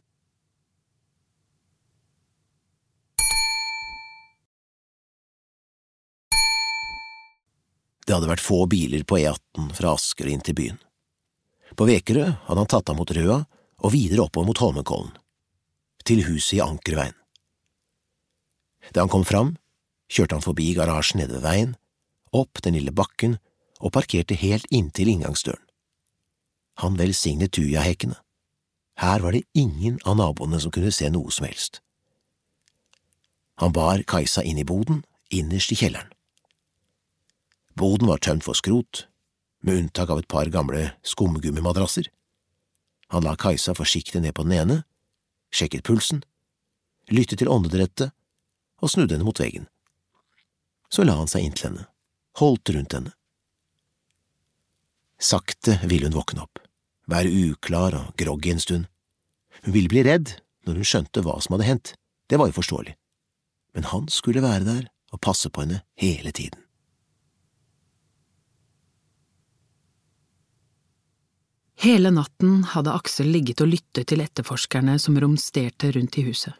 Det 8.05 8.13
hadde 8.13 8.29
vært 8.29 8.43
få 8.45 8.65
biler 8.69 9.01
på 9.07 9.17
E18 9.17 9.71
fra 9.73 9.95
Asker 9.97 10.29
inn 10.29 10.43
til 10.45 10.57
byen. 10.57 10.77
På 11.75 11.87
Vekerø 11.89 12.27
hadde 12.45 12.61
han 12.61 12.69
tatt 12.69 12.91
av 12.91 12.99
mot 12.99 13.09
Røa 13.09 13.39
og 13.81 13.93
videre 13.95 14.27
oppover 14.27 14.51
mot 14.51 14.61
Holmenkollen, 14.61 15.15
til 16.05 16.21
huset 16.27 16.59
i 16.59 16.63
Ankerveien. 16.63 17.17
Da 18.93 19.01
han 19.01 19.09
kom 19.09 19.25
fram, 19.25 19.55
kjørte 20.05 20.37
han 20.37 20.45
forbi 20.45 20.69
garasjen 20.77 21.23
nede 21.23 21.39
ved 21.39 21.47
veien, 21.47 21.73
opp 22.29 22.61
den 22.61 22.77
lille 22.77 22.93
bakken 22.93 23.39
og 23.81 23.95
parkerte 23.97 24.37
helt 24.37 24.69
inntil 24.69 25.09
inngangsdøren. 25.15 25.64
Han 26.81 26.97
velsignet 26.99 27.55
tujahekkene. 27.55 28.17
Her 28.99 29.19
var 29.19 29.35
det 29.35 29.43
ingen 29.53 29.99
av 30.05 30.17
naboene 30.19 30.59
som 30.59 30.71
kunne 30.71 30.91
se 30.91 31.09
noe 31.11 31.31
som 31.31 31.47
helst. 31.47 31.81
Han 33.59 33.71
bar 33.75 34.03
Kajsa 34.07 34.43
inn 34.43 34.59
i 34.59 34.67
boden, 34.67 35.03
innerst 35.31 35.71
i 35.71 35.79
kjelleren. 35.79 36.11
Boden 37.75 38.07
var 38.07 38.19
tømt 38.23 38.43
for 38.43 38.55
skrot, 38.55 39.07
med 39.63 39.79
unntak 39.79 40.11
av 40.11 40.19
et 40.21 40.27
par 40.31 40.47
gamle 40.51 40.91
skumgummimadrasser. 41.03 42.07
Han 43.11 43.23
la 43.23 43.35
Kajsa 43.35 43.75
forsiktig 43.75 44.21
ned 44.21 44.35
på 44.35 44.43
den 44.47 44.55
ene, 44.59 44.77
sjekket 45.51 45.83
pulsen, 45.87 46.23
lyttet 47.11 47.39
til 47.39 47.51
åndedrettet 47.51 48.11
og 48.81 48.91
snudde 48.91 49.15
henne 49.15 49.27
mot 49.27 49.39
veggen. 49.39 49.67
Så 50.91 51.03
la 51.03 51.17
han 51.19 51.31
seg 51.31 51.47
inntil 51.47 51.69
henne, 51.69 51.87
holdt 52.39 52.71
rundt 52.75 52.95
henne. 52.95 53.15
Sakte 55.19 55.79
ville 55.87 56.09
hun 56.09 56.17
våkne 56.17 56.43
opp, 56.43 56.59
være 57.11 57.51
uklar 57.51 57.95
og 57.99 58.11
groggy 58.19 58.53
en 58.53 58.61
stund. 58.63 58.89
Hun 59.63 59.73
ville 59.75 59.91
bli 59.91 60.03
redd 60.05 60.35
når 60.65 60.81
hun 60.81 60.89
skjønte 60.89 61.23
hva 61.25 61.37
som 61.41 61.55
hadde 61.55 61.69
hendt, 61.69 61.93
det 62.29 62.39
var 62.41 62.49
jo 62.49 62.57
forståelig, 62.57 62.95
men 63.77 63.89
han 63.91 64.07
skulle 64.09 64.43
være 64.43 64.65
der 64.65 64.85
og 65.13 65.21
passe 65.21 65.49
på 65.49 65.61
henne 65.61 65.83
hele 66.01 66.33
tiden. 66.35 66.61
Hele 71.85 72.09
natten 72.09 72.63
hadde 72.71 72.93
Aksel 72.95 73.27
ligget 73.29 73.61
og 73.61 73.69
lyttet 73.69 74.07
til 74.09 74.23
etterforskerne 74.23 74.95
som 75.01 75.17
romsterte 75.21 75.91
rundt 75.93 76.17
i 76.17 76.23
huset. 76.25 76.55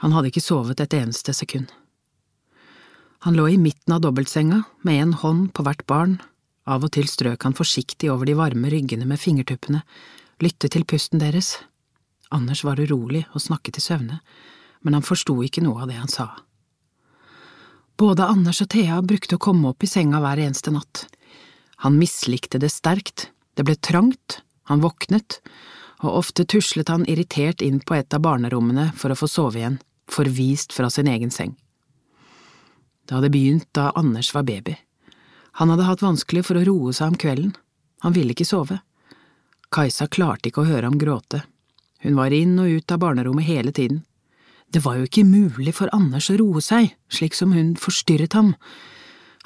Han 0.00 0.14
hadde 0.14 0.30
ikke 0.30 0.44
sovet 0.44 0.80
et 0.80 0.94
eneste 0.96 1.34
sekund. 1.36 1.66
Han 3.26 3.36
lå 3.36 3.48
i 3.50 3.58
midten 3.60 3.96
av 3.96 4.04
dobbeltsenga 4.04 4.62
med 4.86 5.02
en 5.02 5.12
hånd 5.18 5.50
på 5.56 5.64
hvert 5.66 5.82
barn, 5.90 6.18
av 6.66 6.84
og 6.84 6.92
til 6.96 7.08
strøk 7.08 7.46
han 7.46 7.56
forsiktig 7.56 8.10
over 8.12 8.26
de 8.28 8.36
varme 8.38 8.70
ryggene 8.72 9.06
med 9.08 9.20
fingertuppene, 9.22 9.82
lyttet 10.42 10.74
til 10.74 10.84
pusten 10.88 11.22
deres. 11.22 11.56
Anders 12.34 12.64
var 12.66 12.80
urolig 12.82 13.24
og 13.32 13.44
snakket 13.44 13.78
i 13.78 13.84
søvne, 13.84 14.20
men 14.82 14.96
han 14.98 15.06
forsto 15.06 15.38
ikke 15.46 15.64
noe 15.64 15.84
av 15.84 15.90
det 15.90 16.00
han 16.00 16.10
sa. 16.10 16.28
Både 17.96 18.26
Anders 18.28 18.60
og 18.60 18.68
Thea 18.74 18.98
brukte 19.00 19.38
å 19.38 19.42
komme 19.42 19.70
opp 19.70 19.86
i 19.86 19.88
senga 19.88 20.20
hver 20.20 20.42
eneste 20.42 20.74
natt. 20.74 21.06
Han 21.86 21.96
mislikte 22.00 22.60
det 22.60 22.72
sterkt, 22.74 23.30
det 23.56 23.64
ble 23.64 23.76
trangt, 23.80 24.42
han 24.68 24.82
våknet, 24.84 25.40
og 26.04 26.18
ofte 26.20 26.44
tuslet 26.44 26.90
han 26.92 27.06
irritert 27.08 27.62
inn 27.64 27.78
på 27.80 27.96
et 27.96 28.12
av 28.12 28.20
barnerommene 28.26 28.90
for 28.98 29.12
å 29.12 29.16
få 29.16 29.30
sove 29.30 29.62
igjen, 29.62 29.78
forvist 30.12 30.76
fra 30.76 30.90
sin 30.92 31.08
egen 31.08 31.32
seng. 31.32 31.54
Det 33.06 33.16
hadde 33.16 33.32
begynt 33.32 33.68
da 33.76 33.92
Anders 33.96 34.32
var 34.34 34.44
baby. 34.44 34.74
Han 35.56 35.72
hadde 35.72 35.86
hatt 35.88 36.04
vanskelig 36.04 36.44
for 36.46 36.60
å 36.60 36.64
roe 36.68 36.92
seg 36.92 37.14
om 37.14 37.20
kvelden, 37.20 37.52
han 38.04 38.12
ville 38.16 38.34
ikke 38.36 38.48
sove. 38.48 38.80
Kajsa 39.72 40.06
klarte 40.12 40.50
ikke 40.50 40.62
å 40.62 40.68
høre 40.68 40.88
ham 40.88 40.98
gråte, 41.00 41.42
hun 42.04 42.18
var 42.18 42.34
inn 42.34 42.58
og 42.60 42.68
ut 42.70 42.92
av 42.92 43.00
barnerommet 43.02 43.48
hele 43.48 43.72
tiden. 43.72 44.02
Det 44.68 44.82
var 44.84 44.98
jo 44.98 45.06
ikke 45.06 45.24
mulig 45.24 45.72
for 45.78 45.90
Anders 45.96 46.28
å 46.30 46.36
roe 46.40 46.60
seg, 46.62 46.92
slik 47.08 47.34
som 47.38 47.54
hun 47.56 47.74
forstyrret 47.80 48.36
ham. 48.36 48.52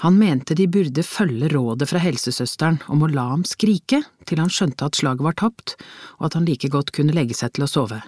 Han 0.01 0.17
mente 0.19 0.57
de 0.57 0.67
burde 0.67 1.05
følge 1.05 1.51
rådet 1.53 1.91
fra 1.91 2.01
helsesøsteren 2.01 2.81
om 2.89 3.05
å 3.05 3.11
la 3.13 3.27
ham 3.35 3.45
skrike 3.45 4.03
til 4.27 4.41
han 4.41 4.53
skjønte 4.53 4.89
at 4.89 4.97
slaget 4.97 5.27
var 5.27 5.37
tapt, 5.37 5.77
og 6.19 6.31
at 6.31 6.39
han 6.39 6.49
like 6.49 6.73
godt 6.73 6.93
kunne 6.97 7.15
legge 7.17 7.37
seg 7.37 7.55
til 7.55 7.69
å 7.69 7.71
sove. 7.71 8.01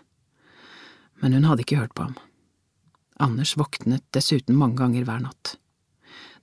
Men 1.20 1.36
hun 1.36 1.46
hadde 1.46 1.66
ikke 1.66 1.78
hørt 1.78 1.94
på 1.94 2.08
ham. 2.08 2.16
Anders 3.22 3.54
våknet 3.60 4.02
dessuten 4.16 4.56
mange 4.58 4.80
ganger 4.80 5.04
hver 5.06 5.20
natt. 5.28 5.56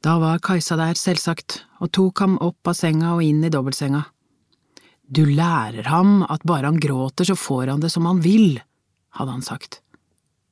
Da 0.02 0.16
var 0.20 0.40
Kajsa 0.40 0.78
der, 0.80 0.96
selvsagt, 0.96 1.64
og 1.84 1.92
tok 1.92 2.22
ham 2.24 2.38
opp 2.40 2.68
av 2.72 2.78
senga 2.78 3.18
og 3.18 3.24
inn 3.26 3.44
i 3.44 3.52
dobbeltsenga. 3.52 4.06
Du 5.04 5.26
lærer 5.26 5.90
ham 5.92 6.22
at 6.24 6.46
bare 6.48 6.70
han 6.70 6.80
gråter 6.80 7.28
så 7.28 7.36
får 7.36 7.74
han 7.74 7.84
det 7.84 7.90
som 7.92 8.06
han 8.08 8.22
vil, 8.24 8.62
hadde 9.18 9.34
han 9.34 9.44
sagt, 9.44 9.82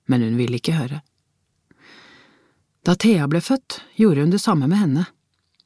men 0.10 0.26
hun 0.26 0.36
ville 0.40 0.60
ikke 0.60 0.76
høre. 0.76 1.00
Da 2.84 2.96
Thea 2.96 3.28
ble 3.32 3.40
født, 3.44 3.82
gjorde 3.96 4.26
hun 4.26 4.34
det 4.34 4.42
samme 4.44 4.68
med 4.68 4.82
henne, 4.82 5.08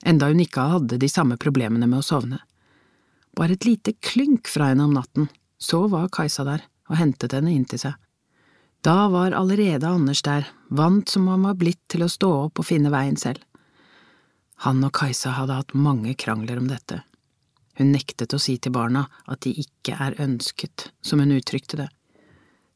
enda 0.06 0.30
hun 0.30 0.42
ikke 0.44 0.68
hadde 0.76 1.02
de 1.02 1.10
samme 1.10 1.38
problemene 1.42 1.90
med 1.90 2.02
å 2.02 2.06
sovne. 2.06 2.42
Bare 3.38 3.56
et 3.56 3.66
lite 3.66 3.96
klynk 4.04 4.50
fra 4.52 4.72
henne 4.72 4.86
om 4.86 4.94
natten, 4.94 5.30
så 5.58 5.88
var 5.90 6.12
Kajsa 6.14 6.46
der 6.46 6.66
og 6.92 7.00
hentet 7.00 7.34
henne 7.34 7.54
inn 7.54 7.66
til 7.70 7.82
seg. 7.82 7.96
Da 8.82 9.08
var 9.14 9.34
allerede 9.38 9.88
Anders 9.88 10.22
der, 10.26 10.50
vant 10.70 11.10
som 11.10 11.30
han 11.30 11.46
var 11.46 11.58
blitt 11.58 11.82
til 11.90 12.04
å 12.04 12.10
stå 12.10 12.32
opp 12.48 12.62
og 12.62 12.68
finne 12.68 12.92
veien 12.94 13.18
selv. 13.18 13.42
Han 14.62 14.84
og 14.86 14.94
Kajsa 14.94 15.34
hadde 15.34 15.58
hatt 15.58 15.74
mange 15.74 16.14
krangler 16.14 16.60
om 16.62 16.68
dette, 16.70 17.02
hun 17.80 17.94
nektet 17.96 18.34
å 18.36 18.40
si 18.42 18.58
til 18.62 18.74
barna 18.76 19.08
at 19.26 19.42
de 19.46 19.56
ikke 19.64 19.96
er 19.98 20.18
ønsket, 20.22 20.92
som 21.02 21.22
hun 21.24 21.34
uttrykte 21.34 21.80
det. 21.80 21.88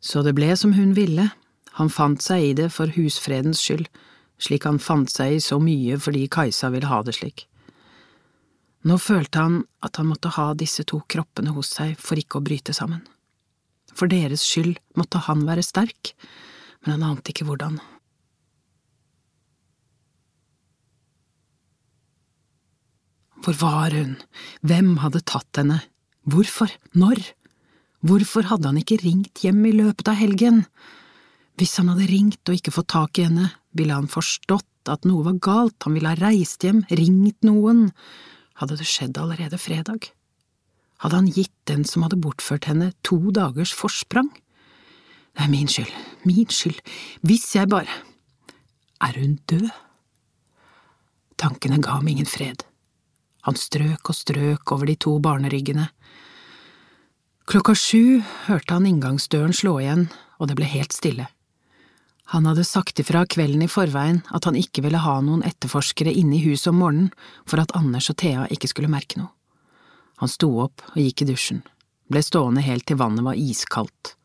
Så 0.01 0.23
det 0.25 0.33
ble 0.37 0.49
som 0.57 0.73
hun 0.73 0.95
ville, 0.97 1.29
han 1.77 1.91
fant 1.91 2.23
seg 2.23 2.41
i 2.41 2.53
det 2.57 2.71
for 2.73 2.89
husfredens 2.95 3.61
skyld, 3.61 3.89
slik 4.41 4.65
han 4.65 4.79
fant 4.81 5.11
seg 5.11 5.35
i 5.35 5.43
så 5.43 5.59
mye 5.61 5.99
fordi 6.01 6.25
Kajsa 6.31 6.71
ville 6.73 6.89
ha 6.89 7.01
det 7.05 7.17
slik. 7.19 7.45
Nå 8.85 8.97
følte 9.01 9.41
han 9.41 9.61
at 9.85 9.97
han 9.97 10.09
måtte 10.09 10.33
ha 10.35 10.51
disse 10.57 10.85
to 10.89 11.01
kroppene 11.09 11.53
hos 11.55 11.71
seg 11.77 11.95
for 12.01 12.21
ikke 12.21 12.39
å 12.39 12.45
bryte 12.45 12.73
sammen. 12.73 13.01
For 13.95 14.11
deres 14.11 14.43
skyld 14.45 14.77
måtte 14.99 15.21
han 15.25 15.45
være 15.47 15.65
sterk, 15.65 16.13
men 16.83 16.97
han 16.97 17.05
ante 17.11 17.33
ikke 17.33 17.47
hvordan. 17.47 17.79
Hvor 23.45 23.53
var 23.61 23.93
hun? 23.93 24.15
Hvem 24.65 24.95
hadde 25.03 25.19
tatt 25.21 25.59
henne? 25.59 25.83
Hvorfor? 26.25 26.71
Når? 26.97 27.19
Hvorfor 28.01 28.47
hadde 28.49 28.71
han 28.71 28.79
ikke 28.81 28.97
ringt 29.03 29.43
hjem 29.45 29.59
i 29.69 29.73
løpet 29.75 30.09
av 30.09 30.17
helgen? 30.17 30.63
Hvis 31.61 31.75
han 31.77 31.91
hadde 31.91 32.07
ringt 32.09 32.49
og 32.49 32.57
ikke 32.57 32.73
fått 32.73 32.89
tak 32.95 33.21
i 33.21 33.27
henne, 33.27 33.51
ville 33.77 33.93
han 33.93 34.09
forstått 34.09 34.89
at 34.89 35.05
noe 35.05 35.27
var 35.29 35.37
galt, 35.45 35.77
han 35.85 35.93
ville 35.93 36.09
ha 36.09 36.17
reist 36.17 36.65
hjem, 36.65 36.81
ringt 36.89 37.45
noen. 37.45 37.91
Hadde 38.57 38.79
det 38.81 38.89
skjedd 38.89 39.21
allerede 39.21 39.61
fredag? 39.61 40.09
Hadde 41.05 41.21
han 41.21 41.29
gitt 41.37 41.53
den 41.69 41.85
som 41.85 42.01
hadde 42.01 42.17
bortført 42.17 42.65
henne, 42.65 42.95
to 43.05 43.21
dagers 43.29 43.77
forsprang? 43.77 44.33
Det 45.37 45.45
er 45.45 45.53
min 45.53 45.69
skyld, 45.69 45.93
min 46.25 46.49
skyld, 46.49 46.81
hvis 47.21 47.51
jeg 47.53 47.69
bare… 47.69 48.01
Er 49.05 49.19
hun 49.21 49.37
død? 49.45 49.69
Tankene 51.37 51.77
ga 51.83 51.99
ham 51.99 52.07
ingen 52.09 52.25
fred. 52.25 52.65
Han 53.45 53.57
strøk 53.59 54.09
og 54.09 54.17
strøk 54.17 54.71
over 54.73 54.89
de 54.89 54.95
to 54.97 55.17
barneryggene. 55.21 55.87
Klokka 57.45 57.75
sju 57.77 58.23
hørte 58.47 58.73
han 58.73 58.87
inngangsdøren 58.89 59.53
slå 59.53 59.77
igjen, 59.83 60.07
og 60.41 60.49
det 60.49 60.57
ble 60.57 60.69
helt 60.69 60.95
stille. 60.95 61.27
Han 62.33 62.47
hadde 62.49 62.65
sagt 62.65 62.99
ifra 62.99 63.21
kvelden 63.29 63.61
i 63.61 63.69
forveien 63.69 64.23
at 64.33 64.47
han 64.49 64.57
ikke 64.57 64.81
ville 64.81 64.97
ha 65.03 65.19
noen 65.21 65.45
etterforskere 65.45 66.09
inne 66.09 66.39
i 66.39 66.43
huset 66.47 66.71
om 66.71 66.81
morgenen 66.81 67.11
for 67.45 67.61
at 67.61 67.75
Anders 67.77 68.09
og 68.09 68.17
Thea 68.17 68.47
ikke 68.49 68.71
skulle 68.71 68.89
merke 68.89 69.21
noe. 69.21 69.29
Han 70.23 70.31
sto 70.31 70.49
opp 70.63 70.81
og 70.95 70.97
gikk 71.03 71.21
i 71.21 71.29
dusjen, 71.29 71.61
ble 72.09 72.23
stående 72.25 72.65
helt 72.65 72.87
til 72.89 72.97
vannet 72.97 73.27
var 73.27 73.37
iskaldt. 73.37 74.15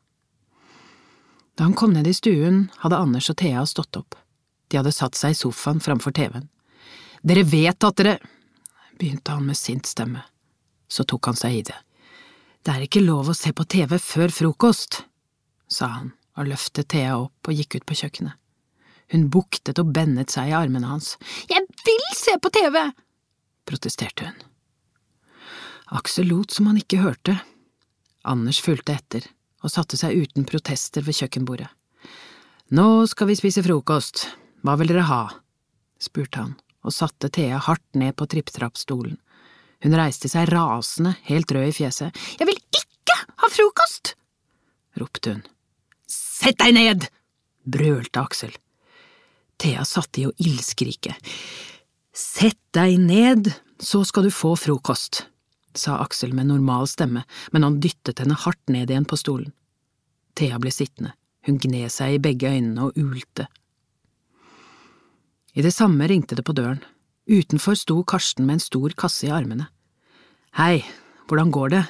Da 1.61 1.66
han 1.66 1.77
kom 1.77 1.93
ned 1.93 2.09
i 2.09 2.16
stuen, 2.16 2.71
hadde 2.81 2.97
Anders 2.97 3.29
og 3.29 3.37
Thea 3.43 3.66
stått 3.68 3.99
opp. 4.01 4.16
De 4.73 4.79
hadde 4.81 4.95
satt 4.97 5.18
seg 5.18 5.35
i 5.35 5.37
sofaen 5.37 5.83
framfor 5.85 6.14
TV-en. 6.16 6.49
Dere 7.21 7.45
vet 7.45 7.85
at 7.85 8.01
dere… 8.01 8.16
begynte 9.01 9.32
han 9.32 9.46
med 9.46 9.57
sint 9.57 9.88
stemme. 9.88 10.22
Så 10.88 11.07
tok 11.09 11.30
han 11.30 11.38
seg 11.38 11.57
i 11.57 11.62
det. 11.70 11.76
Det 12.61 12.74
er 12.74 12.84
ikke 12.84 13.03
lov 13.05 13.30
å 13.30 13.36
se 13.36 13.53
på 13.57 13.64
TV 13.64 13.96
før 14.03 14.32
frokost, 14.34 15.05
sa 15.70 15.88
han 15.94 16.12
og 16.36 16.51
løftet 16.51 16.90
Thea 16.92 17.16
opp 17.18 17.48
og 17.48 17.57
gikk 17.57 17.78
ut 17.78 17.86
på 17.88 17.96
kjøkkenet. 18.03 18.36
Hun 19.11 19.26
buktet 19.32 19.80
og 19.82 19.90
bennet 19.94 20.30
seg 20.30 20.53
i 20.53 20.57
armene 20.57 20.86
hans. 20.86 21.16
Jeg 21.51 21.64
vil 21.86 22.05
se 22.16 22.36
på 22.38 22.53
TV! 22.55 22.76
protesterte 23.66 24.28
hun. 24.28 24.38
Aksel 25.98 26.30
lot 26.30 26.55
som 26.55 26.68
han 26.70 26.78
ikke 26.78 27.03
hørte. 27.03 27.36
Anders 28.26 28.61
fulgte 28.62 28.94
etter 28.94 29.26
og 29.64 29.72
satte 29.72 29.98
seg 29.98 30.16
uten 30.16 30.46
protester 30.48 31.05
ved 31.07 31.18
kjøkkenbordet. 31.18 31.68
Nå 32.76 32.86
skal 33.11 33.30
vi 33.30 33.38
spise 33.38 33.64
frokost, 33.66 34.28
hva 34.62 34.76
vil 34.78 34.92
dere 34.92 35.09
ha? 35.11 35.22
spurte 36.01 36.44
han 36.44 36.59
og 36.85 36.95
satte 36.95 37.31
Thea 37.33 37.61
hardt 37.61 37.99
ned 37.99 38.16
på 38.16 38.28
tripptrappstolen. 38.31 39.18
Hun 39.81 39.97
reiste 39.97 40.28
seg 40.28 40.51
rasende, 40.53 41.14
helt 41.28 41.53
rød 41.53 41.70
i 41.70 41.76
fjeset. 41.76 42.16
Jeg 42.41 42.49
vil 42.49 42.61
ikke 42.76 43.16
ha 43.43 43.49
frokost! 43.53 44.14
ropte 45.01 45.37
hun. 45.37 45.47
Sett 46.11 46.61
deg 46.61 46.76
ned! 46.76 47.09
brølte 47.70 48.20
Aksel. 48.20 48.53
Thea 49.61 49.85
satte 49.85 50.22
i 50.22 50.26
å 50.28 50.35
ildskrike. 50.41 51.14
Sett 52.16 52.61
deg 52.76 52.97
ned, 53.01 53.53
så 53.81 54.03
skal 54.09 54.26
du 54.26 54.33
få 54.35 54.55
frokost, 54.59 55.24
sa 55.76 56.01
Aksel 56.03 56.33
med 56.37 56.49
normal 56.51 56.89
stemme, 56.91 57.24
men 57.53 57.64
han 57.66 57.78
dyttet 57.81 58.20
henne 58.20 58.37
hardt 58.37 58.72
ned 58.72 58.91
igjen 58.91 59.09
på 59.09 59.18
stolen. 59.20 59.53
Thea 60.37 60.59
ble 60.61 60.72
sittende, 60.74 61.14
hun 61.47 61.61
gned 61.61 61.93
seg 61.93 62.16
i 62.16 62.22
begge 62.22 62.51
øynene 62.51 62.89
og 62.89 62.99
ulte. 63.01 63.47
I 65.61 65.62
det 65.62 65.74
samme 65.76 66.06
ringte 66.08 66.32
det 66.38 66.42
på 66.48 66.54
døren. 66.56 66.78
Utenfor 67.28 67.76
sto 67.76 67.98
Karsten 68.08 68.46
med 68.48 68.54
en 68.56 68.62
stor 68.64 68.94
kasse 68.96 69.26
i 69.26 69.32
armene. 69.34 69.66
Hei, 70.56 70.80
hvordan 71.28 71.52
går 71.52 71.68
det? 71.74 71.82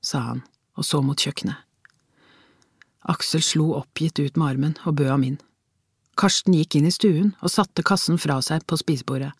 sa 0.00 0.22
han 0.30 0.40
og 0.80 0.86
så 0.88 1.02
mot 1.04 1.20
kjøkkenet. 1.20 1.60
Aksel 3.12 3.44
slo 3.44 3.66
oppgitt 3.76 4.16
ut 4.16 4.40
med 4.40 4.48
armen 4.48 4.74
og 4.88 4.96
bød 4.96 5.12
ham 5.12 5.28
inn. 5.28 5.36
Karsten 6.16 6.56
gikk 6.56 6.78
inn 6.78 6.88
i 6.88 6.94
stuen 6.94 7.34
og 7.44 7.52
satte 7.52 7.84
kassen 7.84 8.16
fra 8.16 8.40
seg 8.40 8.64
på 8.64 8.80
spisebordet. 8.80 9.34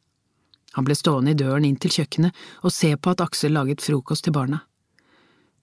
Han 0.77 0.85
ble 0.85 1.01
stående 1.01 1.33
i 1.33 1.41
døren 1.41 1.65
inn 1.65 1.81
til 1.81 1.97
kjøkkenet 1.97 2.37
og 2.61 2.77
se 2.77 2.93
på 2.93 3.17
at 3.17 3.25
Aksel 3.25 3.57
laget 3.57 3.81
frokost 3.81 4.29
til 4.29 4.37
barna. 4.37 4.67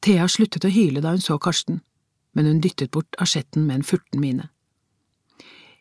Thea 0.02 0.26
sluttet 0.26 0.66
å 0.66 0.74
hyle 0.74 1.06
da 1.06 1.14
hun 1.14 1.22
så 1.22 1.38
Karsten. 1.38 1.84
men 2.34 2.48
hun 2.50 2.62
dyttet 2.62 2.90
bort 2.90 3.14
asjetten 3.22 3.68
med 3.68 3.76
en 3.76 3.84
furten 3.86 4.20
mine. 4.20 4.50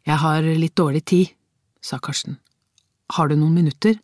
Jeg 0.04 0.16
har 0.20 0.42
litt 0.42 0.76
dårlig 0.76 1.00
tid, 1.08 1.30
sa 1.84 1.98
Karsten. 1.98 2.38
Har 3.12 3.28
du 3.28 3.36
noen 3.36 3.54
minutter? 3.54 3.98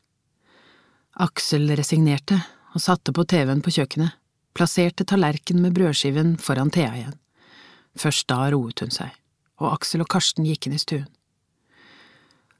Aksel 1.19 1.71
resignerte 1.79 2.41
og 2.75 2.83
satte 2.83 3.15
på 3.15 3.25
TV-en 3.25 3.63
på 3.65 3.73
kjøkkenet, 3.75 4.13
plasserte 4.55 5.07
tallerken 5.09 5.63
med 5.63 5.75
brødskiven 5.77 6.37
foran 6.43 6.71
Thea 6.75 6.93
igjen. 6.99 7.17
Først 7.99 8.29
da 8.31 8.45
roet 8.53 8.83
hun 8.85 8.93
seg, 8.95 9.15
og 9.63 9.73
Aksel 9.73 10.05
og 10.05 10.11
Karsten 10.13 10.47
gikk 10.47 10.69
inn 10.69 10.77
i 10.77 10.83
stuen. 10.83 11.09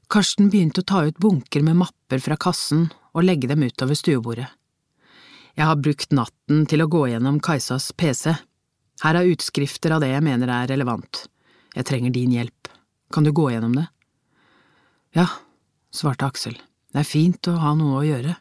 Karsten 0.09 0.49
begynte 0.49 0.81
å 0.81 0.87
ta 0.89 1.03
ut 1.05 1.19
bunker 1.21 1.61
med 1.61 1.77
mapper 1.83 2.23
fra 2.23 2.39
kassen 2.39 2.87
og 3.13 3.27
legge 3.27 3.49
dem 3.51 3.61
utover 3.61 3.97
stuebordet. 3.97 4.47
Jeg 5.53 5.67
har 5.67 5.77
brukt 5.77 6.15
natten 6.15 6.63
til 6.71 6.81
å 6.81 6.89
gå 6.89 7.03
gjennom 7.11 7.37
Kajsas 7.43 7.91
PC. 7.93 8.33
Her 9.03 9.19
er 9.19 9.29
utskrifter 9.29 9.93
av 9.93 10.01
det 10.01 10.09
jeg 10.13 10.25
mener 10.25 10.49
er 10.55 10.69
relevant. 10.71 11.27
Jeg 11.75 11.85
trenger 11.85 12.15
din 12.15 12.33
hjelp. 12.33 12.71
Kan 13.13 13.27
du 13.27 13.31
gå 13.35 13.49
gjennom 13.51 13.75
det? 13.77 13.85
Ja, 15.15 15.25
svarte 15.95 16.27
Aksel. 16.29 16.57
Det 16.93 17.01
er 17.01 17.07
fint 17.07 17.49
å 17.49 17.57
ha 17.61 17.73
noe 17.77 18.01
å 18.01 18.05
gjøre. 18.05 18.35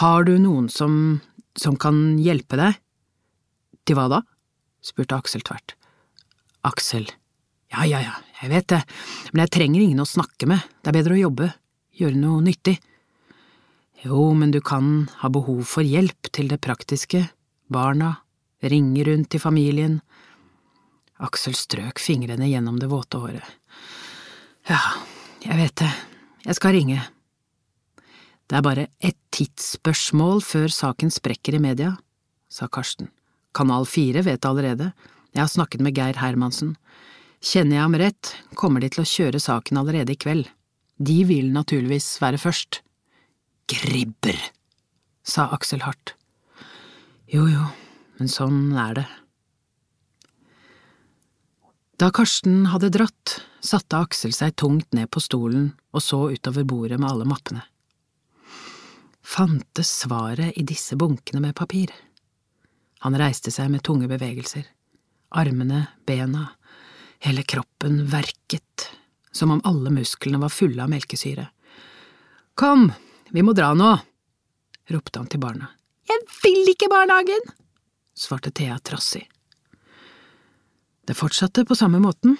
Har 0.00 0.24
du 0.28 0.36
noen 0.40 0.70
som… 0.72 1.20
som 1.58 1.76
kan 1.76 2.16
hjelpe 2.16 2.56
deg? 2.56 2.78
Til 3.84 3.98
hva 3.98 4.06
da? 4.08 4.22
spurte 4.82 5.18
Aksel 5.18 5.44
tvert. 5.44 5.74
Aksel, 6.64 7.10
ja, 7.72 7.84
ja, 7.84 8.00
ja, 8.04 8.14
jeg 8.40 8.50
vet 8.52 8.68
det, 8.70 8.80
men 9.32 9.42
jeg 9.44 9.52
trenger 9.56 9.82
ingen 9.82 10.02
å 10.02 10.08
snakke 10.08 10.46
med, 10.50 10.62
det 10.82 10.92
er 10.92 10.96
bedre 10.96 11.16
å 11.16 11.20
jobbe, 11.20 11.48
gjøre 11.98 12.18
noe 12.18 12.42
nyttig. 12.44 12.76
Jo, 14.02 14.30
men 14.34 14.50
du 14.54 14.60
kan 14.64 15.08
ha 15.20 15.30
behov 15.30 15.62
for 15.70 15.86
hjelp 15.86 16.30
til 16.34 16.50
det 16.50 16.60
praktiske, 16.64 17.24
barna, 17.72 18.14
ringe 18.62 19.04
rundt 19.06 19.30
til 19.34 19.42
familien. 19.42 20.00
Aksel 21.22 21.54
strøk 21.58 22.02
fingrene 22.02 22.48
gjennom 22.50 22.78
det 22.82 22.90
våte 22.90 23.20
håret. 23.22 23.58
Ja, 24.70 24.80
jeg 25.42 25.58
vet 25.58 25.74
det, 25.82 25.90
jeg 26.46 26.58
skal 26.58 26.76
ringe. 26.76 27.00
Det 28.46 28.58
er 28.58 28.64
bare 28.64 28.86
et 29.00 29.18
tidsspørsmål 29.34 30.42
før 30.44 30.72
saken 30.72 31.12
sprekker 31.14 31.56
i 31.56 31.62
media, 31.62 31.94
sa 32.52 32.68
Karsten. 32.68 33.10
Kanal 33.56 33.86
4 33.88 34.24
vet 34.26 34.48
allerede, 34.48 34.92
jeg 35.32 35.42
har 35.42 35.50
snakket 35.50 35.82
med 35.84 35.96
Geir 35.96 36.18
Hermansen. 36.20 36.74
Kjenner 37.42 37.78
jeg 37.78 37.84
ham 37.86 37.98
rett, 37.98 38.32
kommer 38.54 38.82
de 38.82 38.90
til 38.92 39.02
å 39.02 39.08
kjøre 39.08 39.40
saken 39.42 39.80
allerede 39.80 40.14
i 40.14 40.20
kveld. 40.20 40.46
De 41.02 41.22
vil 41.26 41.48
naturligvis 41.54 42.14
være 42.22 42.40
først. 42.40 42.82
Gribber, 43.72 44.38
sa 45.24 45.48
Aksel 45.56 45.82
hardt. 45.86 46.14
Jo 47.32 47.46
jo, 47.48 47.64
men 48.20 48.28
sånn 48.28 48.76
er 48.76 49.00
det. 49.00 49.06
Da 51.98 52.10
Karsten 52.14 52.66
hadde 52.72 52.92
dratt, 52.92 53.40
satte 53.62 54.00
Aksel 54.02 54.34
seg 54.34 54.56
tungt 54.58 54.92
ned 54.96 55.10
på 55.10 55.22
stolen 55.22 55.70
og 55.92 56.02
så 56.02 56.24
utover 56.32 56.66
bordet 56.68 56.98
med 57.00 57.10
alle 57.10 57.28
mappene. 57.28 57.62
Fantes 59.22 59.90
svaret 60.02 60.58
i 60.58 60.64
disse 60.66 60.96
bunkene 60.98 61.40
med 61.40 61.54
papir? 61.56 61.92
Han 63.06 63.16
reiste 63.18 63.52
seg 63.54 63.70
med 63.70 63.84
tunge 63.86 64.08
bevegelser. 64.10 64.66
Armene, 65.38 65.86
bena, 66.06 66.50
hele 67.24 67.42
kroppen 67.46 68.02
verket, 68.10 68.90
som 69.32 69.54
om 69.54 69.62
alle 69.64 69.90
musklene 69.94 70.42
var 70.42 70.52
fulle 70.52 70.82
av 70.82 70.90
melkesyre. 70.92 71.46
Kom, 72.58 72.90
vi 73.30 73.42
må 73.46 73.54
dra 73.56 73.72
nå, 73.78 73.94
ropte 74.92 75.22
han 75.22 75.30
til 75.30 75.40
barna. 75.40 75.70
Jeg 76.10 76.26
vil 76.42 76.74
ikke 76.74 76.90
barnehagen, 76.92 77.46
svarte 78.18 78.52
Thea 78.52 78.76
trassig. 78.82 79.24
Det 81.06 81.16
fortsatte 81.18 81.64
på 81.66 81.78
samme 81.78 82.02
måten. 82.02 82.36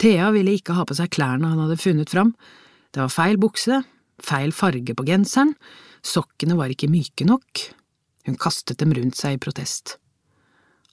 Thea 0.00 0.30
ville 0.32 0.54
ikke 0.56 0.74
ha 0.78 0.86
på 0.88 0.96
seg 0.96 1.12
klærne 1.12 1.50
han 1.52 1.60
hadde 1.60 1.80
funnet 1.80 2.12
fram. 2.12 2.32
Det 2.90 3.02
var 3.02 3.12
feil 3.12 3.36
bukse, 3.40 3.82
feil 4.24 4.54
farge 4.56 4.94
på 4.96 5.04
genseren, 5.06 5.52
sokkene 6.00 6.56
var 6.56 6.72
ikke 6.72 6.88
myke 6.88 7.26
nok. 7.28 7.66
Hun 8.26 8.38
kastet 8.40 8.80
dem 8.80 8.94
rundt 8.96 9.18
seg 9.18 9.36
i 9.36 9.42
protest. 9.42 9.98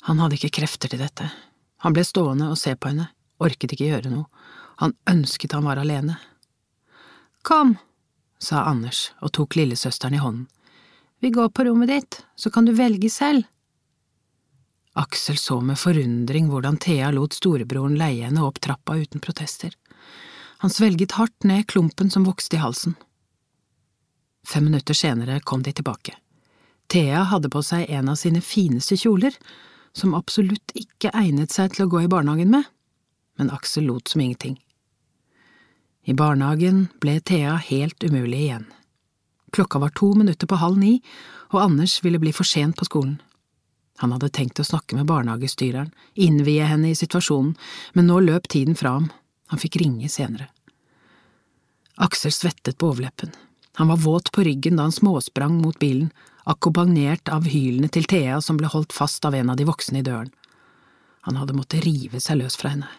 Han 0.08 0.20
hadde 0.20 0.38
ikke 0.38 0.58
krefter 0.60 0.92
til 0.92 1.02
dette. 1.02 1.30
Han 1.84 1.96
ble 1.96 2.04
stående 2.08 2.50
og 2.52 2.60
se 2.60 2.74
på 2.76 2.92
henne, 2.92 3.10
orket 3.44 3.74
ikke 3.74 3.90
gjøre 3.90 4.12
noe. 4.12 4.28
Han 4.84 4.94
ønsket 5.10 5.56
han 5.56 5.66
var 5.66 5.80
alene. 5.82 6.18
Kom, 7.48 7.78
sa 8.44 8.66
Anders 8.68 9.12
og 9.24 9.34
tok 9.38 9.56
lillesøsteren 9.58 10.18
i 10.18 10.22
hånden. 10.22 10.48
Vi 11.24 11.32
går 11.34 11.50
på 11.50 11.66
rommet 11.66 11.90
ditt, 11.90 12.20
så 12.36 12.52
kan 12.54 12.68
du 12.68 12.76
velge 12.78 13.10
selv. 13.10 13.48
Aksel 14.98 15.38
så 15.38 15.60
med 15.62 15.78
forundring 15.78 16.48
hvordan 16.50 16.80
Thea 16.82 17.12
lot 17.14 17.36
storebroren 17.38 17.98
leie 18.00 18.26
henne 18.26 18.42
opp 18.46 18.58
trappa 18.64 18.96
uten 18.98 19.22
protester. 19.22 19.76
Han 20.64 20.74
svelget 20.74 21.18
hardt 21.20 21.46
ned 21.46 21.68
klumpen 21.70 22.10
som 22.10 22.26
vokste 22.26 22.58
i 22.58 22.62
halsen. 22.64 22.96
Fem 24.48 24.66
minutter 24.66 24.98
senere 24.98 25.40
kom 25.40 25.62
de 25.62 25.74
tilbake. 25.76 26.16
Thea 26.90 27.26
hadde 27.30 27.52
på 27.52 27.62
seg 27.62 27.90
en 27.92 28.10
av 28.10 28.16
sine 28.16 28.42
fineste 28.42 28.98
kjoler, 28.98 29.36
som 29.94 30.16
absolutt 30.16 30.72
ikke 30.78 31.12
egnet 31.14 31.54
seg 31.54 31.76
til 31.76 31.86
å 31.86 31.92
gå 31.92 32.06
i 32.06 32.10
barnehagen 32.10 32.50
med, 32.54 32.64
men 33.38 33.52
Aksel 33.54 33.86
lot 33.90 34.08
som 34.08 34.24
ingenting. 34.24 34.58
I 36.08 36.16
barnehagen 36.16 36.88
ble 37.04 37.20
Thea 37.20 37.58
helt 37.60 38.04
umulig 38.04 38.48
igjen. 38.48 38.68
Klokka 39.52 39.80
var 39.84 39.92
to 39.94 40.14
minutter 40.16 40.48
på 40.48 40.60
halv 40.62 40.80
ni, 40.80 41.02
og 41.52 41.62
Anders 41.62 42.00
ville 42.04 42.20
bli 42.24 42.34
for 42.36 42.48
sent 42.48 42.80
på 42.80 42.88
skolen. 42.88 43.18
Han 43.98 44.14
hadde 44.14 44.30
tenkt 44.30 44.60
å 44.62 44.66
snakke 44.68 44.98
med 44.98 45.08
barnehagestyreren, 45.10 45.90
innvie 46.14 46.66
henne 46.70 46.92
i 46.92 46.98
situasjonen, 46.98 47.56
men 47.98 48.08
nå 48.10 48.20
løp 48.22 48.48
tiden 48.54 48.78
fra 48.78 48.98
ham, 49.00 49.10
han 49.50 49.62
fikk 49.62 49.80
ringe 49.82 50.10
senere. 50.12 50.52
Aksel 51.98 52.32
svettet 52.32 52.78
på 52.78 52.92
overleppen. 52.92 53.32
Han 53.78 53.90
var 53.90 53.98
våt 53.98 54.32
på 54.32 54.44
ryggen 54.46 54.78
da 54.78 54.86
han 54.86 54.94
småsprang 54.94 55.58
mot 55.62 55.80
bilen, 55.80 56.12
akkompagnert 56.46 57.30
av 57.30 57.50
hylene 57.50 57.90
til 57.90 58.06
Thea 58.10 58.38
som 58.42 58.58
ble 58.60 58.70
holdt 58.72 58.94
fast 58.94 59.26
av 59.26 59.36
en 59.36 59.50
av 59.50 59.58
de 59.58 59.66
voksne 59.68 60.00
i 60.00 60.06
døren. 60.06 60.30
Han 61.28 61.36
hadde 61.36 61.58
måttet 61.58 61.84
rive 61.86 62.22
seg 62.24 62.40
løs 62.40 62.56
fra 62.56 62.72
henne. 62.76 62.90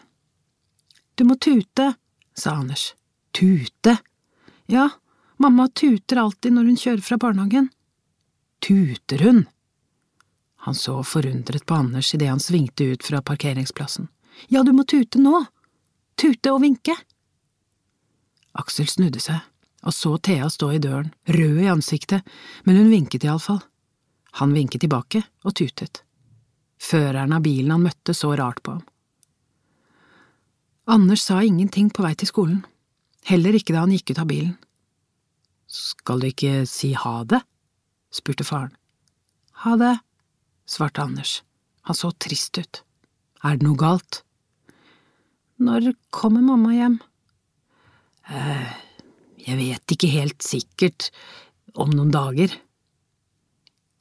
Du 1.15 1.25
må 1.27 1.35
tute, 1.35 1.93
sa 2.37 2.53
Anders. 2.59 2.93
Tute? 3.35 3.97
Ja, 4.71 4.89
mamma 5.37 5.67
tuter 5.67 6.21
alltid 6.21 6.55
når 6.55 6.69
hun 6.69 6.77
kjører 6.79 7.05
fra 7.07 7.17
barnehagen. 7.19 7.71
Tuter 8.63 9.23
hun? 9.25 9.41
Han 10.69 10.77
så 10.77 10.99
forundret 11.03 11.65
på 11.65 11.73
Anders 11.81 12.13
idet 12.13 12.29
han 12.29 12.39
svingte 12.39 12.91
ut 12.93 13.03
fra 13.03 13.23
parkeringsplassen. 13.25 14.05
Ja, 14.53 14.61
du 14.61 14.69
må 14.77 14.85
tute 14.85 15.17
nå! 15.17 15.39
Tute 16.13 16.51
og 16.53 16.61
vinke! 16.61 16.93
Aksel 18.53 18.85
snudde 18.91 19.23
seg 19.23 19.41
og 19.81 19.95
så 19.95 20.17
Thea 20.17 20.49
stå 20.49 20.71
i 20.75 20.79
døren, 20.83 21.09
rød 21.25 21.59
i 21.63 21.69
ansiktet, 21.71 22.25
men 22.63 22.77
hun 22.77 22.91
vinket 22.91 23.25
iallfall. 23.25 23.61
Han 24.39 24.53
vinket 24.53 24.83
tilbake 24.83 25.23
og 25.41 25.55
tutet. 25.57 26.03
Føreren 26.79 27.33
av 27.33 27.43
bilen 27.43 27.71
han 27.73 27.85
møtte 27.87 28.13
så 28.13 28.35
rart 28.37 28.61
på 28.63 28.77
ham. 28.77 28.83
Anders 30.89 31.23
sa 31.25 31.41
ingenting 31.41 31.89
på 31.93 32.03
vei 32.05 32.13
til 32.13 32.29
skolen, 32.29 32.59
heller 33.25 33.57
ikke 33.57 33.73
da 33.73 33.87
han 33.87 33.93
gikk 33.93 34.13
ut 34.13 34.21
av 34.21 34.29
bilen. 34.29 34.53
Skal 35.69 36.21
du 36.21 36.29
ikke 36.29 36.53
si 36.69 36.93
ha 36.97 37.23
det? 37.23 37.41
spurte 38.13 38.45
faren. 38.45 38.77
Ha 39.65 39.75
det, 39.77 39.95
svarte 40.69 41.03
Anders. 41.03 41.39
Han 41.87 41.97
så 41.97 42.11
trist 42.21 42.57
ut. 42.61 42.81
Er 43.43 43.57
det 43.57 43.65
noe 43.65 43.79
galt? 43.79 44.21
Når 45.59 45.93
kommer 46.15 46.43
mamma 46.43 46.75
hjem? 46.75 46.99
Eh, 48.29 48.73
jeg 49.47 49.57
vet 49.59 49.95
ikke 49.95 50.11
helt 50.13 50.45
sikkert, 50.45 51.09
om 51.79 51.91
noen 51.93 52.11
dager. 52.13 52.53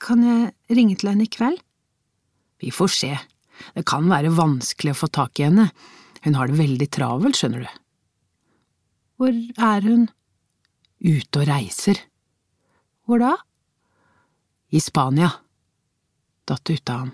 Kan 0.02 0.22
jeg 0.24 0.76
ringe 0.76 0.96
til 0.98 1.12
henne 1.12 1.26
i 1.26 1.32
kveld? 1.32 1.58
Vi 2.62 2.70
får 2.74 2.92
se, 2.94 3.10
det 3.74 3.86
kan 3.86 4.08
være 4.10 4.34
vanskelig 4.34 4.94
å 4.94 5.00
få 5.02 5.08
tak 5.14 5.38
i 5.38 5.46
henne, 5.46 5.68
hun 6.24 6.34
har 6.34 6.50
det 6.50 6.58
veldig 6.58 6.88
travelt, 6.94 7.38
skjønner 7.38 7.66
du. 7.66 7.74
Hvor 9.18 9.34
er 9.70 9.86
hun? 9.86 10.08
Ute 10.98 11.42
og 11.42 11.46
reiser. 11.46 12.00
Hvor 13.06 13.22
da? 13.22 13.34
I 14.74 14.82
Spania 14.82 15.30
datt 16.48 16.70
ut 16.72 16.90
av 16.90 17.02
ham. 17.04 17.10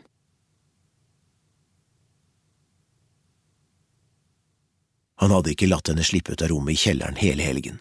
Han 5.23 5.33
hadde 5.33 5.55
ikke 5.55 5.71
latt 5.71 5.89
henne 5.91 6.05
slippe 6.05 6.35
ut 6.35 6.43
av 6.43 6.51
rommet 6.53 6.75
i 6.75 6.81
kjelleren 6.85 7.19
hele 7.19 7.47
helgen. 7.47 7.79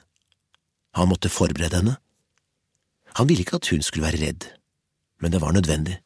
Han 0.98 1.10
måtte 1.10 1.32
forberede 1.34 1.80
henne. 1.82 1.98
Han 3.18 3.28
ville 3.30 3.44
ikke 3.44 3.58
at 3.60 3.70
hun 3.74 3.82
skulle 3.86 4.06
være 4.06 4.22
redd, 4.22 4.46
men 5.22 5.34
det 5.34 5.42
var 5.42 5.54
nødvendig. 5.54 5.98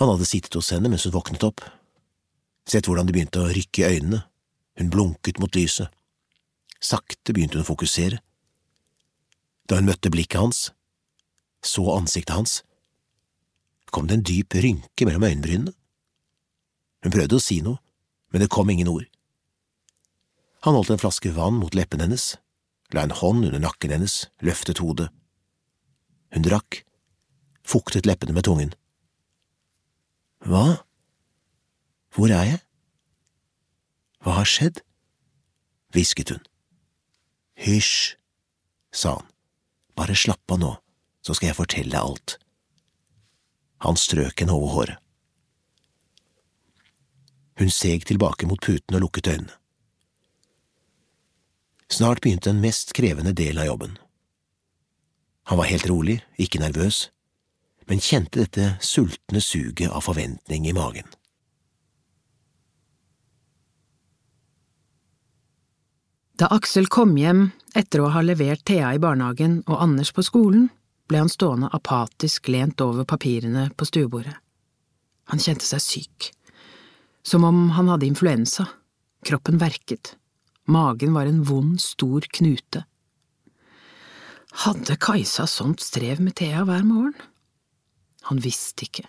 Han 0.00 0.08
hadde 0.08 0.28
sittet 0.28 0.56
hos 0.56 0.72
henne 0.72 0.88
mens 0.88 1.04
hun 1.04 1.14
våknet 1.14 1.44
opp, 1.44 1.62
sett 2.68 2.88
hvordan 2.88 3.08
det 3.08 3.14
begynte 3.16 3.42
å 3.44 3.52
rykke 3.52 3.84
i 3.84 3.98
øynene, 3.98 4.22
hun 4.80 4.92
blunket 4.92 5.40
mot 5.40 5.54
lyset. 5.56 5.92
Sakte 6.80 7.34
begynte 7.36 7.58
hun 7.58 7.66
å 7.66 7.68
fokusere. 7.68 8.20
Da 9.68 9.76
hun 9.76 9.88
møtte 9.90 10.12
blikket 10.12 10.40
hans, 10.40 10.70
så 11.60 11.84
ansiktet 11.92 12.32
hans, 12.32 12.60
kom 13.94 14.08
det 14.08 14.18
en 14.18 14.26
dyp 14.26 14.54
rynke 14.54 15.06
mellom 15.06 15.26
øyenbrynene. 15.28 15.72
Hun 17.04 17.14
prøvde 17.14 17.38
å 17.38 17.42
si 17.42 17.60
noe, 17.64 17.80
men 18.30 18.44
det 18.44 18.52
kom 18.52 18.70
ingen 18.70 18.90
ord. 18.90 19.06
Han 20.66 20.76
holdt 20.76 20.92
en 20.92 21.00
flaske 21.00 21.32
vann 21.32 21.56
mot 21.56 21.74
leppene 21.74 22.04
hennes, 22.04 22.34
la 22.92 23.06
en 23.06 23.16
hånd 23.16 23.46
under 23.48 23.62
nakken 23.62 23.94
hennes, 23.94 24.26
løftet 24.44 24.82
hodet. 24.84 25.08
Hun 26.34 26.44
drakk, 26.44 26.82
fuktet 27.64 28.06
leppene 28.06 28.36
med 28.36 28.44
tungen. 28.46 28.74
Hva? 30.44 30.82
Hvor 32.14 32.32
er 32.34 32.46
jeg? 32.54 32.62
Hva 34.20 34.40
har 34.40 34.48
skjedd? 34.48 34.84
hvisket 35.90 36.30
hun. 36.30 36.42
Hysj, 37.60 38.14
sa 38.94 39.16
han, 39.18 39.26
bare 39.98 40.14
slapp 40.16 40.54
av 40.54 40.60
nå, 40.62 40.70
så 41.24 41.34
skal 41.34 41.50
jeg 41.50 41.58
fortelle 41.58 41.92
deg 41.92 42.00
alt. 42.00 42.36
Han 43.84 43.96
strøk 43.96 44.42
henne 44.42 44.56
over 44.56 44.74
håret. 44.74 44.98
Hun 47.60 47.72
seg 47.72 48.06
tilbake 48.08 48.48
mot 48.48 48.60
puten 48.64 48.96
og 48.96 49.04
lukket 49.04 49.28
øynene. 49.28 49.56
Snart 51.90 52.20
begynte 52.22 52.52
den 52.52 52.62
mest 52.62 52.94
krevende 52.94 53.32
delen 53.36 53.60
av 53.60 53.66
jobben. 53.66 53.96
Han 55.50 55.58
var 55.58 55.66
helt 55.66 55.88
rolig, 55.90 56.20
ikke 56.38 56.60
nervøs, 56.62 57.08
men 57.90 57.98
kjente 58.00 58.44
dette 58.44 58.76
sultne 58.84 59.42
suget 59.42 59.90
av 59.90 60.04
forventning 60.06 60.68
i 60.70 60.74
magen. 60.76 61.08
Da 66.38 66.48
Aksel 66.54 66.86
kom 66.88 67.16
hjem 67.20 67.50
etter 67.76 68.00
å 68.00 68.12
ha 68.14 68.22
levert 68.24 68.62
Thea 68.64 68.94
i 68.94 69.02
barnehagen 69.02 69.58
og 69.66 69.82
Anders 69.82 70.14
på 70.14 70.24
skolen, 70.24 70.70
ble 71.10 71.24
han 71.24 71.32
stående 71.32 71.70
apatisk 71.74 72.48
lent 72.48 72.80
over 72.84 73.04
papirene 73.08 73.66
på 73.74 73.88
stuebordet. 73.88 74.36
Han 75.30 75.42
kjente 75.42 75.66
seg 75.66 75.82
syk, 75.82 76.30
som 77.26 77.44
om 77.46 77.72
han 77.76 77.90
hadde 77.90 78.06
influensa, 78.06 78.68
kroppen 79.26 79.58
verket, 79.60 80.14
magen 80.70 81.14
var 81.14 81.26
en 81.26 81.42
vond, 81.46 81.80
stor 81.82 82.26
knute. 82.38 82.84
Hadde 84.64 84.96
Kajsa 84.98 85.46
sånt 85.50 85.82
strev 85.82 86.22
med 86.22 86.38
Thea 86.38 86.64
hver 86.66 86.86
morgen? 86.86 87.14
Han 88.30 88.42
visste 88.42 88.86
ikke, 88.86 89.06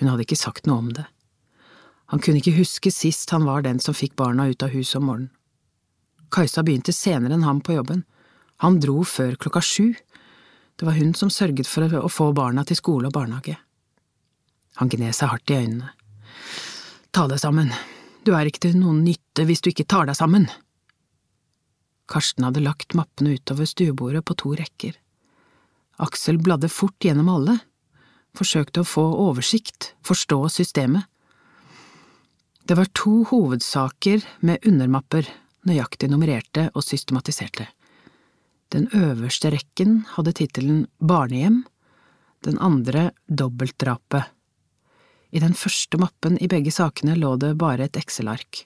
hun 0.00 0.10
hadde 0.10 0.26
ikke 0.26 0.38
sagt 0.38 0.66
noe 0.70 0.82
om 0.82 0.92
det. 0.94 1.06
Han 2.10 2.22
kunne 2.22 2.40
ikke 2.42 2.58
huske 2.58 2.90
sist 2.90 3.30
han 3.30 3.46
var 3.46 3.62
den 3.62 3.78
som 3.82 3.94
fikk 3.94 4.16
barna 4.18 4.48
ut 4.50 4.62
av 4.66 4.74
huset 4.74 4.98
om 4.98 5.06
morgenen. 5.06 5.34
Kajsa 6.30 6.62
begynte 6.62 6.94
senere 6.94 7.34
enn 7.34 7.46
ham 7.46 7.58
på 7.62 7.74
jobben, 7.74 8.04
han 8.62 8.78
dro 8.82 9.00
før 9.06 9.34
klokka 9.40 9.62
sju, 9.64 9.94
det 10.80 10.86
var 10.88 10.96
hun 10.96 11.12
som 11.14 11.28
sørget 11.28 11.68
for 11.68 11.84
å 11.84 12.08
få 12.08 12.30
barna 12.32 12.64
til 12.64 12.78
skole 12.78 13.10
og 13.10 13.12
barnehage. 13.12 13.58
Han 14.80 14.88
gned 14.88 15.12
seg 15.12 15.28
hardt 15.28 15.52
i 15.52 15.58
øynene. 15.60 15.90
Ta 17.12 17.26
deg 17.28 17.42
sammen, 17.42 17.68
du 18.24 18.32
er 18.32 18.48
ikke 18.48 18.62
til 18.64 18.78
noen 18.80 19.02
nytte 19.04 19.44
hvis 19.44 19.60
du 19.60 19.68
ikke 19.68 19.84
tar 19.84 20.08
deg 20.08 20.16
sammen. 20.16 20.46
Karsten 22.08 22.46
hadde 22.46 22.62
lagt 22.64 22.96
mappene 22.96 23.34
utover 23.36 23.68
stuebordet 23.68 24.22
på 24.24 24.38
to 24.40 24.54
rekker. 24.56 24.94
Aksel 26.00 26.40
bladde 26.40 26.70
fort 26.72 26.96
gjennom 27.04 27.28
alle, 27.28 27.58
forsøkte 28.32 28.80
å 28.80 28.88
få 28.88 29.04
oversikt, 29.26 29.92
forstå 30.06 30.38
systemet. 30.48 31.04
Det 32.64 32.78
var 32.78 32.88
to 32.96 33.18
hovedsaker 33.28 34.24
med 34.48 34.64
undermapper, 34.64 35.28
nøyaktig 35.68 36.08
nummererte 36.08 36.70
og 36.72 36.86
systematiserte. 36.86 37.68
Den 38.70 38.86
øverste 38.94 39.50
rekken 39.50 40.04
hadde 40.14 40.34
tittelen 40.38 40.84
Barnehjem, 40.98 41.64
den 42.46 42.58
andre 42.58 43.10
Dobbeltdrapet. 43.26 44.30
I 45.30 45.42
den 45.42 45.54
første 45.54 45.98
mappen 46.00 46.38
i 46.42 46.48
begge 46.50 46.72
sakene 46.74 47.16
lå 47.18 47.36
det 47.42 47.56
bare 47.58 47.86
et 47.86 47.98
Excel-ark. 47.98 48.64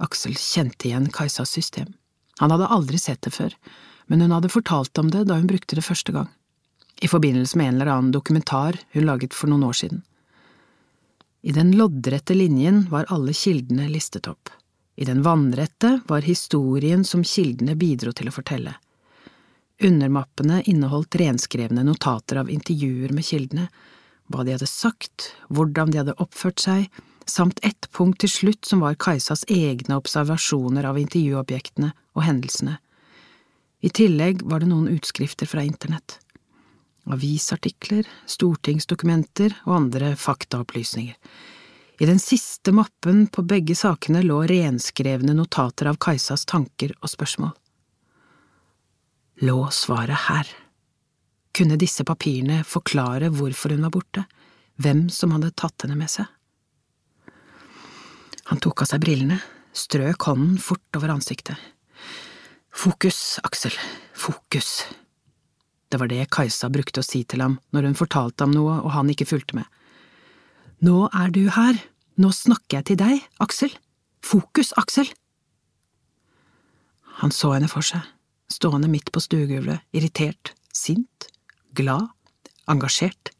Aksel 0.00 0.34
kjente 0.38 0.88
igjen 0.88 1.10
Kajsas 1.12 1.50
system. 1.50 1.92
Han 2.40 2.54
hadde 2.54 2.70
aldri 2.72 2.98
sett 2.98 3.22
det 3.26 3.34
før, 3.34 3.54
men 4.06 4.22
hun 4.24 4.32
hadde 4.34 4.50
fortalt 4.50 4.98
om 4.98 5.10
det 5.12 5.26
da 5.28 5.36
hun 5.38 5.50
brukte 5.50 5.76
det 5.78 5.86
første 5.86 6.14
gang 6.14 6.30
i 7.00 7.08
forbindelse 7.08 7.58
med 7.58 7.68
en 7.68 7.74
eller 7.74 7.86
annen 7.86 8.12
dokumentar 8.12 8.76
hun 8.92 9.06
laget 9.06 9.34
for 9.34 9.48
noen 9.48 9.64
år 9.64 9.72
siden. 9.72 10.02
I 11.42 11.52
den 11.56 11.72
loddrette 11.72 12.36
linjen 12.36 12.84
var 12.90 13.08
alle 13.08 13.32
kildene 13.32 13.88
listet 13.88 14.28
opp. 14.28 14.50
I 15.00 15.06
den 15.08 15.22
vannrette 15.24 16.00
var 16.08 16.26
historien 16.28 17.04
som 17.04 17.24
kildene 17.24 17.76
bidro 17.80 18.12
til 18.12 18.28
å 18.28 18.34
fortelle. 18.34 18.74
Undermappene 19.80 20.60
inneholdt 20.68 21.16
renskrevne 21.20 21.84
notater 21.86 22.42
av 22.42 22.50
intervjuer 22.52 23.14
med 23.16 23.24
kildene, 23.24 23.68
hva 24.30 24.44
de 24.44 24.54
hadde 24.54 24.68
sagt, 24.68 25.32
hvordan 25.48 25.90
de 25.90 26.02
hadde 26.02 26.18
oppført 26.22 26.60
seg, 26.62 26.86
samt 27.26 27.62
ett 27.66 27.88
punkt 27.96 28.20
til 28.22 28.30
slutt 28.30 28.68
som 28.68 28.84
var 28.84 28.98
Kajsas 29.00 29.46
egne 29.48 29.96
observasjoner 29.96 30.86
av 30.86 30.98
intervjuobjektene 31.00 31.92
og 32.16 32.26
hendelsene. 32.26 32.76
I 33.80 33.88
tillegg 33.96 34.44
var 34.44 34.60
det 34.60 34.68
noen 34.68 34.90
utskrifter 34.92 35.48
fra 35.48 35.64
internett 35.64 36.18
avisartikler, 37.08 38.08
stortingsdokumenter 38.26 39.54
og 39.66 39.76
andre 39.76 40.14
faktaopplysninger. 40.16 41.16
I 42.00 42.08
den 42.08 42.20
siste 42.22 42.72
mappen 42.72 43.26
på 43.28 43.44
begge 43.44 43.76
sakene 43.76 44.22
lå 44.24 44.40
renskrevne 44.48 45.34
notater 45.36 45.90
av 45.90 45.98
Kajsas 46.00 46.46
tanker 46.48 46.94
og 47.00 47.12
spørsmål. 47.12 47.52
Lå 49.40 49.70
svaret 49.72 50.26
her? 50.28 50.48
Kunne 51.56 51.78
disse 51.80 52.04
papirene 52.04 52.60
forklare 52.68 53.30
hvorfor 53.32 53.72
hun 53.72 53.86
var 53.86 53.94
borte, 53.94 54.26
hvem 54.76 55.06
som 55.08 55.32
hadde 55.32 55.54
tatt 55.56 55.86
henne 55.86 55.96
med 55.96 56.12
seg? 56.12 56.28
Han 58.50 58.60
tok 58.60 58.82
av 58.84 58.90
seg 58.90 59.00
brillene, 59.00 59.38
strøk 59.72 60.26
hånden 60.28 60.58
fort 60.60 60.98
over 60.98 61.14
ansiktet. 61.14 61.56
Fokus, 62.70 63.38
Aksel, 63.46 63.72
fokus. 64.12 64.84
Det 65.88 65.98
var 66.02 66.12
det 66.12 66.28
Kajsa 66.36 66.68
brukte 66.68 67.00
å 67.00 67.06
si 67.06 67.22
til 67.24 67.40
ham 67.40 67.56
når 67.72 67.88
hun 67.88 67.98
fortalte 67.98 68.44
ham 68.44 68.52
noe 68.52 68.76
og 68.82 68.92
han 68.92 69.08
ikke 69.08 69.28
fulgte 69.32 69.56
med. 69.56 69.64
Nå 70.84 71.08
er 71.16 71.32
du 71.32 71.46
her, 71.56 71.80
nå 72.20 72.28
snakker 72.34 72.82
jeg 72.82 72.90
til 72.90 73.00
deg, 73.00 73.24
Aksel. 73.40 73.72
Fokus, 74.20 74.74
Aksel! 74.76 75.08
Han 77.24 77.32
så 77.32 77.54
henne 77.56 77.68
for 77.72 77.84
seg, 77.84 78.04
stående 78.50 78.90
midt 78.90 79.12
på 79.14 79.22
stuegulvet, 79.22 79.84
irritert, 79.94 80.52
sint, 80.74 81.28
glad, 81.76 82.10
engasjert. 82.70 83.32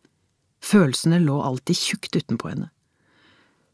Følelsene 0.63 1.21
lå 1.23 1.41
alltid 1.43 1.77
tjukt 1.77 2.17
utenpå 2.17 2.53
henne. 2.53 2.71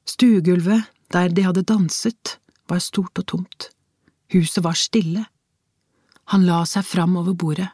Stuegulvet, 0.06 0.86
der 1.12 1.32
de 1.34 1.44
hadde 1.46 1.66
danset, 1.66 2.36
var 2.70 2.82
stort 2.82 3.18
og 3.18 3.26
tomt. 3.26 3.70
Huset 4.34 4.62
var 4.64 4.78
stille. 4.78 5.26
Han 6.32 6.46
la 6.46 6.62
seg 6.66 6.86
fram 6.86 7.16
over 7.18 7.34
bordet, 7.38 7.68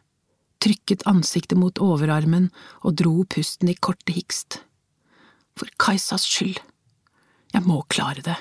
trykket 0.63 1.07
ansiktet 1.09 1.59
mot 1.59 1.81
overarmen 1.83 2.51
og 2.83 2.97
dro 3.01 3.23
pusten 3.25 3.73
i 3.73 3.77
korte 3.77 4.15
hikst. 4.15 4.61
For 5.57 5.69
Kajsas 5.81 6.25
skyld. 6.29 6.61
Jeg 7.53 7.65
må 7.69 7.83
klare 7.93 8.25
det. 8.25 8.37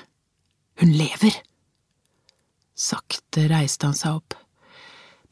Hun 0.80 0.92
lever. 0.96 1.34
Sakte 2.72 3.44
reiste 3.52 3.88
han 3.88 3.96
seg 3.96 4.16
opp, 4.20 4.36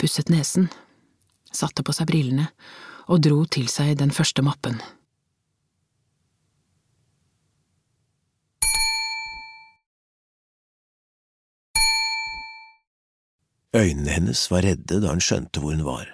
pusset 0.01 0.33
nesen, 0.33 0.71
satte 1.53 1.85
på 1.85 1.93
seg 1.93 2.09
brillene 2.09 2.49
og 3.11 3.21
dro 3.27 3.43
til 3.45 3.69
seg 3.69 3.99
den 4.01 4.15
første 4.15 4.43
mappen. 4.47 4.81
Øynene 13.77 14.11
hennes 14.11 14.49
var 14.51 14.65
redde 14.67 14.99
da 14.99 15.13
hun 15.13 15.23
skjønte 15.23 15.61
hvor 15.63 15.77
hun 15.77 15.87
var 15.87 16.09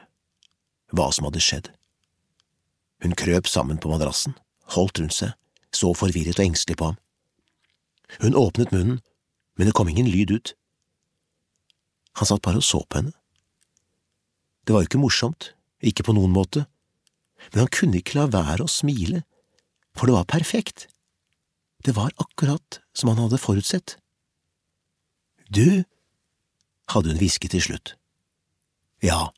hva 0.94 1.08
som 1.12 1.26
hadde 1.26 1.42
skjedd. 1.42 1.70
Hun 3.02 3.16
krøp 3.18 3.48
sammen 3.50 3.78
på 3.82 3.90
madrassen, 3.90 4.36
holdt 4.76 5.00
rundt 5.00 5.16
seg, 5.16 5.32
så 5.74 5.90
forvirret 5.96 6.38
og 6.38 6.46
engstelig 6.46 6.76
på 6.78 6.90
ham. 6.90 6.98
Hun 8.22 8.38
åpnet 8.38 8.72
munnen, 8.72 9.00
men 9.56 9.68
det 9.68 9.74
kom 9.76 9.88
ingen 9.90 10.08
lyd 10.08 10.30
ut. 10.30 10.52
Han 12.16 12.28
satt 12.28 12.44
bare 12.44 12.62
og 12.62 12.64
så 12.64 12.84
på 12.86 13.00
henne. 13.00 13.16
Det 14.66 14.74
var 14.74 14.82
jo 14.82 14.90
ikke 14.90 15.02
morsomt, 15.02 15.52
ikke 15.78 16.08
på 16.08 16.14
noen 16.16 16.32
måte, 16.34 16.64
men 17.52 17.62
han 17.62 17.72
kunne 17.72 18.00
ikke 18.00 18.18
la 18.18 18.26
være 18.32 18.66
å 18.66 18.70
smile, 18.70 19.22
for 19.94 20.08
det 20.10 20.16
var 20.16 20.30
perfekt. 20.32 20.88
Det 21.86 21.94
var 21.94 22.14
akkurat 22.18 22.80
som 22.96 23.12
han 23.12 23.20
hadde 23.22 23.38
forutsett. 23.38 23.96
Du, 25.46 25.84
hadde 26.90 27.12
hun 27.12 27.20
hvisket 27.20 27.54
til 27.54 27.62
slutt. 27.62 27.94
Ja, 29.04 29.30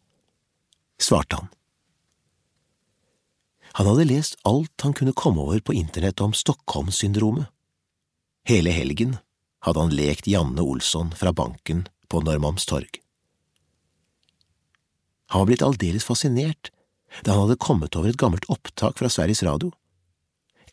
svarte 1.00 1.42
han. 1.42 1.50
Han 3.78 3.90
hadde 3.90 4.08
lest 4.08 4.38
alt 4.48 4.82
han 4.82 4.96
kunne 4.96 5.16
komme 5.16 5.44
over 5.44 5.60
på 5.60 5.76
internett 5.76 6.22
om 6.24 6.32
Stockholm-syndromet. 6.34 7.50
Hele 8.48 8.72
helgen 8.72 9.18
hadde 9.66 9.84
han 9.84 9.92
lekt 9.94 10.30
Janne 10.30 10.64
Olsson 10.64 11.12
fra 11.12 11.34
banken 11.36 11.84
på 12.08 12.22
Norrmalmstorg. 12.24 12.88
Han 15.28 15.42
var 15.42 15.50
blitt 15.50 15.64
aldeles 15.64 16.06
fascinert 16.08 16.70
da 17.24 17.32
han 17.32 17.46
hadde 17.46 17.60
kommet 17.60 17.96
over 17.96 18.10
et 18.10 18.20
gammelt 18.20 18.46
opptak 18.52 18.98
fra 19.00 19.08
Sveriges 19.12 19.42
Radio. 19.46 19.72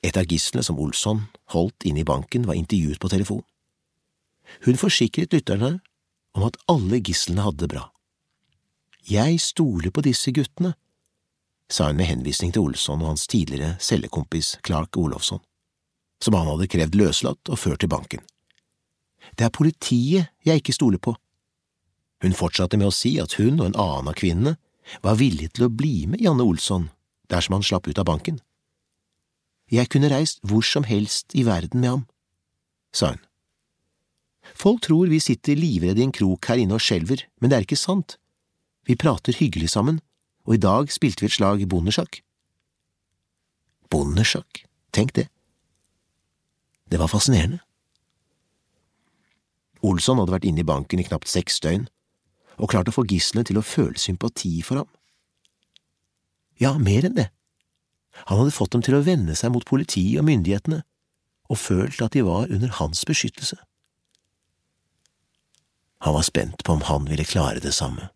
Et 0.03 0.16
av 0.20 0.28
gislene 0.28 0.64
som 0.64 0.80
Olsson 0.80 1.26
holdt 1.56 1.88
inne 1.88 2.03
i 2.03 2.08
banken, 2.08 2.45
var 2.45 2.60
intervjuet 2.60 2.99
på 2.99 3.10
telefon. 3.10 3.43
Hun 4.68 4.78
forsikret 4.78 5.34
lytterne 5.34 5.80
om 6.36 6.45
at 6.47 6.60
alle 6.72 6.99
gislene 6.99 7.45
hadde 7.45 7.64
det 7.64 7.72
bra. 7.72 7.88
Jeg 9.06 9.39
stoler 9.41 9.93
på 9.93 10.03
disse 10.06 10.34
guttene, 10.36 10.76
sa 11.72 11.89
hun 11.89 11.97
med 11.97 12.10
henvisning 12.10 12.53
til 12.53 12.68
Olsson 12.68 13.01
og 13.01 13.14
hans 13.14 13.26
tidligere 13.32 13.78
cellekompis 13.82 14.58
Clark 14.66 14.97
Olofsson, 14.97 15.41
som 16.22 16.38
han 16.38 16.49
hadde 16.51 16.70
krevd 16.70 16.97
løslatt 16.99 17.51
og 17.51 17.60
ført 17.60 17.82
til 17.84 17.91
banken. 17.91 18.22
Det 19.34 19.47
er 19.47 19.53
politiet 19.53 20.30
jeg 20.45 20.62
ikke 20.62 20.76
stoler 20.76 21.01
på. 21.01 21.16
Hun 22.24 22.36
fortsatte 22.38 22.78
med 22.80 22.89
å 22.89 22.95
si 22.95 23.16
at 23.22 23.36
hun 23.39 23.59
og 23.59 23.70
en 23.70 23.80
annen 23.80 24.11
av 24.11 24.18
kvinnene 24.18 24.55
var 25.03 25.20
villige 25.20 25.55
til 25.57 25.68
å 25.68 25.74
bli 25.74 26.05
med 26.09 26.22
Janne 26.24 26.45
Olsson 26.45 26.89
dersom 27.32 27.57
han 27.57 27.66
slapp 27.66 27.88
ut 27.89 27.99
av 27.99 28.07
banken. 28.07 28.39
Jeg 29.72 29.89
kunne 29.89 30.11
reist 30.11 30.43
hvor 30.45 30.63
som 30.66 30.86
helst 30.86 31.34
i 31.34 31.43
verden 31.45 31.82
med 31.82 31.89
ham, 31.89 32.03
sa 32.93 33.16
hun. 33.16 33.24
Folk 34.53 34.84
tror 34.86 35.09
vi 35.09 35.20
sitter 35.20 35.57
livredde 35.57 36.03
i 36.03 36.05
en 36.05 36.13
krok 36.13 36.45
her 36.51 36.61
inne 36.61 36.78
og 36.78 36.84
skjelver, 36.86 37.26
men 37.41 37.49
det 37.49 37.57
er 37.57 37.66
ikke 37.66 37.80
sant. 37.82 38.20
Vi 38.86 38.93
prater 38.93 39.34
hyggelig 39.34 39.72
sammen, 39.74 39.97
og 40.45 40.55
i 40.55 40.61
dag 40.61 40.93
spilte 40.93 41.26
vi 41.26 41.32
et 41.32 41.38
slag 41.38 41.63
bondesjakk. 41.70 42.22
Bondesjakk, 43.89 44.66
tenk 44.93 45.16
det. 45.18 45.28
Det 46.86 47.01
var 47.01 47.09
fascinerende. 47.09 47.63
Olsson 49.86 50.22
hadde 50.22 50.34
vært 50.34 50.45
inne 50.45 50.61
i 50.61 50.68
banken 50.68 51.01
i 51.01 51.05
knapt 51.05 51.30
seks 51.30 51.57
døgn, 51.66 51.88
og 52.58 52.72
klart 52.72 52.89
å 52.89 52.95
få 52.95 53.06
gislene 53.10 53.45
til 53.47 53.60
å 53.60 53.66
føle 53.66 53.99
sympati 53.99 54.60
for 54.66 54.84
ham. 54.84 54.91
Ja, 56.62 56.78
mer 56.80 57.08
enn 57.08 57.18
det. 57.18 57.30
Han 58.30 58.39
hadde 58.39 58.56
fått 58.56 58.72
dem 58.72 58.84
til 58.86 58.95
å 58.95 59.03
vende 59.03 59.36
seg 59.36 59.51
mot 59.51 59.66
politiet 59.68 60.22
og 60.22 60.28
myndighetene, 60.30 60.84
og 61.51 61.62
følt 61.62 62.01
at 62.01 62.16
de 62.16 62.24
var 62.26 62.49
under 62.49 62.72
hans 62.80 63.03
beskyttelse. 63.06 63.58
Han 66.06 66.16
var 66.16 66.26
spent 66.28 66.64
på 66.64 66.74
om 66.74 66.86
han 66.88 67.08
ville 67.10 67.28
klare 67.28 67.60
det 67.60 67.74
samme. 67.76 68.10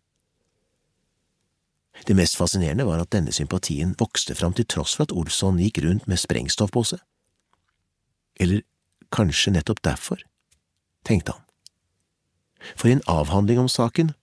Det 2.06 2.16
mest 2.16 2.36
fascinerende 2.38 2.86
var 2.88 3.02
at 3.02 3.12
denne 3.12 3.32
sympatien 3.32 3.92
vokste 4.00 4.34
fram 4.34 4.54
til 4.56 4.64
tross 4.64 4.94
for 4.96 5.04
at 5.04 5.12
Olsson 5.12 5.60
gikk 5.60 5.82
rundt 5.84 6.06
med 6.08 6.20
sprengstoff 6.20 6.72
på 6.72 6.84
seg. 6.86 7.02
Eller 8.40 8.64
kanskje 9.12 9.52
nettopp 9.52 9.82
derfor, 9.84 10.22
tenkte 11.04 11.36
han. 11.36 11.44
For 12.76 12.88
i 12.88 12.96
en 12.96 13.04
avhandling 13.08 13.60
om 13.60 13.68
saken, 13.68 14.14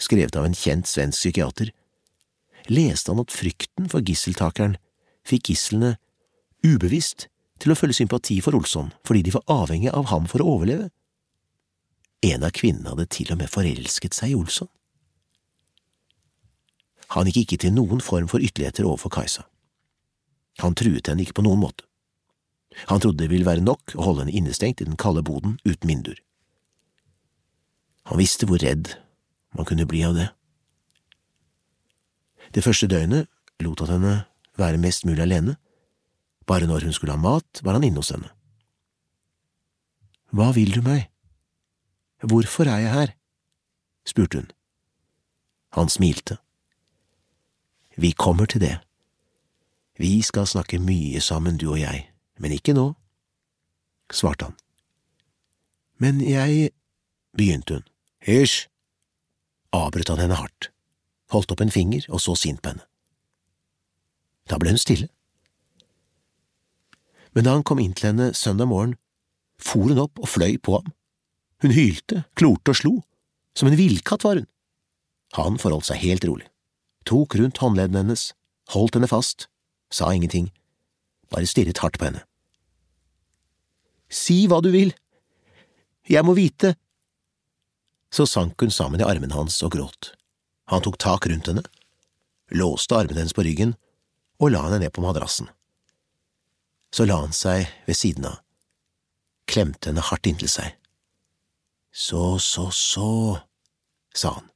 skrevet 0.00 0.36
av 0.36 0.46
en 0.48 0.56
kjent 0.56 0.88
svensk 0.88 1.20
psykiater, 1.20 1.72
leste 2.70 3.12
han 3.12 3.22
at 3.22 3.34
frykten 3.34 3.88
for 3.92 4.04
gisseltakeren 4.04 4.76
fikk 5.26 5.52
gislene 5.52 5.96
ubevisst 6.64 7.28
til 7.60 7.72
å 7.72 7.76
føle 7.78 7.96
sympati 7.96 8.38
for 8.44 8.56
Olsson 8.56 8.90
fordi 9.06 9.26
de 9.26 9.34
var 9.36 9.46
avhengig 9.60 9.92
av 9.92 10.08
ham 10.12 10.28
for 10.30 10.42
å 10.42 10.56
overleve. 10.56 10.88
En 12.24 12.44
av 12.44 12.52
kvinnene 12.56 12.92
hadde 12.92 13.08
til 13.12 13.32
og 13.32 13.40
med 13.40 13.52
forelsket 13.52 14.16
seg 14.16 14.32
i 14.32 14.38
Olsson. 14.38 14.68
Han 17.16 17.26
gikk 17.26 17.42
ikke 17.42 17.64
til 17.64 17.74
noen 17.74 18.02
form 18.04 18.28
for 18.30 18.44
ytterligheter 18.44 18.86
overfor 18.86 19.12
Kajsa. 19.16 19.46
Han 20.62 20.76
truet 20.78 21.08
henne 21.08 21.24
ikke 21.24 21.40
på 21.40 21.46
noen 21.46 21.62
måte. 21.62 21.86
Han 22.86 23.00
trodde 23.02 23.24
det 23.24 23.30
ville 23.32 23.48
være 23.48 23.64
nok 23.64 23.96
å 23.96 24.04
holde 24.04 24.24
henne 24.24 24.36
innestengt 24.36 24.82
i 24.82 24.86
den 24.86 25.00
kalde 25.00 25.24
boden 25.26 25.56
uten 25.64 25.90
vinduer. 25.90 26.20
Han 28.06 28.20
visste 28.20 28.46
hvor 28.46 28.62
redd 28.62 28.94
man 29.56 29.66
kunne 29.66 29.86
bli 29.86 30.02
av 30.06 30.14
det. 30.14 30.28
Det 32.54 32.64
første 32.64 32.88
døgnet 32.90 33.28
lot 33.60 33.80
han 33.84 33.92
henne 33.94 34.14
være 34.58 34.80
mest 34.80 35.04
mulig 35.04 35.22
alene. 35.22 35.56
Bare 36.46 36.66
når 36.66 36.84
hun 36.88 36.92
skulle 36.92 37.14
ha 37.14 37.20
mat, 37.20 37.60
var 37.62 37.78
han 37.78 37.84
inne 37.84 38.02
hos 38.02 38.10
henne. 38.10 38.30
Hva 40.30 40.50
vil 40.54 40.74
du 40.74 40.80
meg? 40.82 41.08
Hvorfor 42.22 42.68
er 42.68 42.84
jeg 42.84 42.92
her? 42.92 43.14
spurte 44.06 44.38
hun. 44.38 44.50
Han 45.76 45.88
smilte. 45.88 46.38
Vi 47.96 48.10
kommer 48.10 48.46
til 48.46 48.60
det. 48.60 48.78
Vi 49.98 50.22
skal 50.22 50.46
snakke 50.46 50.78
mye 50.78 51.20
sammen, 51.20 51.56
du 51.56 51.70
og 51.70 51.80
jeg, 51.80 52.10
men 52.38 52.52
ikke 52.52 52.72
nå, 52.72 52.94
svarte 54.12 54.48
han. 54.48 54.56
Men 55.98 56.20
jeg… 56.24 56.70
begynte 57.36 57.74
hun. 57.74 57.84
Hysj! 58.24 58.69
Avbrøt 59.76 60.10
han 60.12 60.22
henne 60.22 60.38
hardt, 60.38 60.70
holdt 61.34 61.52
opp 61.54 61.62
en 61.64 61.72
finger 61.74 62.06
og 62.10 62.22
så 62.22 62.36
sint 62.38 62.62
på 62.62 62.72
henne. 62.72 62.86
Da 64.50 64.58
ble 64.58 64.72
hun 64.74 64.80
stille. 64.82 65.08
Men 67.34 67.46
da 67.46 67.54
han 67.54 67.66
kom 67.66 67.78
inn 67.82 67.94
til 67.94 68.10
henne 68.10 68.32
søndag 68.34 68.70
morgen, 68.70 68.96
for 69.60 69.86
hun 69.86 70.00
opp 70.02 70.18
og 70.18 70.30
fløy 70.32 70.56
på 70.58 70.78
ham. 70.78 70.88
Hun 71.62 71.74
hylte, 71.76 72.24
klorte 72.34 72.72
og 72.72 72.78
slo, 72.80 72.94
som 73.54 73.68
en 73.68 73.78
villkatt 73.78 74.24
var 74.24 74.40
hun. 74.40 74.48
Han 75.36 75.60
forholdt 75.62 75.90
seg 75.90 76.02
helt 76.02 76.24
rolig, 76.26 76.48
tok 77.06 77.36
rundt 77.38 77.60
håndleddene 77.62 78.02
hennes, 78.02 78.30
holdt 78.74 78.96
henne 78.98 79.10
fast, 79.10 79.46
sa 79.92 80.10
ingenting, 80.10 80.48
bare 81.30 81.46
stirret 81.46 81.78
hardt 81.84 82.00
på 82.00 82.08
henne. 82.08 82.24
Si 84.10 84.42
hva 84.50 84.58
du 84.64 84.72
vil, 84.74 84.90
jeg 86.10 86.26
må 86.26 86.34
vite. 86.34 86.74
Så 88.10 88.26
sank 88.26 88.60
hun 88.60 88.72
sammen 88.74 89.00
i 89.00 89.06
armene 89.06 89.34
hans 89.34 89.60
og 89.62 89.74
gråt. 89.76 90.12
Han 90.70 90.82
tok 90.82 90.98
tak 90.98 91.26
rundt 91.30 91.50
henne, 91.50 91.62
låste 92.50 92.98
armene 92.98 93.22
hennes 93.22 93.34
på 93.34 93.44
ryggen 93.46 93.76
og 94.40 94.52
la 94.54 94.64
henne 94.66 94.80
ned 94.82 94.92
på 94.94 95.04
madrassen. 95.04 95.50
Så 96.90 97.06
la 97.06 97.20
han 97.22 97.34
seg 97.34 97.68
ved 97.86 97.98
siden 97.98 98.26
av, 98.26 98.40
klemte 99.50 99.90
henne 99.90 100.02
hardt 100.02 100.26
inntil 100.26 100.50
seg. 100.50 100.74
Så, 101.90 102.38
så, 102.38 102.70
så, 102.74 103.40
sa 104.14 104.34
han. 104.38 104.50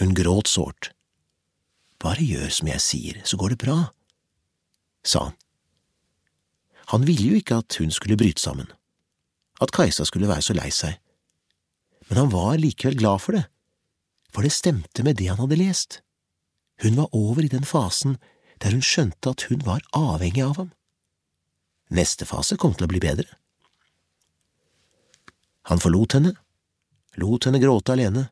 Hun 0.00 0.14
gråt 0.16 0.48
sårt. 0.48 0.90
Bare 2.00 2.24
gjør 2.24 2.48
som 2.50 2.68
jeg 2.68 2.84
sier, 2.84 3.20
så 3.28 3.36
går 3.38 3.52
det 3.52 3.62
bra, 3.62 3.76
sa 5.06 5.28
han. 5.28 5.36
Han 6.90 7.04
ville 7.06 7.30
jo 7.30 7.38
ikke 7.38 7.60
at 7.62 7.76
hun 7.78 7.92
skulle 7.94 8.18
bryte 8.18 8.42
sammen, 8.42 8.66
at 9.62 9.70
Kajsa 9.72 10.04
skulle 10.08 10.28
være 10.28 10.44
så 10.44 10.56
lei 10.56 10.68
seg, 10.74 10.98
men 12.08 12.18
han 12.18 12.30
var 12.32 12.58
likevel 12.58 12.98
glad 12.98 13.22
for 13.22 13.36
det, 13.36 13.44
for 14.32 14.44
det 14.44 14.52
stemte 14.54 15.04
med 15.04 15.16
det 15.20 15.28
han 15.30 15.40
hadde 15.42 15.60
lest. 15.60 16.00
Hun 16.82 16.96
var 16.98 17.12
over 17.16 17.44
i 17.44 17.52
den 17.52 17.64
fasen 17.68 18.18
der 18.62 18.74
hun 18.74 18.84
skjønte 18.84 19.32
at 19.34 19.46
hun 19.50 19.62
var 19.66 19.84
avhengig 19.96 20.42
av 20.44 20.56
ham. 20.60 20.70
Neste 21.92 22.26
fase 22.28 22.56
kom 22.56 22.74
til 22.74 22.86
å 22.86 22.92
bli 22.92 23.02
bedre. 23.02 23.28
Han 25.70 25.82
forlot 25.82 26.16
henne, 26.16 26.32
lot 27.20 27.46
henne 27.46 27.60
gråte 27.62 27.94
alene, 27.94 28.28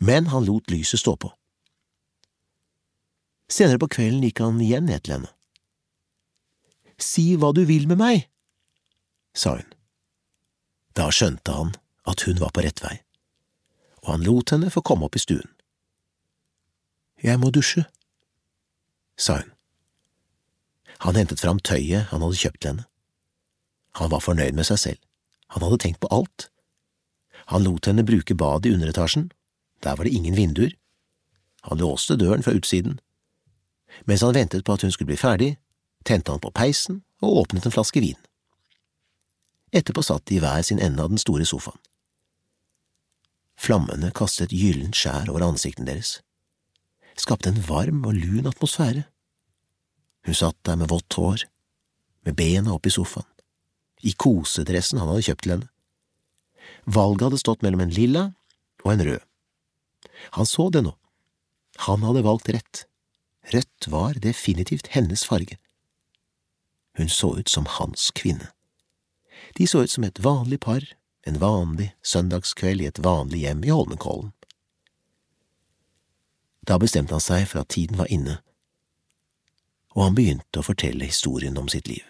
men 0.00 0.28
han 0.32 0.44
lot 0.44 0.72
lyset 0.72 1.00
stå 1.00 1.14
på. 1.16 1.30
Senere 3.52 3.80
på 3.80 3.90
kvelden 3.92 4.24
gikk 4.24 4.40
han 4.42 4.60
igjen 4.64 4.88
ned 4.88 5.04
til 5.04 5.18
henne. 5.18 5.32
Si 6.96 7.32
hva 7.36 7.52
du 7.56 7.64
vil 7.68 7.88
med 7.90 8.00
meg, 8.00 8.26
sa 9.36 9.56
hun. 9.58 9.68
Da 10.96 11.08
skjønte 11.12 11.54
han 11.56 11.72
at 12.08 12.24
hun 12.26 12.40
var 12.42 12.52
på 12.54 12.64
rett 12.64 12.82
vei, 12.82 12.96
og 14.02 14.14
han 14.14 14.26
lot 14.26 14.54
henne 14.54 14.70
få 14.72 14.82
komme 14.82 15.06
opp 15.06 15.16
i 15.16 15.22
stuen. 15.22 15.48
Jeg 17.22 17.38
må 17.38 17.52
dusje, 17.54 17.84
sa 19.16 19.38
hun. 19.42 19.52
Han 21.06 21.18
hentet 21.18 21.42
fram 21.42 21.58
tøyet 21.58 22.10
han 22.10 22.22
hadde 22.22 22.38
kjøpt 22.38 22.60
til 22.62 22.72
henne. 22.72 22.86
Han 23.98 24.10
var 24.10 24.22
fornøyd 24.24 24.56
med 24.58 24.66
seg 24.66 24.80
selv, 24.80 25.00
han 25.54 25.62
hadde 25.66 25.80
tenkt 25.84 26.00
på 26.02 26.10
alt. 26.14 26.48
Han 27.50 27.64
lot 27.66 27.86
henne 27.86 28.06
bruke 28.06 28.34
badet 28.38 28.70
i 28.70 28.74
underetasjen, 28.74 29.30
der 29.82 29.96
var 29.96 30.06
det 30.06 30.14
ingen 30.14 30.36
vinduer. 30.36 30.74
Han 31.62 31.78
låste 31.78 32.16
døren 32.16 32.42
fra 32.42 32.54
utsiden. 32.54 33.00
Mens 34.06 34.22
han 34.22 34.34
ventet 34.34 34.64
på 34.64 34.72
at 34.72 34.82
hun 34.82 34.90
skulle 34.90 35.10
bli 35.10 35.20
ferdig, 35.20 35.56
tente 36.04 36.32
han 36.32 36.40
på 36.40 36.50
peisen 36.50 37.02
og 37.22 37.36
åpnet 37.42 37.66
en 37.66 37.74
flaske 37.74 38.00
vin. 38.00 38.18
Etterpå 39.72 40.02
satt 40.02 40.26
de 40.26 40.36
i 40.36 40.42
hver 40.42 40.62
sin 40.62 40.80
ende 40.82 41.02
av 41.02 41.12
den 41.12 41.20
store 41.20 41.46
sofaen. 41.48 41.78
Flammene 43.62 44.10
kastet 44.10 44.50
gyllent 44.50 44.96
skjær 44.98 45.28
over 45.30 45.44
ansiktene 45.46 45.86
deres, 45.86 46.16
skapte 47.14 47.52
en 47.52 47.60
varm 47.68 48.00
og 48.08 48.16
lun 48.18 48.48
atmosfære. 48.50 49.04
Hun 50.26 50.38
satt 50.38 50.58
der 50.66 50.78
med 50.80 50.90
vått 50.90 51.14
hår, 51.18 51.44
med 52.26 52.38
bena 52.38 52.74
opp 52.74 52.88
i 52.90 52.94
sofaen, 52.94 53.28
i 54.02 54.14
kosedressen 54.18 54.98
han 54.98 55.10
hadde 55.12 55.26
kjøpt 55.28 55.44
til 55.46 55.54
henne. 55.54 55.68
Valget 56.90 57.28
hadde 57.28 57.42
stått 57.42 57.62
mellom 57.62 57.84
en 57.84 57.94
lilla 57.94 58.24
og 58.82 58.94
en 58.94 59.04
rød. 59.06 59.22
Han 60.38 60.48
så 60.48 60.66
det 60.74 60.82
nå. 60.82 60.96
Han 61.86 62.02
hadde 62.06 62.24
valgt 62.26 62.50
rett. 62.54 62.84
Rødt 63.54 63.88
var 63.90 64.18
definitivt 64.22 64.90
hennes 64.94 65.22
farge. 65.26 65.58
Hun 66.98 67.08
så 67.08 67.32
ut 67.38 67.50
som 67.50 67.66
hans 67.78 68.10
kvinne. 68.14 68.50
De 69.58 69.66
så 69.66 69.82
ut 69.82 69.90
som 69.90 70.04
et 70.06 70.18
vanlig 70.22 70.60
par, 70.62 70.82
en 71.26 71.40
vanlig 71.42 71.92
søndagskveld 72.02 72.82
i 72.82 72.88
et 72.90 73.02
vanlig 73.04 73.44
hjem 73.44 73.64
i 73.64 73.74
Holmenkollen. 73.74 74.32
Da 76.66 76.78
bestemte 76.78 77.14
han 77.14 77.22
seg 77.22 77.48
for 77.50 77.62
at 77.62 77.72
tiden 77.74 77.98
var 77.98 78.10
inne 78.10 78.40
og 79.92 80.06
han 80.06 80.16
begynte 80.16 80.60
å 80.60 80.66
fortelle 80.66 81.08
historien 81.08 81.58
om 81.60 81.68
sitt 81.68 81.88
liv. 81.90 82.04